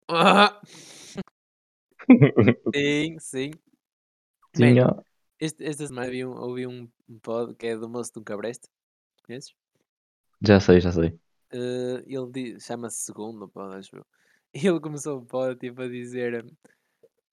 Ah! 0.07 0.61
Sim, 2.75 3.19
sim. 3.19 3.51
Sim, 4.55 4.75
Man, 4.75 4.87
ó. 4.87 5.01
este, 5.39 5.63
esta 5.63 5.87
semana 5.87 6.07
ouvi 6.07 6.25
um, 6.25 6.37
ouvi 6.37 6.67
um 6.67 6.89
pod 7.21 7.55
que 7.55 7.67
é 7.67 7.77
do 7.77 7.89
moço 7.89 8.11
de 8.13 8.19
um 8.19 8.23
cabreste. 8.23 8.67
Conheces? 9.25 9.53
Já 10.41 10.59
sei, 10.59 10.81
já 10.81 10.91
sei. 10.91 11.17
Eh, 11.51 12.03
ele 12.07 12.59
chama-se 12.59 13.03
Segundo, 13.03 13.47
pô, 13.47 13.61
acho 13.61 13.95
eu. 13.95 14.05
E 14.53 14.67
ele 14.67 14.81
começou 14.81 15.19
o 15.19 15.25
pod 15.25 15.57
tipo, 15.57 15.81
a 15.81 15.87
dizer: 15.87 16.45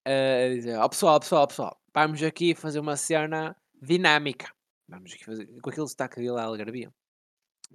eh, 0.05 0.47
a 0.47 0.55
dizer, 0.55 0.77
ó 0.79 0.89
pessoal, 0.89 1.19
pessoal, 1.19 1.49
pessoal, 1.49 1.81
vamos 1.93 2.23
aqui 2.23 2.55
fazer 2.55 2.79
uma 2.79 2.97
cena 2.97 3.57
dinâmica. 3.83 4.53
Vamos 4.89 5.13
aqui 5.13 5.25
fazer, 5.25 5.47
com 5.61 5.71
aquele 5.71 5.87
destaque 5.87 6.17
dele 6.17 6.39
à 6.39 6.45
algarabia. 6.45 6.95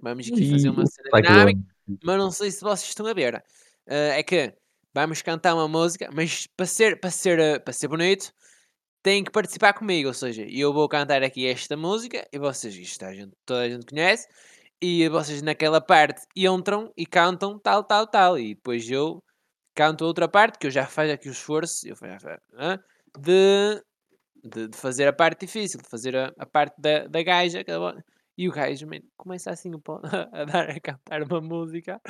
Vamos 0.00 0.26
aqui 0.26 0.50
fazer 0.50 0.70
uma 0.70 0.86
cena 0.86 1.06
sotaque 1.06 1.28
dinâmica, 1.28 1.60
mas 2.02 2.18
não 2.18 2.30
sei 2.30 2.50
se 2.50 2.62
vocês 2.62 2.88
estão 2.88 3.06
a 3.06 3.12
ver. 3.12 3.44
Eh, 3.86 4.18
é 4.18 4.22
que 4.22 4.56
vamos 4.94 5.20
cantar 5.20 5.54
uma 5.54 5.68
música, 5.68 6.08
mas 6.12 6.46
para 6.46 6.66
ser, 6.66 6.98
para 6.98 7.10
ser, 7.10 7.62
para 7.62 7.72
ser 7.72 7.88
bonito, 7.88 8.32
têm 9.04 9.22
que 9.22 9.30
participar 9.30 9.74
comigo. 9.74 10.08
Ou 10.08 10.14
seja, 10.14 10.44
eu 10.50 10.72
vou 10.72 10.88
cantar 10.88 11.22
aqui 11.22 11.46
esta 11.46 11.76
música 11.76 12.26
e 12.32 12.38
vocês, 12.38 12.74
isto 12.74 13.04
a 13.04 13.14
gente, 13.14 13.32
toda 13.46 13.60
a 13.60 13.68
gente 13.70 13.86
conhece, 13.86 14.26
e 14.82 15.08
vocês 15.08 15.42
naquela 15.42 15.80
parte 15.80 16.22
entram 16.34 16.92
e 16.96 17.06
cantam 17.06 17.58
tal, 17.58 17.84
tal, 17.84 18.06
tal. 18.06 18.38
E 18.38 18.54
depois 18.54 18.90
eu 18.90 19.22
canto 19.76 20.04
outra 20.04 20.26
parte, 20.28 20.58
que 20.58 20.66
eu 20.66 20.70
já 20.70 20.86
faço 20.86 21.12
aqui 21.12 21.28
o 21.28 21.32
esforço 21.32 21.86
eu 21.86 21.96
faço, 21.96 22.16
de, 23.18 23.82
de, 24.42 24.68
de 24.68 24.76
fazer 24.76 25.06
a 25.06 25.12
parte 25.12 25.46
difícil, 25.46 25.80
de 25.80 25.88
fazer 25.88 26.16
a, 26.16 26.32
a 26.38 26.46
parte 26.46 26.74
da, 26.80 27.06
da 27.06 27.22
gaja. 27.22 27.62
E 28.36 28.48
o 28.48 28.52
gajo 28.52 28.86
man, 28.86 29.00
começa 29.16 29.50
assim 29.50 29.70
a, 30.32 30.44
dar, 30.44 30.70
a 30.70 30.80
cantar 30.80 31.22
uma 31.22 31.40
música. 31.40 32.00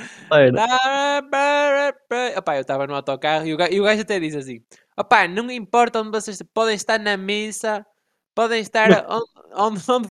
Opá, 2.39 2.57
eu 2.57 2.63
estava 2.63 2.87
no 2.87 2.95
autocarro 2.95 3.47
e 3.47 3.53
o, 3.53 3.57
gajo, 3.57 3.73
e 3.73 3.81
o 3.81 3.85
gajo 3.85 4.03
até 4.03 4.19
diz 4.19 4.35
assim: 4.35 4.65
Opá, 4.97 5.29
não 5.29 5.51
importa 5.51 6.01
onde 6.01 6.11
vocês 6.11 6.43
podem 6.55 6.75
estar 6.75 6.99
na 6.99 7.17
missa, 7.17 7.85
podem 8.35 8.61
estar 8.61 9.07
onde, 9.09 9.31
onde, 9.55 9.91
onde 9.91 10.09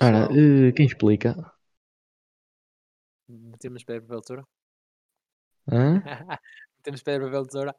eh, 0.00 0.72
quem 0.72 0.86
explica? 0.86 1.34
temos 3.58 3.84
pedra, 3.84 4.02
papel, 4.02 4.20
tesoura. 4.20 4.44
Hã? 5.70 6.02
temos 6.82 7.02
pedra, 7.02 7.26
papel, 7.26 7.46
tesoura. 7.46 7.76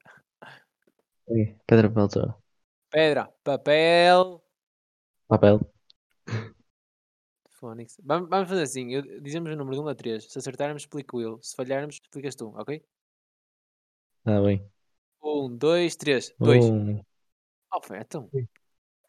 Pedra, 1.65 1.89
papel, 1.89 2.07
tesoura. 2.07 2.37
Pedra, 2.89 3.33
papel. 3.43 4.43
Papel. 5.27 5.73
Fónix. 7.51 7.97
Vamos, 8.03 8.29
vamos 8.29 8.49
fazer 8.49 8.63
assim: 8.63 8.91
eu- 8.91 9.21
dizemos 9.21 9.51
o 9.51 9.55
número 9.55 9.75
de 9.75 9.81
1 9.81 9.87
a 9.87 9.95
3. 9.95 10.31
Se 10.31 10.37
acertarmos, 10.37 10.83
explico 10.83 11.21
eu. 11.21 11.41
Se 11.41 11.55
falharmos, 11.55 11.95
explicas 11.95 12.35
tu, 12.35 12.47
ok? 12.57 12.83
Está 14.19 14.41
bem. 14.41 14.67
1, 15.23 15.55
2, 15.57 15.95
3. 15.95 16.33
2. 16.39 16.65
Um. 16.65 17.01
Oh, 17.73 17.81
foi, 17.81 17.99
então. 17.99 18.29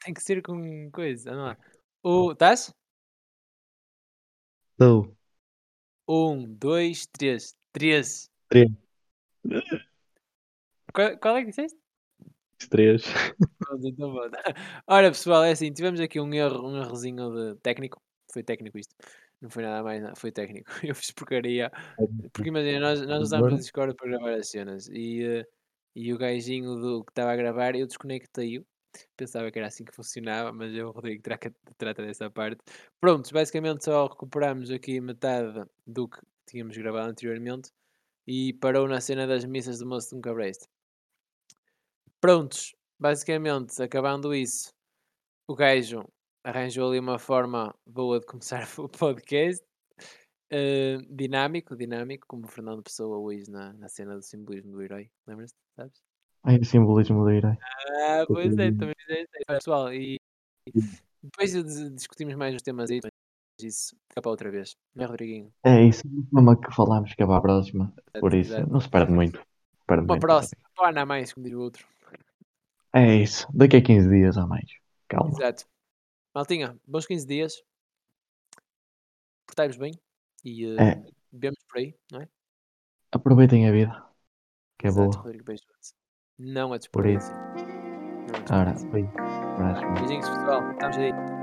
Tem 0.05 0.15
que 0.15 0.23
ser 0.23 0.43
com 0.43 0.91
coisa. 0.91 1.33
Anda 1.33 1.43
lá. 1.43 1.59
O, 2.03 2.33
estás? 2.33 2.75
Estou. 4.73 5.17
1, 6.07 6.55
2, 6.55 7.07
3. 7.07 7.57
13. 7.73 8.29
Três. 8.49 8.71
Qual, 10.93 11.19
qual 11.19 11.37
é 11.37 11.41
que 11.43 11.51
disseste? 11.51 11.82
Três. 12.69 13.03
Pronto, 13.59 13.87
então. 13.87 14.15
Ora, 14.87 15.11
pessoal, 15.11 15.45
é 15.45 15.53
assim, 15.53 15.73
tivemos 15.73 16.01
aqui 16.01 16.21
um 16.21 16.33
erro, 16.33 16.69
um 16.69 16.77
errozinho 16.77 17.31
de 17.31 17.61
técnico. 17.61 18.01
Foi 18.33 18.43
técnico 18.43 18.79
isto. 18.79 18.95
Não 19.41 19.51
foi 19.51 19.63
nada 19.65 19.83
mais, 19.83 20.03
nada, 20.03 20.15
foi 20.17 20.31
técnico. 20.31 20.71
Eu 20.83 20.95
fiz 20.95 21.11
porcaria. 21.11 21.71
Porque 22.33 22.49
imagina, 22.49 22.81
nós, 22.81 23.03
nós 23.03 23.23
usámos 23.23 23.53
o? 23.53 23.57
Discord 23.57 23.95
para 23.97 24.09
gravar 24.09 24.35
as 24.35 24.49
cenas 24.49 24.89
e, 24.89 25.25
eh, 25.25 25.47
e 25.97 26.13
o 26.13 26.19
gajinho 26.19 26.77
do 26.77 27.05
que 27.05 27.11
estava 27.11 27.33
a 27.33 27.37
gravar, 27.37 27.75
eu 27.75 27.87
desconectei-o. 27.87 28.65
Pensava 29.17 29.51
que 29.51 29.59
era 29.59 29.69
assim 29.69 29.85
que 29.85 29.95
funcionava, 29.95 30.53
mas 30.53 30.75
eu, 30.75 30.91
Rodrigo, 30.91 31.23
traca, 31.23 31.53
trata 31.79 32.03
dessa 32.03 32.31
parte. 32.31 32.63
Prontos, 33.01 33.33
basicamente 33.33 33.85
só 33.85 34.07
recuperamos 34.07 34.71
aqui 34.71 35.01
metade 35.01 35.65
do 35.87 36.09
que 36.09 36.19
tínhamos 36.47 36.77
gravado 36.77 37.11
anteriormente 37.11 37.71
e 38.27 38.53
parou 38.55 38.87
na 38.87 39.01
cena 39.01 39.27
das 39.27 39.45
missas 39.45 39.79
do 39.79 39.87
moço 39.87 40.11
de 40.11 40.17
um 40.17 40.21
cabreste. 40.21 40.67
Prontos, 42.23 42.73
basicamente, 43.01 43.83
acabando 43.83 44.33
isso, 44.33 44.73
o 45.49 45.57
gajo 45.57 46.05
arranjou 46.45 46.89
ali 46.89 47.01
uma 47.01 47.19
forma 47.19 47.75
boa 47.85 48.21
de 48.21 48.27
começar 48.27 48.63
o 48.79 48.89
podcast. 48.89 49.61
eh, 50.49 50.99
dinâmico, 51.11 51.75
dinâmico, 51.75 52.25
como 52.29 52.45
o 52.45 52.49
Fernando 52.49 52.81
Pessoa 52.81 53.19
hoje 53.19 53.51
na, 53.51 53.73
na 53.73 53.89
cena 53.89 54.15
do 54.15 54.23
simbolismo 54.23 54.71
do 54.71 54.81
herói. 54.83 55.11
Lembras-te? 55.27 55.59
Sabes? 55.75 56.01
Ai, 56.45 56.59
o 56.59 56.65
simbolismo 56.65 57.25
do 57.25 57.31
herói. 57.31 57.57
Ah, 58.07 58.25
pois 58.29 58.57
é, 58.57 58.71
também 58.71 58.95
fizeste. 59.05 59.29
isso. 59.35 59.47
Pessoal, 59.49 59.93
e 59.93 60.15
e 60.69 60.81
depois 61.25 61.53
dis- 61.53 61.93
discutimos 61.93 62.37
mais 62.37 62.55
os 62.55 62.63
temas 62.63 62.89
aí, 62.89 63.01
mas 63.03 63.11
isso 63.61 63.97
fica 64.09 64.23
para 64.23 64.31
outra 64.31 64.49
vez. 64.49 64.77
Não 64.95 65.05
é, 65.05 65.09
Rodriguinho? 65.09 65.53
É 65.65 65.83
isso. 65.83 66.03
Mesmo 66.33 66.57
que 66.61 66.73
falámos 66.73 67.15
que 67.15 67.23
é 67.25 67.27
para 67.27 67.39
a 67.39 67.43
próxima. 67.43 67.93
Por 68.21 68.33
isso, 68.33 68.65
não 68.69 68.79
se 68.79 68.89
perde 68.89 69.13
muito. 69.13 69.45
Perde 69.89 70.05
Uma 70.05 70.15
muito. 70.15 70.21
próxima. 70.21 70.63
Para 70.77 71.03
a 71.03 71.07
mais, 71.07 71.33
como 71.33 71.43
diria 71.43 71.59
o 71.59 71.63
outro. 71.63 71.85
É 72.95 73.17
isso. 73.17 73.47
Daqui 73.53 73.77
a 73.77 73.83
15 73.83 74.09
dias 74.09 74.37
a 74.37 74.47
mais. 74.47 74.67
Calma. 75.09 75.31
Exato. 75.39 75.67
Maltinha, 76.35 76.79
bons 76.87 77.07
15 77.07 77.27
dias. 77.27 77.63
portai-vos 79.47 79.77
bem 79.77 79.93
e 80.45 80.67
uh, 80.67 80.81
É. 80.81 81.03
vemos 81.33 81.59
por 81.69 81.79
aí, 81.79 81.95
não 82.11 82.23
é? 82.23 82.29
Aproveitem 83.11 83.69
a 83.69 83.73
vida, 83.73 84.03
que 84.79 84.87
é 84.87 84.89
Exato, 84.89 85.11
boa. 85.11 85.23
Rodrigo 85.25 85.45
Peixoto. 85.45 85.73
Não 86.39 86.73
a 86.73 86.79
Por 86.91 87.07
isso. 87.07 87.31
Não 87.31 88.57
a 88.57 88.61
Ora, 88.61 88.73
bem. 88.91 89.07
Beijinhos, 89.95 90.29
pessoal. 90.29 90.73
Estamos 90.73 90.97
aí. 90.97 91.42